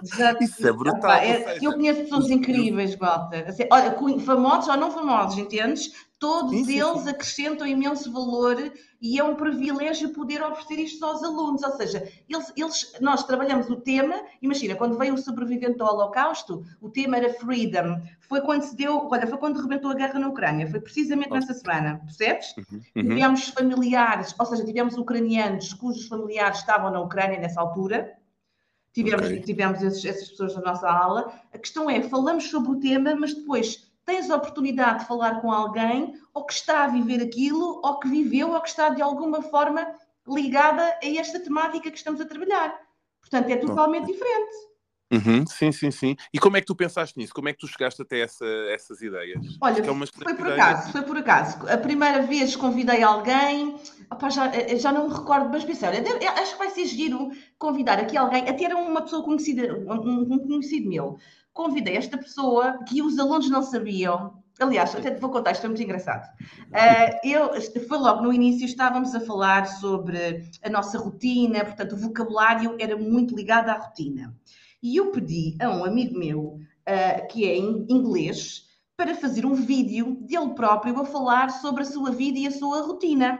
Já, 0.03 0.37
Isso 0.39 0.67
é 0.67 0.71
brutal. 0.71 1.11
é, 1.11 1.57
eu 1.61 1.73
conheço 1.73 2.01
pessoas 2.01 2.29
incríveis, 2.29 2.95
Walter. 2.95 3.45
Assim, 3.47 3.63
olha, 3.71 3.95
famosos 4.19 4.69
ou 4.69 4.77
não 4.77 4.91
famosos, 4.91 5.37
entendes? 5.37 5.91
Todos 6.19 6.51
sim, 6.51 6.65
sim, 6.65 6.81
eles 6.81 7.03
sim. 7.03 7.09
acrescentam 7.09 7.65
imenso 7.65 8.11
valor 8.11 8.57
e 9.01 9.17
é 9.17 9.23
um 9.23 9.35
privilégio 9.35 10.09
poder 10.09 10.43
oferecer 10.43 10.79
isto 10.79 11.05
aos 11.05 11.23
alunos. 11.23 11.63
Ou 11.63 11.71
seja, 11.71 12.05
eles, 12.27 12.51
eles, 12.57 12.91
nós 12.99 13.23
trabalhamos 13.23 13.69
o 13.69 13.77
tema, 13.77 14.15
imagina, 14.41 14.75
quando 14.75 14.97
veio 14.97 15.13
o 15.13 15.17
sobrevivente 15.17 15.81
ao 15.81 15.93
Holocausto, 15.93 16.65
o 16.81 16.89
tema 16.89 17.15
era 17.15 17.33
Freedom. 17.33 18.01
Foi 18.27 18.41
quando 18.41 18.63
se 18.63 18.75
deu, 18.75 19.07
olha, 19.09 19.27
foi 19.27 19.37
quando 19.37 19.61
rebentou 19.61 19.91
a 19.91 19.95
guerra 19.95 20.19
na 20.19 20.27
Ucrânia, 20.27 20.69
foi 20.69 20.81
precisamente 20.81 21.31
nessa 21.31 21.53
semana, 21.53 22.01
percebes? 22.05 22.53
Uhum, 22.57 22.81
uhum. 22.97 23.01
Tivemos 23.01 23.47
familiares, 23.47 24.35
ou 24.37 24.45
seja, 24.45 24.65
tivemos 24.65 24.97
ucranianos 24.97 25.73
cujos 25.73 26.05
familiares 26.07 26.59
estavam 26.59 26.91
na 26.91 26.99
Ucrânia 26.99 27.39
nessa 27.39 27.61
altura. 27.61 28.18
Tivemos, 28.93 29.25
okay. 29.25 29.41
tivemos 29.41 29.81
esses, 29.81 30.03
essas 30.03 30.29
pessoas 30.29 30.55
na 30.55 30.61
nossa 30.61 30.89
aula. 30.89 31.31
A 31.53 31.57
questão 31.57 31.89
é, 31.89 32.01
falamos 32.01 32.49
sobre 32.49 32.71
o 32.71 32.79
tema, 32.79 33.15
mas 33.15 33.33
depois 33.33 33.89
tens 34.05 34.29
a 34.29 34.35
oportunidade 34.35 34.99
de 34.99 35.05
falar 35.05 35.39
com 35.41 35.51
alguém 35.51 36.19
ou 36.33 36.45
que 36.45 36.53
está 36.53 36.85
a 36.85 36.87
viver 36.87 37.21
aquilo, 37.21 37.79
ou 37.83 37.99
que 37.99 38.07
viveu, 38.07 38.51
ou 38.51 38.61
que 38.61 38.69
está 38.69 38.89
de 38.89 39.01
alguma 39.01 39.41
forma 39.41 39.87
ligada 40.27 40.81
a 40.81 41.07
esta 41.15 41.39
temática 41.39 41.91
que 41.91 41.97
estamos 41.97 42.19
a 42.19 42.25
trabalhar. 42.25 42.79
Portanto, 43.19 43.49
é 43.49 43.57
totalmente 43.57 44.07
diferente. 44.07 44.68
Uhum, 45.11 45.45
sim, 45.47 45.71
sim, 45.71 45.91
sim. 45.91 46.15
E 46.33 46.39
como 46.39 46.57
é 46.57 46.61
que 46.61 46.67
tu 46.67 46.75
pensaste 46.75 47.17
nisso? 47.17 47.33
Como 47.33 47.49
é 47.49 47.53
que 47.53 47.59
tu 47.59 47.67
chegaste 47.67 48.01
até 48.01 48.19
essa, 48.19 48.45
essas 48.69 49.01
ideias? 49.01 49.57
Olha, 49.59 49.79
é 49.79 49.83
foi 49.83 50.33
por 50.35 50.51
acaso, 50.51 50.91
foi 50.91 51.01
por 51.01 51.17
acaso. 51.17 51.67
A 51.67 51.77
primeira 51.77 52.21
vez 52.21 52.55
convidei 52.55 53.01
alguém, 53.01 53.75
opa, 54.11 54.29
já, 54.29 54.53
eh, 54.55 54.77
já 54.77 54.91
não 54.91 55.07
me 55.07 55.13
recordo, 55.13 55.49
mas 55.49 55.63
pensei, 55.63 55.89
olha, 55.89 56.31
acho 56.33 56.53
que 56.53 56.59
vai 56.59 56.69
ser 56.69 56.85
giro 56.85 57.31
convidar 57.57 57.99
aqui 57.99 58.15
alguém, 58.15 58.47
até 58.47 58.65
era 58.65 58.77
uma 58.77 59.01
pessoa 59.01 59.23
conhecida, 59.23 59.73
um, 59.73 60.33
um 60.33 60.39
conhecido 60.39 60.87
meu 60.87 61.17
convidei 61.59 61.97
esta 61.97 62.17
pessoa 62.17 62.79
que 62.87 63.01
os 63.01 63.19
alunos 63.19 63.49
não 63.49 63.61
sabiam. 63.61 64.41
Aliás, 64.61 64.95
até 64.95 65.11
te 65.11 65.19
vou 65.19 65.29
contar, 65.29 65.51
isto 65.51 65.65
é 65.65 65.67
muito 65.67 65.83
engraçado. 65.83 66.25
Uh, 66.67 67.19
eu, 67.23 67.49
foi 67.87 67.97
logo 67.97 68.21
no 68.21 68.31
início, 68.31 68.65
estávamos 68.65 69.13
a 69.13 69.19
falar 69.19 69.65
sobre 69.65 70.49
a 70.63 70.69
nossa 70.69 70.97
rotina, 70.97 71.65
portanto, 71.65 71.93
o 71.93 71.97
vocabulário 71.97 72.75
era 72.79 72.95
muito 72.95 73.35
ligado 73.35 73.69
à 73.69 73.73
rotina. 73.73 74.33
E 74.81 74.97
eu 74.97 75.11
pedi 75.11 75.57
a 75.59 75.69
um 75.69 75.83
amigo 75.83 76.17
meu, 76.17 76.41
uh, 76.41 77.27
que 77.29 77.45
é 77.45 77.55
em 77.55 77.85
inglês, 77.89 78.65
para 78.95 79.15
fazer 79.15 79.45
um 79.45 79.53
vídeo 79.53 80.17
dele 80.21 80.53
próprio 80.53 80.99
a 80.99 81.05
falar 81.05 81.49
sobre 81.49 81.83
a 81.83 81.85
sua 81.85 82.11
vida 82.11 82.39
e 82.39 82.47
a 82.47 82.51
sua 82.51 82.81
rotina. 82.81 83.39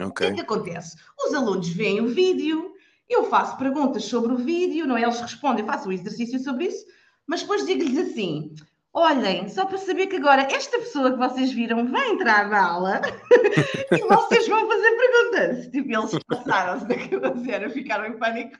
Okay. 0.00 0.08
O 0.08 0.12
que 0.12 0.24
é 0.24 0.32
que 0.32 0.40
acontece? 0.40 0.96
Os 1.24 1.34
alunos 1.34 1.68
veem 1.68 2.00
o 2.00 2.08
vídeo, 2.08 2.72
eu 3.08 3.24
faço 3.24 3.56
perguntas 3.58 4.04
sobre 4.04 4.32
o 4.32 4.38
vídeo, 4.38 4.86
não 4.86 4.96
é? 4.96 5.02
Eles 5.02 5.20
respondem, 5.20 5.64
eu 5.64 5.72
faço 5.72 5.88
um 5.88 5.92
exercício 5.92 6.38
sobre 6.40 6.66
isso, 6.66 6.84
mas 7.26 7.42
depois 7.42 7.66
digo-lhes 7.66 7.98
assim: 7.98 8.54
olhem, 8.92 9.48
só 9.48 9.64
para 9.66 9.78
saber 9.78 10.06
que 10.06 10.16
agora 10.16 10.42
esta 10.42 10.78
pessoa 10.78 11.12
que 11.12 11.18
vocês 11.18 11.52
viram 11.52 11.86
vai 11.90 12.10
entrar 12.10 12.48
na 12.48 12.66
aula 12.72 13.00
e 13.92 14.02
vocês 14.02 14.48
vão 14.48 14.68
fazer 14.68 14.96
perguntas. 14.96 15.66
Tipo, 15.68 15.92
eles 15.92 16.18
passaram-se 16.26 16.86
daquela 16.86 17.36
cena, 17.36 17.70
ficaram 17.70 18.06
em 18.06 18.18
pânico. 18.18 18.58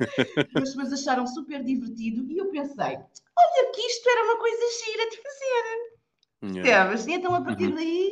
mas, 0.54 0.74
mas 0.74 0.92
acharam 0.92 1.26
super 1.26 1.62
divertido 1.62 2.30
e 2.30 2.38
eu 2.38 2.50
pensei: 2.50 2.96
olha, 2.96 3.72
que 3.72 3.80
isto 3.80 4.08
era 4.08 4.24
uma 4.24 4.38
coisa 4.38 4.62
gira 4.84 5.10
de 5.10 5.16
fazer. 5.16 6.58
Yeah. 6.60 6.94
E 6.94 7.12
então, 7.14 7.34
a 7.34 7.40
partir 7.40 7.68
uhum. 7.68 7.74
daí, 7.74 8.10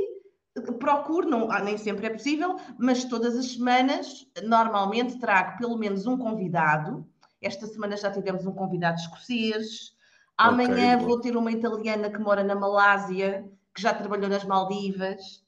procuro, 0.78 1.28
não, 1.28 1.50
ah, 1.50 1.60
nem 1.60 1.76
sempre 1.76 2.06
é 2.06 2.10
possível, 2.10 2.56
mas 2.78 3.04
todas 3.04 3.36
as 3.36 3.52
semanas, 3.52 4.26
normalmente 4.42 5.18
trago 5.18 5.58
pelo 5.58 5.76
menos 5.76 6.06
um 6.06 6.16
convidado 6.16 7.06
esta 7.42 7.66
semana 7.66 7.96
já 7.96 8.10
tivemos 8.10 8.46
um 8.46 8.52
convidado 8.52 9.00
escocês. 9.00 9.92
Amanhã 10.38 10.94
okay, 10.94 11.06
vou 11.06 11.20
ter 11.20 11.36
uma 11.36 11.50
italiana 11.50 12.08
que 12.08 12.18
mora 12.18 12.44
na 12.44 12.54
Malásia, 12.54 13.44
que 13.74 13.82
já 13.82 13.92
trabalhou 13.92 14.28
nas 14.28 14.44
Maldivas. 14.44 15.41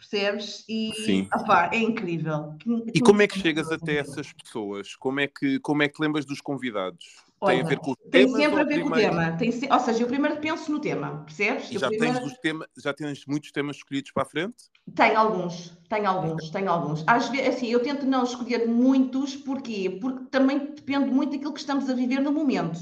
Percebes? 0.00 0.64
E 0.66 0.92
Sim. 1.04 1.28
Opa, 1.34 1.68
é 1.70 1.78
incrível. 1.78 2.56
E 2.94 3.00
como 3.00 3.20
é 3.20 3.26
que 3.26 3.38
chegas 3.38 3.70
até 3.70 3.98
essas 3.98 4.32
pessoas? 4.32 4.96
Como 4.96 5.20
é 5.20 5.26
que, 5.26 5.60
como 5.60 5.82
é 5.82 5.88
que 5.88 6.00
lembras 6.00 6.24
dos 6.24 6.40
convidados? 6.40 7.04
Olha, 7.38 7.56
tem 7.56 7.64
a 7.64 7.68
ver 7.68 7.78
com 7.78 7.90
o 7.90 7.96
tem 7.96 8.24
tema? 8.24 8.38
Tem 8.38 8.46
sempre 8.46 8.60
a 8.60 8.64
ver 8.64 8.80
com 8.80 8.88
o 8.88 8.92
tema. 8.92 9.32
Tem 9.32 9.52
se... 9.52 9.68
Ou 9.70 9.80
seja, 9.80 10.02
eu 10.02 10.06
primeiro 10.06 10.40
penso 10.40 10.72
no 10.72 10.80
tema, 10.80 11.22
percebes? 11.24 11.68
Já, 11.68 11.88
primeiro... 11.88 12.18
tens 12.18 12.38
tema... 12.38 12.66
já 12.82 12.94
tens 12.94 13.26
muitos 13.26 13.52
temas 13.52 13.76
escolhidos 13.76 14.10
para 14.10 14.22
a 14.22 14.26
frente? 14.26 14.56
Tem 14.94 15.14
alguns, 15.14 15.78
tem 15.88 16.06
alguns, 16.06 16.50
tem 16.50 16.66
alguns. 16.66 17.04
Às 17.06 17.28
vezes, 17.28 17.56
assim, 17.56 17.68
eu 17.68 17.82
tento 17.82 18.06
não 18.06 18.24
escolher 18.24 18.66
muitos, 18.66 19.36
porquê? 19.36 19.98
Porque 20.00 20.24
também 20.30 20.72
depende 20.74 21.10
muito 21.10 21.32
daquilo 21.32 21.52
que 21.52 21.60
estamos 21.60 21.90
a 21.90 21.94
viver 21.94 22.20
no 22.20 22.32
momento. 22.32 22.78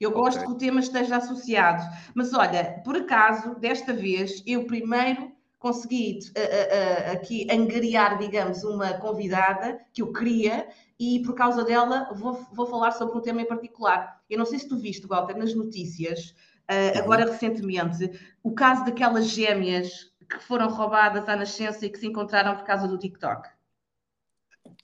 Eu 0.00 0.10
gosto 0.10 0.38
okay. 0.38 0.46
que 0.46 0.52
o 0.52 0.56
tema 0.56 0.80
esteja 0.80 1.18
associado. 1.18 1.82
Mas 2.14 2.32
olha, 2.32 2.80
por 2.82 2.96
acaso, 2.96 3.54
desta 3.60 3.92
vez, 3.92 4.42
eu 4.46 4.66
primeiro 4.66 5.30
consegui 5.62 6.18
uh, 6.18 6.32
uh, 6.32 7.12
aqui 7.12 7.46
angariar, 7.48 8.18
digamos, 8.18 8.64
uma 8.64 8.94
convidada 8.94 9.80
que 9.92 10.02
eu 10.02 10.12
queria 10.12 10.66
e 10.98 11.22
por 11.22 11.36
causa 11.36 11.64
dela 11.64 12.12
vou, 12.12 12.44
vou 12.52 12.66
falar 12.66 12.90
sobre 12.90 13.16
um 13.16 13.20
tema 13.20 13.42
em 13.42 13.46
particular. 13.46 14.20
Eu 14.28 14.38
não 14.38 14.44
sei 14.44 14.58
se 14.58 14.68
tu 14.68 14.76
viste, 14.76 15.06
Walter, 15.06 15.38
nas 15.38 15.54
notícias, 15.54 16.34
uh, 16.68 16.98
agora 16.98 17.30
recentemente, 17.30 18.10
o 18.42 18.52
caso 18.52 18.84
daquelas 18.84 19.28
gêmeas 19.28 20.10
que 20.28 20.40
foram 20.40 20.68
roubadas 20.68 21.28
à 21.28 21.36
nascença 21.36 21.86
e 21.86 21.90
que 21.90 21.98
se 21.98 22.08
encontraram 22.08 22.56
por 22.56 22.64
causa 22.64 22.88
do 22.88 22.98
TikTok. 22.98 23.48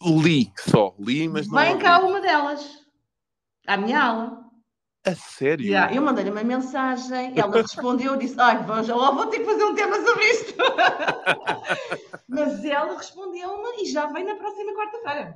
Li 0.01 0.53
só, 0.57 0.95
li, 0.97 1.29
mas 1.29 1.49
não. 1.49 1.59
Vem 1.59 1.77
cá 1.79 1.99
uma 1.99 2.21
delas, 2.21 2.87
à 3.67 3.77
minha 3.77 4.01
aula. 4.01 4.48
A 5.05 5.15
sério? 5.15 5.65
Yeah, 5.65 5.95
eu 5.95 6.03
mandei-lhe 6.03 6.31
uma 6.31 6.43
mensagem, 6.43 7.33
ela 7.39 7.53
respondeu, 7.63 8.17
disse: 8.17 8.39
Ai, 8.39 8.63
vou, 8.65 9.15
vou 9.15 9.27
ter 9.27 9.39
que 9.39 9.45
fazer 9.45 9.65
um 9.65 9.75
tema 9.75 9.97
sobre 10.05 10.25
isto. 10.25 10.55
Mas 12.29 12.65
ela 12.65 12.97
respondeu-me 12.97 13.83
e 13.83 13.87
já 13.87 14.07
vem 14.07 14.25
na 14.25 14.35
próxima 14.35 14.75
quarta-feira. 14.75 15.35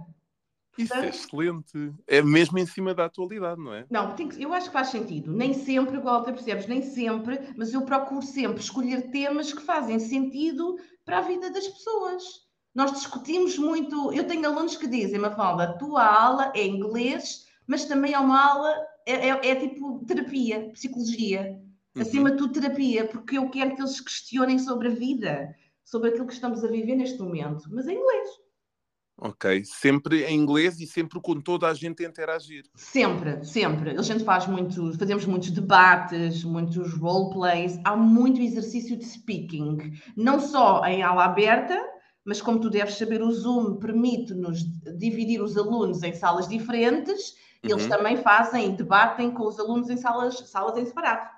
Isso 0.76 0.94
é 0.94 1.08
excelente. 1.08 1.92
É 2.06 2.22
mesmo 2.22 2.58
em 2.58 2.66
cima 2.66 2.94
da 2.94 3.04
atualidade, 3.04 3.60
não 3.60 3.74
é? 3.74 3.86
Não, 3.90 4.14
que, 4.14 4.42
eu 4.42 4.54
acho 4.54 4.68
que 4.68 4.72
faz 4.72 4.88
sentido. 4.88 5.30
Nem 5.30 5.52
sempre, 5.52 5.98
igual 5.98 6.22
tu 6.22 6.32
percebes, 6.32 6.66
nem 6.66 6.82
sempre, 6.82 7.52
mas 7.56 7.74
eu 7.74 7.82
procuro 7.82 8.22
sempre 8.22 8.60
escolher 8.60 9.10
temas 9.10 9.52
que 9.52 9.62
fazem 9.62 9.98
sentido 9.98 10.78
para 11.04 11.18
a 11.18 11.22
vida 11.22 11.50
das 11.50 11.68
pessoas. 11.68 12.22
Nós 12.74 12.92
discutimos 12.92 13.58
muito. 13.58 14.12
Eu 14.12 14.26
tenho 14.26 14.46
alunos 14.46 14.76
que 14.76 14.86
dizem, 14.86 15.18
Mafalda, 15.18 15.64
a 15.64 15.72
tua 15.74 16.04
aula 16.04 16.52
é 16.54 16.66
inglês, 16.66 17.46
mas 17.66 17.84
também 17.84 18.14
é 18.14 18.18
uma 18.18 18.42
aula, 18.42 18.74
é, 19.07 19.28
é, 19.28 19.48
é 19.50 19.57
tipo 19.57 20.05
terapia, 20.07 20.70
psicologia. 20.72 21.61
Uhum. 21.94 22.03
Acima 22.03 22.30
de 22.30 22.38
tudo, 22.38 22.55
terapia, 22.55 23.07
porque 23.07 23.36
eu 23.36 23.50
quero 23.50 23.74
que 23.74 23.82
eles 23.82 24.00
questionem 24.00 24.59
sobre 24.59 24.88
a 24.88 24.92
vida, 24.92 25.55
sobre 25.84 26.09
aquilo 26.09 26.26
que 26.26 26.32
estamos 26.32 26.64
a 26.64 26.68
viver 26.68 26.96
neste 26.96 27.18
momento, 27.18 27.68
mas 27.70 27.86
em 27.86 27.96
inglês. 27.96 28.28
Ok, 29.24 29.62
sempre 29.64 30.24
em 30.24 30.36
inglês 30.36 30.80
e 30.80 30.86
sempre 30.86 31.20
com 31.20 31.40
toda 31.40 31.68
a 31.68 31.74
gente 31.74 32.05
a 32.05 32.09
interagir. 32.09 32.64
Sempre, 32.74 33.44
sempre. 33.44 33.90
A 33.90 34.03
gente 34.03 34.24
faz 34.24 34.46
muito, 34.46 34.98
fazemos 34.98 35.26
muitos 35.26 35.50
debates, 35.50 36.42
muitos 36.42 36.94
roleplays, 36.94 37.78
há 37.84 37.94
muito 37.94 38.40
exercício 38.40 38.96
de 38.96 39.05
speaking, 39.05 39.92
não 40.16 40.40
só 40.40 40.84
em 40.86 41.03
aula 41.03 41.26
aberta, 41.26 41.78
mas 42.24 42.40
como 42.40 42.59
tu 42.59 42.70
deves 42.70 42.94
saber, 42.94 43.22
o 43.22 43.30
Zoom 43.30 43.76
permite-nos 43.76 44.64
dividir 44.98 45.42
os 45.42 45.57
alunos 45.57 46.03
em 46.03 46.12
salas 46.14 46.48
diferentes, 46.48 47.34
uhum. 47.64 47.70
eles 47.70 47.86
também 47.86 48.16
fazem, 48.16 48.74
debatem 48.74 49.30
com 49.30 49.46
os 49.46 49.58
alunos 49.58 49.88
em 49.90 49.96
salas, 49.96 50.38
salas 50.48 50.76
em 50.76 50.84
separado. 50.84 51.28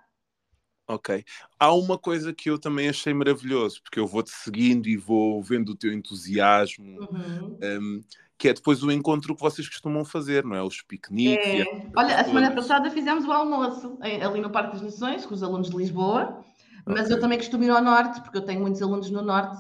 Ok. 0.87 1.25
Há 1.59 1.72
uma 1.72 1.97
coisa 1.97 2.33
que 2.33 2.51
eu 2.51 2.59
também 2.59 2.89
achei 2.89 3.14
maravilhoso, 3.14 3.83
porque 3.83 3.99
eu 3.99 4.07
vou-te 4.07 4.31
seguindo 4.31 4.87
e 4.87 4.97
vou 4.97 5.43
vendo 5.43 5.70
o 5.70 5.77
teu 5.77 5.93
entusiasmo, 5.93 7.01
uhum. 7.01 7.59
um, 7.62 8.05
que 8.37 8.49
é 8.49 8.53
depois 8.53 8.83
o 8.83 8.91
encontro 8.91 9.35
que 9.35 9.41
vocês 9.41 9.66
costumam 9.66 10.05
fazer, 10.05 10.45
não 10.45 10.55
é? 10.55 10.62
Os 10.62 10.83
piqueniques. 10.83 11.66
É. 11.66 11.91
Olha, 11.97 12.20
a 12.20 12.25
semana 12.25 12.51
passada 12.51 12.91
fizemos 12.91 13.25
o 13.25 13.33
almoço 13.33 13.99
ali 14.01 14.41
no 14.41 14.51
Parque 14.51 14.72
das 14.72 14.83
Nações, 14.83 15.25
com 15.25 15.33
os 15.33 15.43
alunos 15.43 15.70
de 15.70 15.77
Lisboa, 15.77 16.45
mas 16.85 17.05
okay. 17.05 17.16
eu 17.16 17.20
também 17.20 17.39
costumo 17.39 17.64
ir 17.64 17.70
ao 17.70 17.83
Norte, 17.83 18.20
porque 18.20 18.37
eu 18.37 18.45
tenho 18.45 18.61
muitos 18.61 18.83
alunos 18.83 19.11
no 19.11 19.22
Norte, 19.22 19.57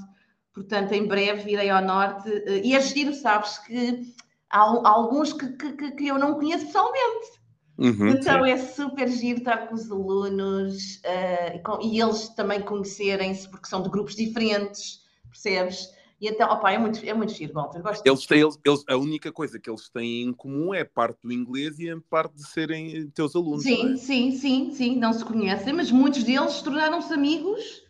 portanto, 0.52 0.92
em 0.92 1.06
breve 1.06 1.52
irei 1.52 1.70
ao 1.70 1.82
Norte. 1.82 2.28
Eh, 2.28 2.66
e 2.66 2.74
é 2.74 2.80
giro, 2.82 3.14
sabes, 3.14 3.58
que 3.58 4.14
há 4.54 4.88
alguns 4.88 5.32
que, 5.32 5.48
que, 5.48 5.90
que 5.92 6.06
eu 6.06 6.18
não 6.18 6.34
conheço 6.34 6.66
pessoalmente. 6.66 7.44
Uhum, 7.76 8.08
então 8.10 8.44
sim. 8.44 8.50
é 8.50 8.56
super 8.56 9.08
giro 9.08 9.40
estar 9.40 9.66
com 9.66 9.74
os 9.74 9.90
alunos 9.90 10.98
uh, 10.98 11.62
com, 11.64 11.82
e 11.82 12.00
eles 12.00 12.28
também 12.28 12.60
conhecerem-se 12.60 13.48
porque 13.48 13.66
são 13.66 13.82
de 13.82 13.88
grupos 13.88 14.14
diferentes, 14.14 15.00
percebes? 15.28 15.88
E 16.20 16.28
então, 16.28 16.48
opa, 16.48 16.70
é 16.70 16.78
muito, 16.78 17.04
é 17.04 17.12
muito 17.12 17.32
giro, 17.32 17.52
Walter. 17.52 17.82
Gosto 17.82 18.06
eles 18.06 18.26
têm, 18.26 18.40
eles, 18.42 18.58
eles, 18.64 18.84
a 18.88 18.96
única 18.96 19.32
coisa 19.32 19.58
que 19.58 19.68
eles 19.68 19.88
têm 19.88 20.22
em 20.22 20.32
comum 20.32 20.72
é 20.72 20.84
parte 20.84 21.18
do 21.24 21.32
inglês 21.32 21.80
e 21.80 21.90
a 21.90 21.98
parte 22.08 22.36
de 22.36 22.46
serem 22.46 23.10
teus 23.10 23.34
alunos. 23.34 23.64
Sim, 23.64 23.94
é? 23.94 23.96
sim, 23.96 24.30
sim, 24.30 24.70
sim, 24.72 24.96
não 24.96 25.12
se 25.12 25.24
conhecem, 25.24 25.72
mas 25.72 25.90
muitos 25.90 26.22
deles 26.22 26.62
tornaram-se 26.62 27.12
amigos, 27.12 27.82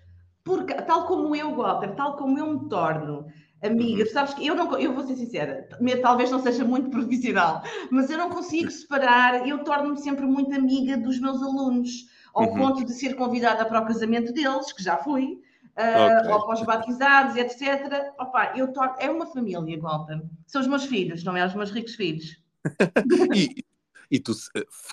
porque, 0.42 0.72
tal 0.74 1.06
como 1.06 1.36
eu, 1.36 1.54
Walter, 1.54 1.94
tal 1.94 2.16
como 2.16 2.38
eu 2.38 2.46
me 2.54 2.68
torno 2.70 3.26
amiga. 3.66 4.04
Uhum. 4.04 4.10
Sabes 4.10 4.34
que 4.34 4.46
eu 4.46 4.54
não, 4.54 4.78
eu 4.78 4.92
vou 4.92 5.06
ser 5.06 5.16
sincera, 5.16 5.68
talvez 6.02 6.30
não 6.30 6.42
seja 6.42 6.64
muito 6.64 6.90
profissional, 6.90 7.62
mas 7.90 8.10
eu 8.10 8.18
não 8.18 8.30
consigo 8.30 8.70
separar, 8.70 9.46
eu 9.46 9.64
torno-me 9.64 9.98
sempre 9.98 10.26
muito 10.26 10.54
amiga 10.54 10.96
dos 10.96 11.20
meus 11.20 11.42
alunos, 11.42 12.08
ao 12.34 12.48
uhum. 12.48 12.56
ponto 12.56 12.84
de 12.84 12.92
ser 12.92 13.14
convidada 13.14 13.64
para 13.64 13.80
o 13.80 13.86
casamento 13.86 14.32
deles, 14.32 14.72
que 14.72 14.82
já 14.82 14.96
fui, 14.96 15.40
uh, 15.76 16.20
okay. 16.20 16.32
ou 16.32 16.44
para 16.44 16.54
os 16.54 16.62
batizados, 16.62 17.36
etc. 17.36 18.12
Opa, 18.18 18.52
eu 18.56 18.72
torno, 18.72 18.94
é 18.98 19.10
uma 19.10 19.26
família, 19.26 19.80
Walter. 19.80 20.22
São 20.46 20.60
os 20.60 20.66
meus 20.66 20.84
filhos, 20.84 21.22
não 21.24 21.36
é 21.36 21.46
os 21.46 21.54
meus 21.54 21.70
ricos 21.70 21.94
filhos. 21.94 22.42
e, 23.34 23.64
e 24.10 24.18
tu, 24.18 24.32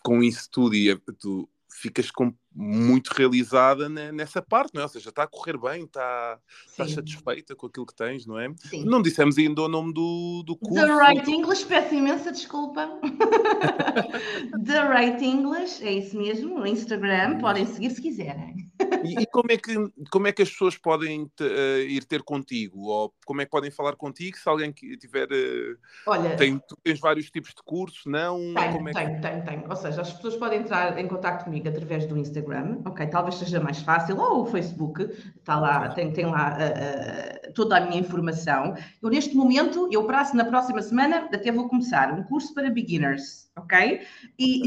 com 0.03 0.21
isso 0.21 0.49
tudo, 0.51 0.75
e 0.75 0.95
tu 1.19 1.49
ficas 1.69 2.11
com, 2.11 2.33
muito 2.53 3.09
realizada 3.09 3.87
nessa 3.87 4.41
parte, 4.41 4.73
não 4.73 4.81
é? 4.81 4.85
Ou 4.85 4.89
seja, 4.89 5.09
está 5.09 5.23
a 5.23 5.27
correr 5.27 5.57
bem, 5.57 5.85
está, 5.85 6.37
está 6.67 6.87
satisfeita 6.87 7.55
com 7.55 7.67
aquilo 7.67 7.85
que 7.85 7.95
tens, 7.95 8.25
não 8.25 8.37
é? 8.37 8.51
Sim. 8.57 8.83
Não 8.83 9.01
dissemos 9.01 9.37
ainda 9.37 9.61
o 9.61 9.67
nome 9.67 9.93
do, 9.93 10.43
do 10.45 10.55
curso. 10.57 10.85
The 10.85 10.93
Right 10.93 11.31
English, 11.31 11.65
peço 11.65 11.95
imensa 11.95 12.31
desculpa. 12.31 12.99
The 14.65 14.87
Right 14.87 15.23
English, 15.23 15.83
é 15.83 15.93
isso 15.93 16.17
mesmo, 16.17 16.59
no 16.59 16.67
Instagram, 16.67 17.39
podem 17.39 17.65
seguir 17.65 17.91
se 17.91 18.01
quiserem. 18.01 18.71
E, 19.03 19.21
e, 19.21 19.25
como, 19.25 19.51
é 19.51 19.57
que, 19.57 19.75
como 20.11 20.27
é 20.27 20.31
que 20.31 20.41
as 20.41 20.49
pessoas 20.49 20.77
podem 20.77 21.29
te, 21.35 21.43
uh, 21.43 21.79
ir 21.81 22.03
ter 22.05 22.23
contigo? 22.23 22.87
Ou 22.87 23.13
como 23.25 23.41
é 23.41 23.45
que 23.45 23.51
podem 23.51 23.71
falar 23.71 23.95
contigo 23.95 24.37
se 24.37 24.47
alguém 24.47 24.71
que 24.71 24.97
tiver. 24.97 25.27
Uh, 25.27 25.77
Olha, 26.07 26.35
tem, 26.35 26.59
tu 26.59 26.77
tens 26.83 26.99
vários 26.99 27.29
tipos 27.29 27.51
de 27.51 27.61
cursos, 27.63 28.03
não? 28.05 28.37
Tenho, 28.53 28.89
é 28.89 28.93
tenho, 28.93 29.15
que... 29.15 29.21
tenho, 29.21 29.45
tenho. 29.45 29.69
Ou 29.69 29.75
seja, 29.75 30.01
as 30.01 30.13
pessoas 30.13 30.35
podem 30.35 30.59
entrar 30.59 30.97
em 30.97 31.07
contato 31.07 31.45
comigo 31.45 31.67
através 31.67 32.05
do 32.05 32.17
Instagram, 32.17 32.40
ok? 32.85 33.07
Talvez 33.07 33.35
seja 33.35 33.59
mais 33.59 33.79
fácil, 33.79 34.17
ou 34.19 34.41
o 34.41 34.45
Facebook, 34.45 35.03
está 35.37 35.59
lá, 35.59 35.89
tem, 35.89 36.11
tem 36.11 36.25
lá 36.25 36.57
uh, 36.57 37.53
toda 37.53 37.77
a 37.77 37.81
minha 37.81 37.99
informação. 37.99 38.73
Eu, 39.01 39.09
neste 39.09 39.35
momento, 39.35 39.87
eu 39.91 40.05
prazo, 40.05 40.35
na 40.35 40.45
próxima 40.45 40.81
semana, 40.81 41.29
até 41.31 41.51
vou 41.51 41.69
começar 41.69 42.11
um 42.11 42.23
curso 42.23 42.53
para 42.53 42.69
beginners, 42.69 43.49
ok? 43.57 44.01
E 44.39 44.63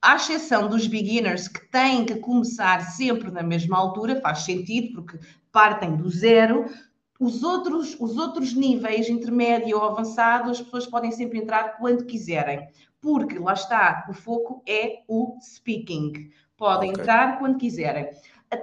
à 0.00 0.16
exceção 0.16 0.68
dos 0.68 0.86
beginners 0.86 1.48
que 1.48 1.68
têm 1.70 2.04
que 2.04 2.16
começar 2.16 2.80
sempre 2.82 3.30
na 3.30 3.42
mesma 3.42 3.76
altura, 3.76 4.20
faz 4.20 4.40
sentido, 4.40 4.94
porque 4.94 5.18
partem 5.52 5.96
do 5.96 6.08
zero. 6.08 6.66
Os 7.18 7.42
outros, 7.42 7.96
os 7.98 8.16
outros 8.16 8.54
níveis, 8.54 9.08
intermédio 9.08 9.76
ou 9.76 9.84
avançado, 9.84 10.50
as 10.50 10.60
pessoas 10.60 10.86
podem 10.86 11.10
sempre 11.10 11.38
entrar 11.38 11.76
quando 11.76 12.06
quiserem, 12.06 12.68
porque 13.00 13.38
lá 13.38 13.54
está, 13.54 14.06
o 14.08 14.12
foco 14.12 14.62
é 14.66 15.02
o 15.08 15.36
speaking. 15.40 16.30
Podem 16.58 16.90
okay. 16.90 17.02
entrar 17.02 17.38
quando 17.38 17.56
quiserem. 17.56 18.10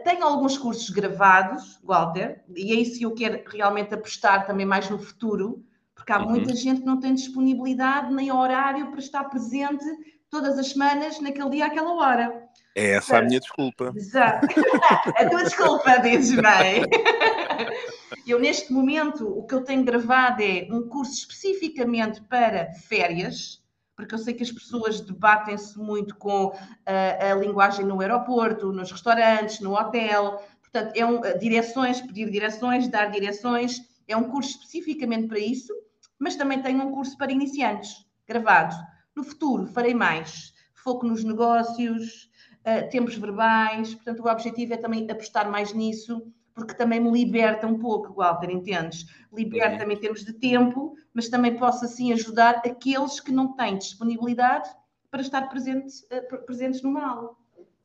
Tenho 0.04 0.24
alguns 0.24 0.58
cursos 0.58 0.90
gravados, 0.90 1.80
Walter, 1.84 2.44
e 2.56 2.74
é 2.74 2.76
isso 2.76 3.00
que 3.00 3.06
eu 3.06 3.16
quero 3.16 3.44
realmente 3.50 3.94
apostar 3.94 4.46
também 4.46 4.66
mais 4.66 4.90
no 4.90 5.00
futuro, 5.00 5.64
porque 5.96 6.12
há 6.12 6.20
uhum. 6.20 6.32
muita 6.32 6.56
gente 6.56 6.82
que 6.82 6.86
não 6.86 7.00
tem 7.00 7.16
disponibilidade 7.16 8.14
nem 8.14 8.32
horário 8.32 8.92
para 8.92 9.00
estar 9.00 9.24
presente 9.24 9.86
todas 10.30 10.60
as 10.60 10.72
semanas, 10.72 11.20
naquele 11.20 11.50
dia, 11.52 11.68
àquela 11.68 11.94
hora. 11.94 12.46
É 12.76 12.92
essa 12.92 13.20
a 13.20 13.22
minha 13.22 13.40
desculpa. 13.40 13.94
Exato. 13.96 14.48
a 15.16 15.30
tua 15.30 15.44
desculpa, 15.44 15.98
dizes 16.00 16.36
bem. 16.36 16.84
Eu, 18.28 18.40
neste 18.40 18.74
momento, 18.74 19.28
o 19.28 19.46
que 19.46 19.54
eu 19.54 19.64
tenho 19.64 19.84
gravado 19.84 20.42
é 20.42 20.68
um 20.72 20.88
curso 20.88 21.14
especificamente 21.14 22.22
para 22.22 22.74
férias, 22.74 23.62
porque 23.96 24.14
eu 24.14 24.20
sei 24.20 24.34
que 24.34 24.44
as 24.44 24.52
pessoas 24.52 25.00
debatem-se 25.00 25.78
muito 25.78 26.16
com 26.18 26.54
a, 26.86 27.32
a, 27.32 27.36
linguagem 27.36 27.86
no 27.86 28.02
aeroporto, 28.02 28.72
nos 28.72 28.92
restaurantes, 28.92 29.60
no 29.62 29.74
hotel. 29.74 30.44
Portanto, 30.62 30.94
é 30.96 31.06
um, 31.06 31.22
direções, 31.40 32.02
pedir 32.02 32.30
direções, 32.30 32.88
dar 32.88 33.12
direções. 33.12 33.82
É 34.08 34.16
um 34.16 34.26
curso 34.26 34.52
especificamente 34.52 35.28
para 35.28 35.40
isso, 35.40 35.74
mas 36.20 36.36
também 36.36 36.62
tenho 36.62 36.84
um 36.84 36.92
curso 36.92 37.18
para 37.18 37.32
iniciantes, 37.32 38.06
gravado 38.28 38.76
no 39.16 39.24
futuro 39.24 39.66
farei 39.68 39.94
mais 39.94 40.54
foco 40.74 41.08
nos 41.08 41.24
negócios, 41.24 42.30
uh, 42.62 42.88
tempos 42.92 43.16
verbais, 43.16 43.96
portanto 43.96 44.20
o 44.20 44.30
objetivo 44.30 44.74
é 44.74 44.78
também 44.78 45.10
apostar 45.10 45.50
mais 45.50 45.74
nisso, 45.74 46.32
porque 46.56 46.74
também 46.74 47.02
me 47.02 47.12
liberta 47.12 47.68
um 47.68 47.78
pouco, 47.78 48.14
Walter, 48.14 48.50
entendes? 48.50 49.06
Liberta-me 49.32 49.94
em 49.94 50.00
termos 50.00 50.24
de 50.24 50.32
tempo, 50.32 50.96
mas 51.14 51.28
também 51.28 51.58
posso 51.58 51.84
assim 51.84 52.14
ajudar 52.14 52.62
aqueles 52.66 53.20
que 53.20 53.32
não 53.32 53.54
têm 53.54 53.78
disponibilidade 53.78 54.70
para 55.12 55.22
estar 55.22 55.50
presente, 55.50 55.94
uh, 56.06 56.46
presentes 56.46 56.82
numa 56.82 57.06
aula. 57.06 57.36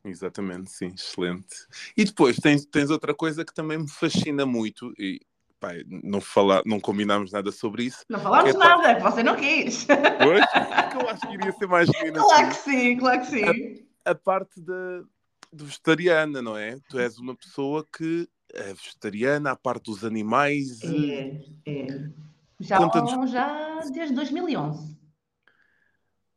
Exatamente, 0.05 0.71
sim, 0.71 0.87
excelente. 0.87 1.67
E 1.97 2.05
depois 2.05 2.37
tens, 2.37 2.65
tens 2.65 2.91
outra 2.91 3.13
coisa 3.13 3.45
que 3.45 3.53
também 3.53 3.77
me 3.77 3.91
fascina 3.91 4.47
muito, 4.47 4.95
e 4.97 5.21
pai, 5.59 5.83
não, 5.87 6.21
falar, 6.21 6.63
não 6.65 6.81
combinámos 6.81 7.33
nada 7.33 7.53
sobre 7.53 7.85
isso. 7.85 8.05
Não 8.09 8.21
falámos 8.21 8.55
é 8.55 8.59
nada, 8.59 8.99
você 9.01 9.23
não 9.23 9.37
quis. 9.37 9.85
Pois, 9.85 10.45
eu 10.95 11.09
acho 11.11 11.29
que 11.29 11.35
iria 11.35 11.53
ser 11.53 11.67
mais 11.67 11.89
genuíno 11.89 12.23
Claro 12.23 12.47
assim. 12.47 12.49
que 12.49 12.71
sim, 12.71 12.97
claro 12.97 13.21
que 13.21 13.27
sim. 13.27 13.85
A, 14.07 14.13
a 14.13 14.15
parte 14.15 14.61
da, 14.61 15.03
de 15.53 15.65
vegetariana, 15.65 16.41
não 16.41 16.57
é? 16.57 16.79
Tu 16.89 16.99
és 16.99 17.19
uma 17.19 17.37
pessoa 17.37 17.87
que 17.93 18.27
é 18.55 18.75
vegetariana, 18.75 19.53
a 19.53 19.57
parte 19.57 19.85
dos 19.85 20.05
animais. 20.05 20.83
É, 20.83 21.41
é. 21.67 21.87
Já, 22.61 22.79
já 23.27 23.81
desde 23.93 24.15
2011. 24.15 25.01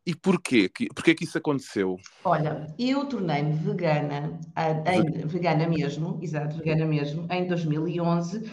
E 0.05 0.13
porquê? 0.13 0.69
Porquê 0.93 1.15
que 1.15 1.23
isso 1.23 1.37
aconteceu? 1.37 1.97
Olha, 2.25 2.67
eu 2.77 3.05
tornei-me 3.05 3.53
vegana, 3.53 4.37
em, 4.85 5.25
vegana 5.25 5.65
mesmo, 5.67 6.19
exato, 6.21 6.57
vegana 6.57 6.85
mesmo, 6.85 7.25
em 7.31 7.47
2011, 7.47 8.43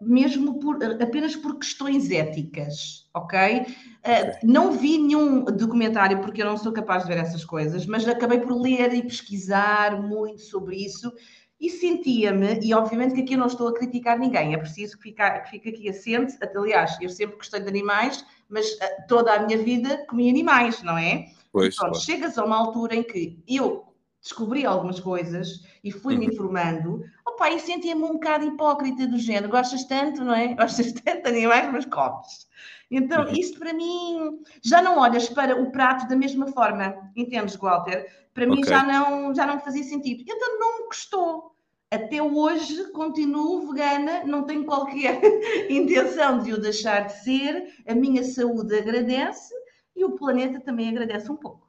mesmo 0.00 0.58
por, 0.58 0.82
apenas 1.00 1.36
por 1.36 1.60
questões 1.60 2.10
éticas, 2.10 3.08
ok? 3.14 3.38
okay. 3.60 4.32
Não 4.42 4.72
vi 4.72 4.98
nenhum 4.98 5.44
documentário, 5.44 6.20
porque 6.20 6.42
eu 6.42 6.46
não 6.46 6.58
sou 6.58 6.72
capaz 6.72 7.04
de 7.04 7.08
ver 7.08 7.18
essas 7.18 7.44
coisas, 7.44 7.86
mas 7.86 8.06
acabei 8.08 8.40
por 8.40 8.60
ler 8.60 8.92
e 8.92 9.02
pesquisar 9.02 10.02
muito 10.02 10.42
sobre 10.42 10.74
isso 10.74 11.12
e 11.60 11.70
sentia-me, 11.70 12.60
e 12.62 12.74
obviamente 12.74 13.14
que 13.14 13.22
aqui 13.22 13.34
eu 13.34 13.38
não 13.38 13.46
estou 13.46 13.68
a 13.68 13.74
criticar 13.74 14.18
ninguém, 14.18 14.54
é 14.54 14.58
preciso 14.58 14.96
que 14.98 15.04
fique, 15.04 15.40
que 15.40 15.50
fique 15.50 15.68
aqui 15.70 15.88
assente. 15.88 16.36
Aliás, 16.54 16.96
eu 17.00 17.08
sempre 17.08 17.36
gostei 17.36 17.60
de 17.60 17.68
animais, 17.68 18.24
mas 18.48 18.70
uh, 18.72 19.06
toda 19.08 19.32
a 19.32 19.46
minha 19.46 19.56
vida 19.58 20.04
comi 20.06 20.28
animais, 20.28 20.82
não 20.82 20.98
é? 20.98 21.26
Pois, 21.50 21.74
Pronto, 21.74 21.92
claro. 21.92 22.04
chegas 22.04 22.36
a 22.36 22.44
uma 22.44 22.56
altura 22.56 22.94
em 22.94 23.02
que 23.02 23.42
eu 23.48 23.84
descobri 24.26 24.66
algumas 24.66 24.98
coisas 24.98 25.64
e 25.84 25.92
fui-me 25.92 26.26
uhum. 26.26 26.32
informando, 26.32 27.04
opa, 27.24 27.48
e 27.48 27.60
sentia-me 27.60 28.02
um 28.02 28.14
bocado 28.14 28.44
hipócrita 28.44 29.06
do 29.06 29.18
género, 29.18 29.48
gostas 29.48 29.84
tanto, 29.84 30.24
não 30.24 30.34
é? 30.34 30.54
Gostas 30.56 30.92
tanto 30.92 31.22
de 31.22 31.28
animais, 31.28 31.72
mas 31.72 31.84
comes. 31.84 32.48
Então, 32.90 33.24
uhum. 33.24 33.32
isto 33.32 33.58
para 33.58 33.72
mim, 33.72 34.40
já 34.62 34.82
não 34.82 34.98
olhas 34.98 35.28
para 35.28 35.60
o 35.60 35.70
prato 35.70 36.08
da 36.08 36.16
mesma 36.16 36.48
forma, 36.48 37.10
entendes, 37.14 37.54
Walter? 37.56 38.26
Para 38.34 38.46
mim 38.46 38.62
já 38.64 38.82
não, 38.82 39.34
já 39.34 39.46
não 39.46 39.60
fazia 39.60 39.84
sentido. 39.84 40.24
Então 40.28 40.58
não 40.58 40.80
me 40.80 40.86
gostou. 40.86 41.54
Até 41.90 42.20
hoje 42.20 42.90
continuo 42.90 43.72
vegana, 43.72 44.24
não 44.24 44.42
tenho 44.42 44.64
qualquer 44.64 45.20
intenção 45.70 46.40
de 46.40 46.52
o 46.52 46.60
deixar 46.60 47.06
de 47.06 47.22
ser. 47.22 47.74
A 47.86 47.94
minha 47.94 48.24
saúde 48.24 48.76
agradece 48.76 49.54
e 49.94 50.04
o 50.04 50.16
planeta 50.16 50.60
também 50.60 50.90
agradece 50.90 51.30
um 51.30 51.36
pouco. 51.36 51.65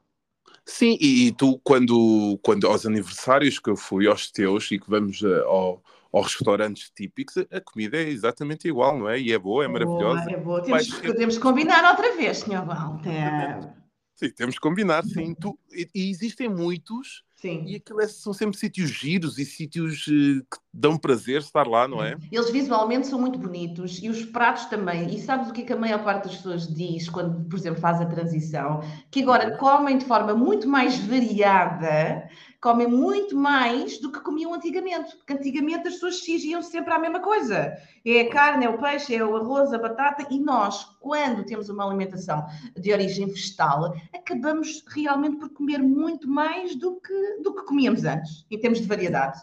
Sim, 0.68 0.98
e, 1.00 1.28
e 1.28 1.32
tu, 1.32 1.58
quando, 1.64 2.38
quando 2.42 2.66
aos 2.66 2.84
aniversários 2.84 3.58
que 3.58 3.70
eu 3.70 3.76
fui, 3.76 4.06
aos 4.06 4.30
teus, 4.30 4.70
e 4.70 4.78
que 4.78 4.88
vamos 4.88 5.22
uh, 5.22 5.42
ao, 5.46 5.82
aos 6.12 6.34
restaurantes 6.34 6.90
típicos, 6.94 7.38
a 7.50 7.58
comida 7.58 7.96
é 7.96 8.02
exatamente 8.02 8.68
igual, 8.68 8.98
não 8.98 9.08
é? 9.08 9.18
E 9.18 9.32
é 9.32 9.38
boa, 9.38 9.64
é 9.64 9.68
maravilhosa. 9.68 10.30
é 10.30 10.36
boa. 10.36 10.62
Temos, 10.62 10.86
temos 11.00 11.36
que 11.36 11.42
combinar 11.42 11.82
outra 11.90 12.14
vez, 12.14 12.40
Sr. 12.40 12.66
Walter. 12.66 13.72
Sim, 14.14 14.30
temos 14.30 14.56
que 14.56 14.60
combinar, 14.60 15.02
sim. 15.04 15.34
Tu, 15.34 15.58
e, 15.72 15.88
e, 15.94 16.10
existem 16.10 16.50
muitos, 16.50 17.24
sim. 17.40 17.64
e 17.66 17.76
aquilo 17.76 18.00
é, 18.00 18.08
são 18.08 18.32
sempre 18.32 18.58
sítios 18.58 18.90
giros 18.90 19.38
e 19.38 19.44
sítios 19.44 20.06
uh, 20.06 20.40
que 20.42 20.58
dão 20.72 20.96
prazer 20.96 21.40
estar 21.40 21.66
lá, 21.66 21.88
não 21.88 22.02
é? 22.02 22.16
Eles 22.30 22.50
visualmente 22.50 23.06
são 23.06 23.20
muito 23.20 23.38
bonitos 23.38 23.98
e 24.02 24.08
os 24.08 24.24
pratos 24.24 24.66
também. 24.66 25.14
E 25.14 25.20
sabes 25.20 25.48
o 25.48 25.52
que, 25.52 25.62
é 25.62 25.64
que 25.64 25.72
a 25.72 25.76
maior 25.76 26.02
parte 26.04 26.24
das 26.24 26.36
pessoas 26.36 26.66
diz 26.72 27.08
quando, 27.08 27.48
por 27.48 27.58
exemplo, 27.58 27.80
faz 27.80 28.00
a 28.00 28.06
transição? 28.06 28.80
Que 29.10 29.22
agora 29.22 29.52
uhum. 29.52 29.56
comem 29.58 29.98
de 29.98 30.04
forma 30.04 30.34
muito 30.34 30.68
mais 30.68 30.98
variada 30.98 32.28
comem 32.60 32.88
muito 32.88 33.36
mais 33.36 34.00
do 34.00 34.10
que 34.10 34.20
comiam 34.20 34.52
antigamente, 34.52 35.16
porque 35.16 35.32
antigamente 35.32 35.86
as 35.86 35.94
pessoas 35.94 36.16
exigiam 36.16 36.62
sempre 36.62 36.92
a 36.92 36.98
mesma 36.98 37.20
coisa. 37.20 37.76
É 38.04 38.20
a 38.22 38.30
carne, 38.30 38.64
é 38.64 38.68
o 38.68 38.78
peixe, 38.78 39.14
é 39.14 39.24
o 39.24 39.36
arroz, 39.36 39.72
a 39.72 39.78
batata, 39.78 40.26
e 40.30 40.40
nós, 40.40 40.84
quando 41.00 41.44
temos 41.44 41.68
uma 41.68 41.86
alimentação 41.86 42.44
de 42.76 42.92
origem 42.92 43.26
vegetal, 43.26 43.94
acabamos 44.12 44.82
realmente 44.88 45.36
por 45.36 45.50
comer 45.50 45.78
muito 45.78 46.28
mais 46.28 46.74
do 46.74 47.00
que, 47.00 47.38
do 47.42 47.54
que 47.54 47.62
comíamos 47.64 48.04
antes, 48.04 48.44
em 48.50 48.58
termos 48.58 48.80
de 48.80 48.86
variedade. 48.86 49.40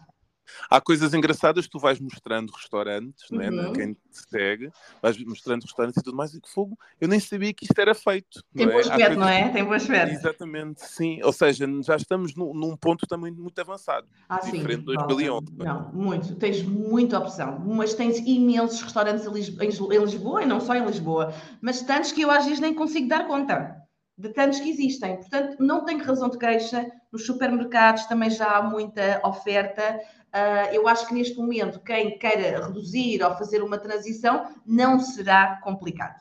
Há 0.69 0.79
coisas 0.81 1.13
engraçadas 1.13 1.65
que 1.65 1.71
tu 1.71 1.79
vais 1.79 1.99
mostrando 1.99 2.51
restaurantes, 2.51 3.29
né, 3.31 3.49
Uhum. 3.49 3.73
quem 3.73 3.93
te 3.93 3.99
segue, 4.29 4.71
vais 5.01 5.17
mostrando 5.23 5.63
restaurantes 5.63 5.99
e 5.99 6.03
tudo 6.03 6.15
mais, 6.15 6.33
e 6.33 6.41
que 6.41 6.49
fogo, 6.49 6.77
eu 6.99 7.07
nem 7.07 7.19
sabia 7.19 7.53
que 7.53 7.65
isto 7.65 7.79
era 7.79 7.93
feito. 7.93 8.43
Tem 8.53 8.67
é? 8.67 8.75
Há 8.75 8.79
aspecto, 8.79 9.19
não 9.19 9.27
é? 9.27 9.49
Tem 9.49 9.63
bom 9.63 9.73
aspecto. 9.73 10.13
Exatamente, 10.13 10.85
sim. 10.85 11.21
Ou 11.23 11.31
seja, 11.31 11.67
já 11.83 11.95
estamos 11.95 12.35
num, 12.35 12.53
num 12.53 12.75
ponto 12.77 13.05
também 13.07 13.31
muito 13.31 13.59
avançado. 13.59 14.07
Ah, 14.27 14.41
sim. 14.41 14.51
diferente 14.51 14.85
de 14.85 14.93
Não, 14.93 15.07
2011. 15.07 15.45
Não, 15.57 15.91
muito. 15.93 16.35
Tens 16.35 16.63
muita 16.63 17.19
opção. 17.19 17.59
Mas 17.59 17.93
tens 17.93 18.17
imensos 18.19 18.81
restaurantes 18.81 19.25
em 19.25 19.99
Lisboa 19.99 20.43
e 20.43 20.45
não 20.45 20.59
só 20.59 20.75
em 20.75 20.85
Lisboa. 20.85 21.33
Mas 21.61 21.81
tantos 21.81 22.11
que 22.11 22.21
eu 22.21 22.31
às 22.31 22.45
vezes 22.45 22.59
nem 22.59 22.73
consigo 22.73 23.07
dar 23.07 23.27
conta 23.27 23.75
de 24.17 24.29
tantos 24.29 24.59
que 24.59 24.69
existem. 24.69 25.17
Portanto, 25.17 25.57
não 25.59 25.83
tenho 25.83 26.03
razão 26.03 26.29
de 26.29 26.37
queixa. 26.37 26.89
Nos 27.11 27.25
supermercados 27.25 28.05
também 28.05 28.29
já 28.29 28.57
há 28.57 28.61
muita 28.61 29.21
oferta. 29.23 29.99
Ah, 30.37 30.69
eu 30.73 30.85
acho 30.85 31.07
que 31.07 31.13
neste 31.13 31.37
momento, 31.37 31.79
quem 31.79 32.19
queira 32.19 32.67
reduzir 32.67 33.23
ou 33.23 33.33
fazer 33.37 33.63
uma 33.63 33.77
transição, 33.77 34.53
não 34.65 34.99
será 34.99 35.61
complicado. 35.63 36.19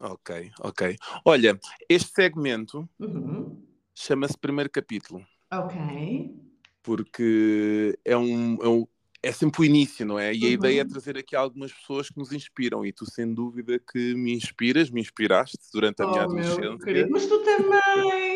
Ok, 0.00 0.50
ok. 0.58 0.96
Olha, 1.24 1.56
este 1.88 2.12
segmento 2.12 2.88
Uhum. 2.98 3.62
chama-se 3.94 4.36
primeiro 4.36 4.68
capítulo, 4.68 5.24
Ok. 5.52 6.34
porque 6.82 7.96
é 8.04 8.16
um, 8.16 8.58
é 8.60 8.68
um- 8.68 8.86
é 9.22 9.30
sempre 9.32 9.60
o 9.60 9.64
início, 9.64 10.04
não 10.04 10.18
é? 10.18 10.34
E 10.34 10.44
a 10.44 10.48
Uhum. 10.48 10.52
ideia 10.54 10.80
é 10.80 10.84
trazer 10.84 11.16
aqui 11.16 11.34
algumas 11.36 11.72
pessoas 11.72 12.08
que 12.10 12.18
nos 12.18 12.32
inspiram, 12.32 12.84
e 12.84 12.92
tu, 12.92 13.08
sem 13.08 13.32
dúvida, 13.32 13.78
que 13.78 14.14
me 14.14 14.34
inspiras, 14.34 14.90
me 14.90 15.00
inspiraste 15.00 15.56
durante 15.72 16.02
a 16.02 16.06
minha 16.06 16.24
Oh, 16.24 16.28
meu 16.32 16.42
adolescência. 16.42 16.78
querido. 16.84 17.10
Mas 17.12 17.26
tu 17.26 17.38
também. 17.44 18.35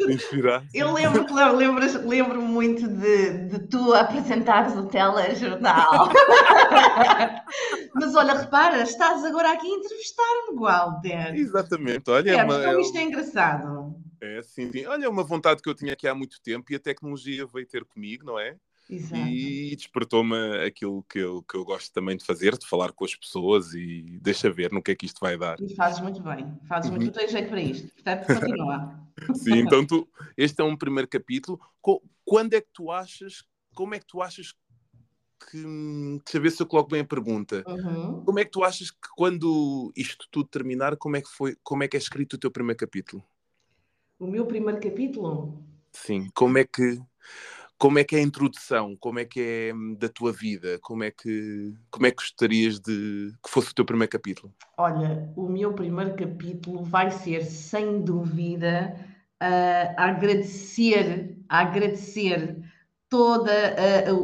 Me 0.00 0.14
inspiraste. 0.14 0.68
Eu 0.74 0.92
lembro, 0.92 1.26
lembro, 1.56 2.08
lembro 2.08 2.42
muito 2.42 2.86
de, 2.88 3.48
de 3.48 3.58
tu 3.68 3.94
apresentares 3.94 4.76
o 4.76 4.86
telejornal. 4.86 6.08
Mas 7.94 8.14
olha, 8.14 8.34
repara, 8.34 8.82
estás 8.82 9.24
agora 9.24 9.52
aqui 9.52 9.66
a 9.66 9.76
entrevistar-me, 9.76 10.58
Walter. 10.58 11.34
Exatamente, 11.34 12.10
olha, 12.10 12.30
é, 12.30 12.34
É, 12.36 12.44
uma, 12.44 12.58
então 12.58 12.80
isto 12.80 12.96
é 12.96 13.02
engraçado. 13.02 13.94
é, 14.20 14.42
sim, 14.42 14.70
sim. 14.70 14.86
olha, 14.86 15.04
é 15.06 15.08
uma 15.08 15.24
vontade 15.24 15.62
que 15.62 15.68
eu 15.68 15.74
tinha 15.74 15.92
aqui 15.92 16.06
há 16.06 16.14
muito 16.14 16.40
tempo 16.42 16.72
e 16.72 16.76
a 16.76 16.80
tecnologia 16.80 17.46
veio 17.46 17.66
ter 17.66 17.84
comigo, 17.84 18.24
não 18.24 18.38
é? 18.38 18.56
Exato. 18.88 19.26
E 19.26 19.76
despertou-me 19.76 20.36
aquilo 20.66 21.02
que 21.02 21.18
eu, 21.18 21.42
que 21.42 21.56
eu 21.56 21.64
gosto 21.64 21.92
também 21.92 22.16
de 22.16 22.24
fazer, 22.24 22.56
de 22.56 22.66
falar 22.66 22.92
com 22.92 23.04
as 23.04 23.14
pessoas 23.14 23.74
e 23.74 24.18
deixa 24.22 24.50
ver 24.50 24.72
no 24.72 24.82
que 24.82 24.92
é 24.92 24.94
que 24.94 25.04
isto 25.04 25.20
vai 25.20 25.36
dar. 25.36 25.60
E 25.60 25.74
fazes 25.74 26.00
muito 26.00 26.22
bem. 26.22 26.58
Fazes 26.66 26.90
Uhum. 26.90 26.96
muito, 26.96 27.12
tu 27.12 27.18
tens 27.18 27.30
jeito 27.30 27.48
para 27.50 27.60
isto. 27.60 27.92
Portanto, 27.92 28.26
continua. 28.26 29.08
Sim, 29.34 29.58
então 29.58 29.86
tu, 29.86 30.08
este 30.36 30.60
é 30.60 30.64
um 30.64 30.76
primeiro 30.76 31.08
capítulo. 31.08 31.60
Quando 32.24 32.54
é 32.54 32.60
que 32.60 32.68
tu 32.72 32.90
achas, 32.90 33.44
como 33.74 33.94
é 33.94 33.98
que 33.98 34.06
tu 34.06 34.22
achas 34.22 34.54
que, 35.50 35.62
deixa 36.24 36.40
ver 36.40 36.50
se 36.50 36.62
eu 36.62 36.66
coloco 36.66 36.90
bem 36.90 37.00
a 37.00 37.04
pergunta. 37.04 37.62
Uhum. 37.66 38.24
Como 38.24 38.38
é 38.38 38.44
que 38.44 38.50
tu 38.50 38.64
achas 38.64 38.90
que 38.90 39.08
quando 39.16 39.92
isto 39.96 40.26
tudo 40.30 40.48
terminar, 40.48 40.96
como 40.96 41.16
é 41.16 41.20
que 41.20 41.28
foi, 41.28 41.56
como 41.62 41.82
é 41.82 41.88
que 41.88 41.96
é 41.96 42.00
escrito 42.00 42.34
o 42.34 42.38
teu 42.38 42.50
primeiro 42.50 42.78
capítulo? 42.78 43.22
O 44.18 44.26
meu 44.26 44.46
primeiro 44.46 44.80
capítulo. 44.80 45.62
Sim, 45.92 46.28
como 46.34 46.58
é 46.58 46.64
que 46.64 47.00
como 47.78 47.98
é 47.98 48.04
que 48.04 48.16
é 48.16 48.18
a 48.18 48.22
introdução? 48.22 48.96
Como 48.96 49.20
é 49.20 49.24
que 49.24 49.40
é 49.40 49.74
hum, 49.74 49.94
da 49.94 50.08
tua 50.08 50.32
vida? 50.32 50.78
Como 50.82 51.04
é 51.04 51.10
que 51.10 51.72
como 51.90 52.06
é 52.06 52.10
que 52.10 52.16
gostarias 52.16 52.80
de 52.80 53.32
que 53.42 53.48
fosse 53.48 53.70
o 53.70 53.74
teu 53.74 53.84
primeiro 53.84 54.10
capítulo? 54.10 54.52
Olha, 54.76 55.32
o 55.36 55.48
meu 55.48 55.72
primeiro 55.72 56.14
capítulo 56.16 56.82
vai 56.82 57.10
ser, 57.10 57.44
sem 57.44 58.02
dúvida, 58.02 58.94
a 59.40 60.04
agradecer, 60.04 61.38
agradecer 61.48 62.58
todo 63.08 63.48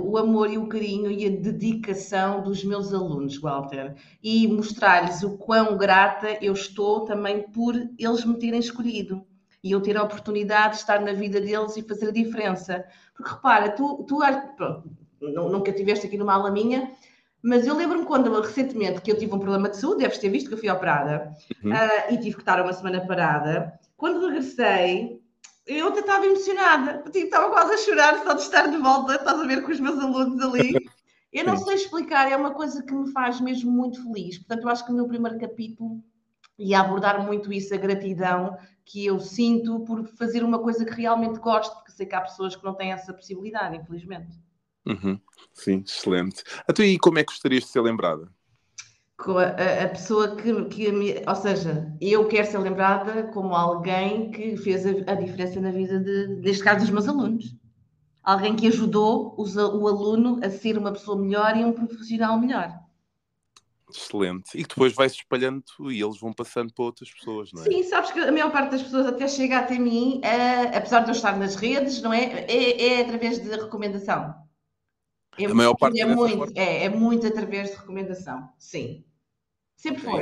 o 0.04 0.18
amor 0.18 0.50
e 0.50 0.58
o 0.58 0.68
carinho 0.68 1.10
e 1.10 1.24
a 1.24 1.30
dedicação 1.30 2.42
dos 2.42 2.64
meus 2.64 2.92
alunos, 2.92 3.38
Walter, 3.38 3.94
e 4.22 4.46
mostrar-lhes 4.48 5.22
o 5.22 5.38
quão 5.38 5.78
grata 5.78 6.38
eu 6.42 6.52
estou 6.52 7.04
também 7.04 7.50
por 7.50 7.74
eles 7.74 8.24
me 8.24 8.38
terem 8.38 8.60
escolhido 8.60 9.24
e 9.64 9.70
eu 9.70 9.80
ter 9.80 9.96
a 9.96 10.02
oportunidade 10.02 10.74
de 10.74 10.80
estar 10.80 11.00
na 11.00 11.14
vida 11.14 11.40
deles 11.40 11.74
e 11.74 11.82
fazer 11.82 12.08
a 12.08 12.12
diferença. 12.12 12.84
Porque 13.16 13.32
repara, 13.32 13.70
tu, 13.70 14.04
tu 14.06 14.18
pronto, 14.56 14.90
nunca 15.22 15.72
tiveste 15.72 16.06
aqui 16.06 16.18
numa 16.18 16.34
aula 16.34 16.50
minha, 16.50 16.92
mas 17.42 17.66
eu 17.66 17.74
lembro-me 17.74 18.04
quando 18.04 18.30
recentemente 18.42 19.00
que 19.00 19.10
eu 19.10 19.16
tive 19.18 19.34
um 19.34 19.38
problema 19.38 19.70
de 19.70 19.78
saúde, 19.78 20.02
deves 20.02 20.18
ter 20.18 20.28
visto 20.28 20.48
que 20.48 20.54
eu 20.54 20.58
fui 20.58 20.68
operada 20.68 21.34
Uhum. 21.64 21.72
ah, 21.72 22.12
e 22.12 22.18
tive 22.18 22.34
que 22.36 22.42
estar 22.42 22.60
uma 22.62 22.74
semana 22.74 23.06
parada. 23.06 23.72
Quando 23.96 24.26
regressei, 24.26 25.18
eu 25.66 25.88
até 25.88 26.00
estava 26.00 26.26
emocionada, 26.26 26.98
porque 26.98 27.20
estava 27.20 27.48
quase 27.48 27.72
a 27.72 27.78
chorar 27.78 28.22
só 28.22 28.34
de 28.34 28.42
estar 28.42 28.66
de 28.66 28.76
volta, 28.76 29.14
estás 29.14 29.40
a 29.40 29.46
ver 29.46 29.62
com 29.62 29.72
os 29.72 29.80
meus 29.80 29.98
alunos 29.98 30.40
ali. 30.42 30.74
Eu 31.32 31.44
não 31.44 31.56
sei 31.56 31.74
explicar, 31.74 32.30
é 32.30 32.36
uma 32.36 32.52
coisa 32.52 32.80
que 32.80 32.94
me 32.94 33.10
faz 33.10 33.40
mesmo 33.40 33.68
muito 33.68 34.00
feliz. 34.04 34.38
Portanto, 34.38 34.62
eu 34.62 34.68
acho 34.68 34.86
que 34.86 34.92
o 34.92 34.94
meu 34.94 35.08
primeiro 35.08 35.36
capítulo 35.36 36.00
ia 36.56 36.78
abordar 36.78 37.26
muito 37.26 37.52
isso, 37.52 37.74
a 37.74 37.76
gratidão 37.76 38.56
que 38.84 39.06
eu 39.06 39.18
sinto 39.18 39.80
por 39.80 40.06
fazer 40.16 40.44
uma 40.44 40.58
coisa 40.58 40.84
que 40.84 40.92
realmente 40.92 41.38
gosto, 41.38 41.74
porque 41.74 41.92
sei 41.92 42.06
que 42.06 42.14
há 42.14 42.20
pessoas 42.20 42.54
que 42.54 42.64
não 42.64 42.74
têm 42.74 42.92
essa 42.92 43.12
possibilidade, 43.12 43.76
infelizmente. 43.76 44.38
Uhum. 44.86 45.18
Sim, 45.52 45.82
excelente. 45.86 46.42
Então, 46.68 46.84
e 46.84 46.98
como 46.98 47.18
é 47.18 47.24
que 47.24 47.32
gostarias 47.32 47.64
de 47.64 47.70
ser 47.70 47.80
lembrada? 47.80 48.30
A, 49.84 49.88
pessoa 49.88 50.36
que, 50.36 50.64
que 50.66 50.92
me- 50.92 51.22
ou 51.26 51.34
seja, 51.36 51.96
eu 52.00 52.28
quero 52.28 52.50
ser 52.50 52.58
lembrada 52.58 53.22
como 53.28 53.54
alguém 53.54 54.30
que 54.30 54.56
fez 54.58 54.84
a, 54.84 54.90
a 55.12 55.14
diferença 55.14 55.60
na 55.60 55.70
vida 55.70 55.98
de, 55.98 56.26
neste 56.42 56.62
caso, 56.62 56.80
dos 56.80 56.90
meus 56.90 57.08
alunos. 57.08 57.56
Alguém 58.22 58.54
que 58.56 58.66
ajudou 58.66 59.34
os 59.38 59.56
o 59.56 59.88
aluno 59.88 60.40
a 60.42 60.50
ser 60.50 60.76
uma 60.76 60.92
pessoa 60.92 61.18
melhor 61.20 61.56
e 61.56 61.64
um 61.64 61.72
profissional 61.72 62.38
melhor. 62.38 62.83
Excelente. 63.96 64.50
E 64.58 64.62
depois 64.62 64.92
vai-se 64.92 65.16
espalhando 65.16 65.62
e 65.90 66.02
eles 66.02 66.18
vão 66.18 66.32
passando 66.32 66.72
para 66.74 66.84
outras 66.84 67.10
pessoas, 67.12 67.50
não 67.52 67.62
é? 67.62 67.64
Sim, 67.66 67.82
sabes 67.84 68.10
que 68.10 68.18
a 68.18 68.32
maior 68.32 68.50
parte 68.50 68.72
das 68.72 68.82
pessoas 68.82 69.06
até 69.06 69.28
chega 69.28 69.58
até 69.58 69.78
mim, 69.78 70.20
eh, 70.24 70.76
apesar 70.76 71.00
de 71.00 71.10
eu 71.10 71.14
estar 71.14 71.38
nas 71.38 71.54
redes, 71.54 72.02
não 72.02 72.12
é? 72.12 72.44
É, 72.48 72.86
é 72.94 73.00
através 73.02 73.38
de 73.38 73.48
recomendação. 73.50 74.34
É 75.38 75.46
A 75.46 75.54
maior 75.54 75.70
muito- 75.70 75.78
parte 75.78 76.00
é 76.00 76.06
muito, 76.06 76.52
é, 76.58 76.84
é 76.84 76.88
muito 76.88 77.26
através 77.26 77.70
de 77.70 77.76
recomendação. 77.76 78.48
Sim. 78.58 79.04
Sempre 79.76 80.02
foi. 80.02 80.20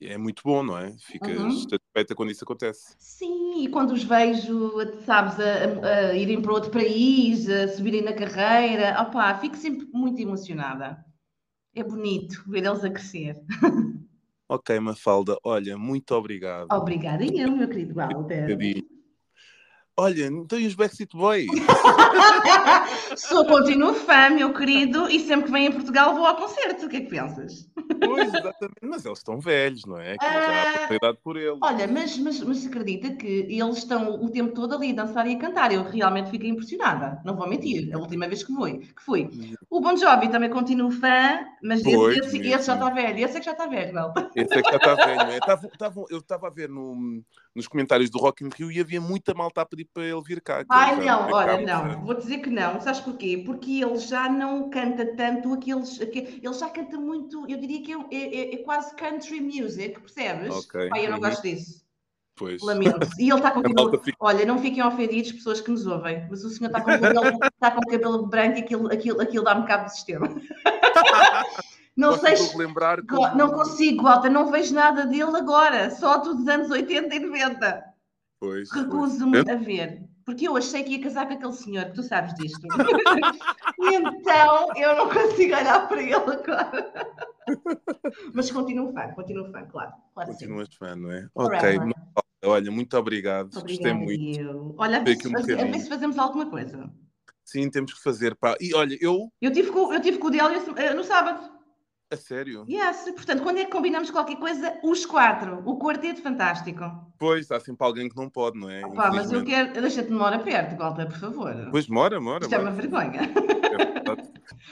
É, 0.00 0.12
é 0.14 0.18
muito 0.18 0.42
bom, 0.44 0.62
não 0.62 0.76
é? 0.78 0.94
Ficas 0.98 1.36
Uhum. 1.38 1.50
satisfeita 1.68 2.14
quando 2.14 2.30
isso 2.30 2.44
acontece. 2.44 2.94
Sim, 2.98 3.62
e 3.64 3.68
quando 3.68 3.92
os 3.92 4.04
vejo, 4.04 4.72
sabes, 5.04 5.38
a, 5.40 5.44
a- 5.86 5.96
a 6.10 6.14
irem 6.14 6.40
para 6.42 6.52
outro 6.52 6.70
país, 6.70 7.48
a 7.48 7.68
subirem 7.68 8.02
na 8.02 8.12
carreira, 8.12 9.00
opá, 9.00 9.34
fico 9.38 9.56
sempre 9.56 9.86
muito 9.92 10.20
emocionada. 10.20 11.02
É 11.74 11.82
bonito 11.82 12.44
ver 12.46 12.64
eles 12.64 12.84
a 12.84 12.90
crescer. 12.90 13.36
Ok, 14.46 14.78
Mafalda, 14.78 15.38
olha, 15.42 15.76
muito 15.78 16.14
obrigado. 16.14 16.68
Obrigada 16.70 17.24
e 17.24 17.40
eu, 17.40 17.50
meu 17.50 17.66
querido 17.66 17.94
Walter. 17.94 18.42
Bocadinho. 18.42 18.93
Olha, 19.96 20.26
então 20.26 20.58
e 20.58 20.66
os 20.66 20.74
Backstreet 20.74 21.12
Boys? 21.14 21.46
Sou, 23.16 23.46
continuo 23.46 23.94
fã, 23.94 24.28
meu 24.30 24.52
querido, 24.52 25.08
e 25.08 25.20
sempre 25.20 25.46
que 25.46 25.52
vem 25.52 25.68
a 25.68 25.70
Portugal 25.70 26.14
vou 26.16 26.26
ao 26.26 26.34
concerto. 26.36 26.86
O 26.86 26.88
que 26.88 26.96
é 26.96 27.00
que 27.02 27.10
pensas? 27.10 27.68
pois, 28.04 28.26
exatamente. 28.34 28.80
Mas 28.82 29.04
eles 29.04 29.18
estão 29.18 29.38
velhos, 29.38 29.84
não 29.86 29.96
é? 30.00 30.18
Que 30.18 30.24
já 30.24 30.32
há 30.32 30.86
Ah, 30.90 30.94
idade 30.94 31.18
por 31.22 31.36
eles. 31.36 31.58
Olha, 31.62 31.86
mas, 31.86 32.18
mas, 32.18 32.40
mas 32.40 32.66
acredita 32.66 33.14
que 33.14 33.46
eles 33.48 33.76
estão 33.78 34.16
o 34.20 34.28
tempo 34.30 34.52
todo 34.52 34.74
ali 34.74 34.90
a 34.90 34.94
dançar 35.04 35.28
e 35.28 35.36
a 35.36 35.38
cantar. 35.38 35.72
Eu 35.72 35.84
realmente 35.84 36.28
fiquei 36.30 36.50
impressionada, 36.50 37.20
não 37.24 37.36
vou 37.36 37.48
mentir, 37.48 37.94
a 37.94 37.98
última 37.98 38.26
vez 38.26 38.42
que 38.42 38.52
fui. 38.52 38.78
Que 38.78 39.02
fui. 39.02 39.30
O 39.70 39.80
Bon 39.80 39.96
Jovi 39.96 40.28
também 40.28 40.50
continuo 40.50 40.90
fã, 40.90 41.38
mas 41.62 41.80
esse, 41.80 41.94
Pois, 41.94 42.18
esse- 42.18 42.38
mesmo. 42.40 42.54
esse 42.56 42.66
já 42.66 42.74
está 42.74 42.90
velho. 42.90 43.18
Esse 43.24 43.36
é 43.36 43.38
que 43.40 43.46
já 43.46 43.52
está 43.52 43.66
velho, 43.66 43.92
Gal. 43.92 44.12
Esse 44.34 44.54
é 44.58 44.62
que 44.62 44.70
já 44.70 44.76
está 44.76 44.94
velho, 45.06 45.18
não 45.26 45.30
é? 45.32 45.38
Tavam- 45.38 45.70
tavam- 45.78 46.06
eu 46.10 46.18
estava 46.18 46.48
a 46.48 46.50
ver 46.50 46.68
no- 46.68 47.22
nos 47.54 47.68
comentários 47.68 48.10
do 48.10 48.18
Rock 48.18 48.44
in 48.44 48.48
Rio 48.52 48.72
e 48.72 48.80
havia 48.80 49.00
muita 49.00 49.32
malta 49.34 49.60
a 49.60 49.66
pedir 49.66 49.83
para 49.92 50.04
ele 50.04 50.22
vir 50.22 50.40
cá. 50.40 50.60
que 50.60 50.66
Ai, 50.70 51.04
não, 51.04 51.30
olha, 51.30 51.60
não, 51.60 52.04
vou 52.04 52.14
dizer 52.14 52.38
que 52.38 52.50
não. 52.50 52.80
Sabes 52.80 53.00
porquê? 53.00 53.42
Porque 53.44 53.82
ele 53.82 53.98
já 53.98 54.28
não 54.28 54.70
canta 54.70 55.04
tanto 55.16 55.52
aqueles. 55.52 56.00
aque- 56.00 56.40
Ele 56.42 56.54
já 56.54 56.68
canta 56.70 56.96
muito, 56.98 57.44
eu 57.48 57.58
diria 57.58 57.82
que 57.82 57.92
é, 57.92 58.16
é- 58.16 58.54
é 58.54 58.56
quase 58.58 58.94
country 58.96 59.40
music, 59.40 60.00
percebes? 60.00 60.50
Ok, 60.54 60.88
Pai, 60.88 61.04
eu 61.06 61.10
não 61.10 61.16
uhum. 61.18 61.22
gosto 61.24 61.42
disso. 61.42 61.84
Pois. 62.36 62.60
Lamento. 62.62 63.08
E 63.18 63.28
ele 63.30 63.34
está 63.36 63.50
com 63.52 63.62
cabelo. 63.62 64.00
fica- 64.02 64.16
Olha, 64.18 64.44
não 64.44 64.58
fiquem 64.58 64.82
ofendidos, 64.82 65.30
pessoas 65.32 65.60
que 65.60 65.70
nos 65.70 65.86
ouvem, 65.86 66.26
mas 66.28 66.42
o 66.44 66.50
senhor 66.50 66.66
está 66.68 66.80
com 66.80 66.86
cabelo, 66.90 67.38
está 67.54 67.70
com 67.70 67.80
cabelo 67.82 68.26
branco 68.26 68.58
e 68.58 68.62
aquilo, 68.62 68.92
aquilo, 68.92 69.20
aquilo 69.20 69.44
dá-me 69.44 69.66
cabo 69.66 69.84
do 69.84 69.90
sistema. 69.90 70.26
Não 71.96 72.08
Gosto 72.10 72.26
sei. 72.26 72.36
se- 72.36 72.56
lembrar 72.58 73.00
como- 73.06 73.36
Não 73.36 73.52
consigo, 73.52 74.02
Walter, 74.02 74.28
não 74.28 74.50
vejo 74.50 74.74
nada 74.74 75.06
dele 75.06 75.36
agora, 75.36 75.90
só 75.90 76.18
dos 76.18 76.44
anos 76.48 76.68
80 76.68 77.14
e 77.14 77.20
90. 77.20 77.84
Pois. 78.44 78.70
Recuso-me 78.70 79.38
a 79.38 79.54
ver, 79.54 80.04
porque 80.24 80.46
eu 80.46 80.56
achei 80.56 80.82
que 80.82 80.90
ia 80.90 81.02
casar 81.02 81.26
com 81.26 81.34
aquele 81.34 81.52
senhor, 81.54 81.90
tu 81.92 82.02
sabes 82.02 82.34
disto. 82.34 82.66
e 83.78 83.94
então 83.96 84.76
eu 84.76 84.96
não 84.96 85.08
consigo 85.08 85.56
olhar 85.56 85.88
para 85.88 86.02
ele 86.02 86.14
agora. 86.14 87.14
Mas 88.34 88.50
continuo 88.50 88.92
fã, 88.92 89.08
continuo 89.14 89.50
fã, 89.50 89.64
claro. 89.64 89.92
claro 90.12 90.30
que 90.30 90.36
sim. 90.36 90.46
Continuas 90.46 90.74
fã, 90.74 90.94
não 90.94 91.10
é? 91.10 91.26
Ok. 91.34 91.58
Forever. 91.58 91.94
Olha, 92.44 92.70
muito 92.70 92.96
obrigado. 92.98 93.48
Gostei 93.50 93.94
muito. 93.94 94.40
eu. 94.40 94.74
Olha, 94.76 94.98
a 94.98 95.02
ver, 95.02 95.16
um 95.16 95.42
se, 95.42 95.52
a 95.54 95.64
ver 95.64 95.78
se 95.78 95.88
fazemos 95.88 96.18
alguma 96.18 96.50
coisa. 96.50 96.90
Sim, 97.42 97.70
temos 97.70 97.94
que 97.94 98.02
fazer, 98.02 98.34
pá. 98.34 98.56
E 98.60 98.74
olha, 98.74 98.96
eu. 99.00 99.32
Eu 99.40 99.52
tive 99.52 99.70
com, 99.70 99.92
eu 99.92 100.00
tive 100.00 100.18
com 100.18 100.28
o 100.28 100.30
Délio 100.30 100.60
uh, 100.60 100.96
no 100.96 101.04
sábado. 101.04 101.53
A 102.10 102.16
sério? 102.16 102.64
Yes. 102.68 103.10
Portanto, 103.14 103.42
quando 103.42 103.58
é 103.58 103.64
que 103.64 103.70
combinamos 103.70 104.10
qualquer 104.10 104.36
coisa? 104.36 104.78
Os 104.82 105.04
quatro. 105.06 105.62
O 105.64 105.78
quarteto 105.78 106.22
fantástico. 106.22 106.84
Pois, 107.18 107.50
há 107.50 107.58
sempre 107.58 107.84
alguém 107.84 108.08
que 108.08 108.16
não 108.16 108.28
pode, 108.28 108.58
não 108.58 108.70
é? 108.70 108.84
Opa, 108.84 109.10
mas 109.10 109.32
eu 109.32 109.44
quero. 109.44 109.72
Deixa-te 109.80 110.12
mora 110.12 110.38
perto, 110.38 110.76
Walter, 110.76 111.06
por 111.06 111.18
favor. 111.18 111.68
Pois, 111.70 111.88
mora, 111.88 112.20
mora. 112.20 112.44
Isto 112.44 112.50
mora. 112.50 112.62
é 112.62 112.66
uma 112.66 112.72
vergonha. 112.72 113.20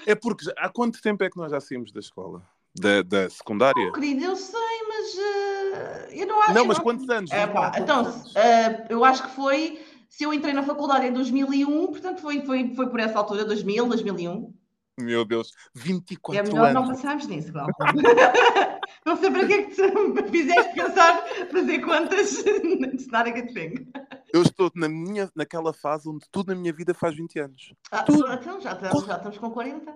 É, 0.07 0.13
é 0.13 0.15
porque 0.15 0.45
há 0.57 0.69
quanto 0.69 1.01
tempo 1.01 1.25
é 1.25 1.31
que 1.31 1.37
nós 1.37 1.51
já 1.51 1.61
saímos 1.61 1.91
da 1.93 2.01
escola? 2.01 2.43
Da, 2.75 3.03
da 3.03 3.29
secundária? 3.29 3.89
Oh, 3.89 3.93
querido, 3.93 4.25
eu 4.25 4.37
sei, 4.37 4.59
mas 4.89 5.15
uh, 5.15 6.13
eu 6.13 6.27
não 6.27 6.41
acho. 6.43 6.55
Não, 6.55 6.65
mas 6.65 6.79
quantos 6.79 7.09
anos? 7.11 7.31
É, 7.31 7.47
pá, 7.47 7.73
então, 7.77 8.03
uh, 8.11 8.87
eu 8.89 9.05
acho 9.05 9.25
que 9.25 9.31
foi. 9.31 9.81
Se 10.09 10.25
eu 10.25 10.33
entrei 10.33 10.53
na 10.53 10.63
faculdade 10.63 11.07
em 11.07 11.13
2001, 11.13 11.87
portanto 11.87 12.21
foi, 12.21 12.43
foi, 12.43 12.75
foi 12.75 12.89
por 12.89 13.01
essa 13.01 13.19
altura, 13.19 13.45
2000, 13.45 13.89
2001. 13.89 14.53
Meu 15.01 15.25
Deus, 15.25 15.53
24 15.75 16.39
anos. 16.39 16.51
É 16.51 16.53
melhor 16.53 16.69
anos. 16.71 16.89
não 16.89 16.95
passarmos 16.95 17.27
nisso, 17.27 17.51
Glauco. 17.53 17.73
não 19.07 19.17
sei 19.17 19.31
para 19.31 19.47
que 19.47 19.53
é 19.55 19.63
que 19.63 19.75
te 19.75 19.83
fizeste 20.31 20.75
pensar 20.75 21.23
fazer 21.51 21.79
contas. 21.81 22.33
It's 22.45 23.07
not 23.07 23.29
a 23.29 23.33
good 23.33 23.55
thing. 23.55 23.91
Eu 24.35 24.43
estou 24.43 24.71
na 24.75 24.89
minha, 24.89 25.31
naquela 25.35 25.73
fase 25.73 26.09
onde 26.09 26.27
tudo 26.31 26.55
na 26.55 26.61
minha 26.61 26.73
vida 26.73 26.93
faz 26.93 27.17
20 27.17 27.39
anos. 27.41 27.75
Ah, 27.91 28.03
tudo. 28.03 28.31
Então 28.33 28.61
já 28.61 28.73
estamos, 28.73 29.07
já 29.07 29.17
estamos 29.17 29.39
com 29.39 29.51
40. 29.51 29.95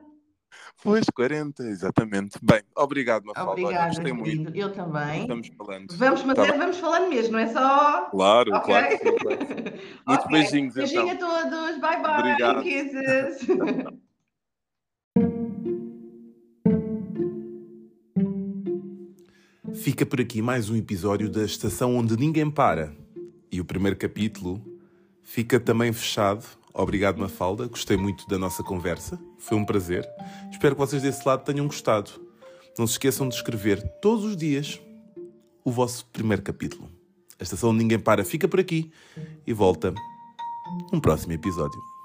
Pois, 0.82 1.04
40, 1.14 1.62
exatamente. 1.64 2.38
Bem, 2.42 2.62
obrigado, 2.74 3.24
Mafalda. 3.26 3.50
Obrigada, 3.52 3.88
Gostei 3.88 4.12
muito. 4.14 4.56
Eu 4.56 4.72
também. 4.72 5.20
Estamos 5.22 5.48
falando. 5.58 5.92
Vamos, 5.94 6.22
mas 6.24 6.34
Tá 6.36 6.46
é, 6.46 6.56
vamos 6.56 6.78
falando 6.78 7.08
mesmo, 7.10 7.32
não 7.32 7.38
é 7.38 7.46
só. 7.48 8.06
Claro, 8.10 8.54
Ok? 8.54 8.64
claro. 8.74 8.88
que 8.88 8.96
sim, 8.98 9.16
claro. 9.18 9.38
que. 9.38 9.54
Muitos 10.08 10.24
Ok. 10.26 10.38
beijinhos, 10.40 10.74
Beijinho 10.74 11.08
então. 11.10 11.30
a 11.30 11.42
todos. 11.50 11.78
Bye 11.80 12.02
bye. 12.02 12.18
Obrigado. 12.18 12.62
Kisses. 12.62 13.46
Fica 19.76 20.04
por 20.06 20.20
aqui 20.20 20.40
mais 20.42 20.70
um 20.70 20.76
episódio 20.76 21.28
da 21.30 21.44
Estação 21.44 21.96
Onde 21.96 22.16
Ninguém 22.16 22.50
Para. 22.50 22.92
E 23.50 23.60
o 23.60 23.64
primeiro 23.64 23.96
capítulo 23.96 24.60
fica 25.22 25.60
também 25.60 25.92
fechado. 25.92 26.44
Obrigado, 26.72 27.18
Mafalda. 27.18 27.66
Gostei 27.66 27.96
muito 27.96 28.26
da 28.26 28.38
nossa 28.38 28.62
conversa. 28.62 29.18
Foi 29.38 29.56
um 29.56 29.64
prazer. 29.64 30.08
Espero 30.50 30.74
que 30.74 30.80
vocês 30.80 31.02
desse 31.02 31.26
lado 31.26 31.44
tenham 31.44 31.66
gostado. 31.66 32.10
Não 32.78 32.86
se 32.86 32.94
esqueçam 32.94 33.28
de 33.28 33.34
escrever 33.34 33.82
todos 34.00 34.24
os 34.24 34.36
dias 34.36 34.80
o 35.64 35.70
vosso 35.70 36.06
primeiro 36.06 36.42
capítulo. 36.42 36.88
A 37.38 37.42
Estação 37.42 37.70
Onde 37.70 37.78
Ninguém 37.78 37.98
Para 37.98 38.24
fica 38.24 38.48
por 38.48 38.58
aqui 38.58 38.90
e 39.46 39.52
volta 39.52 39.94
num 40.92 41.00
próximo 41.00 41.32
episódio. 41.32 41.95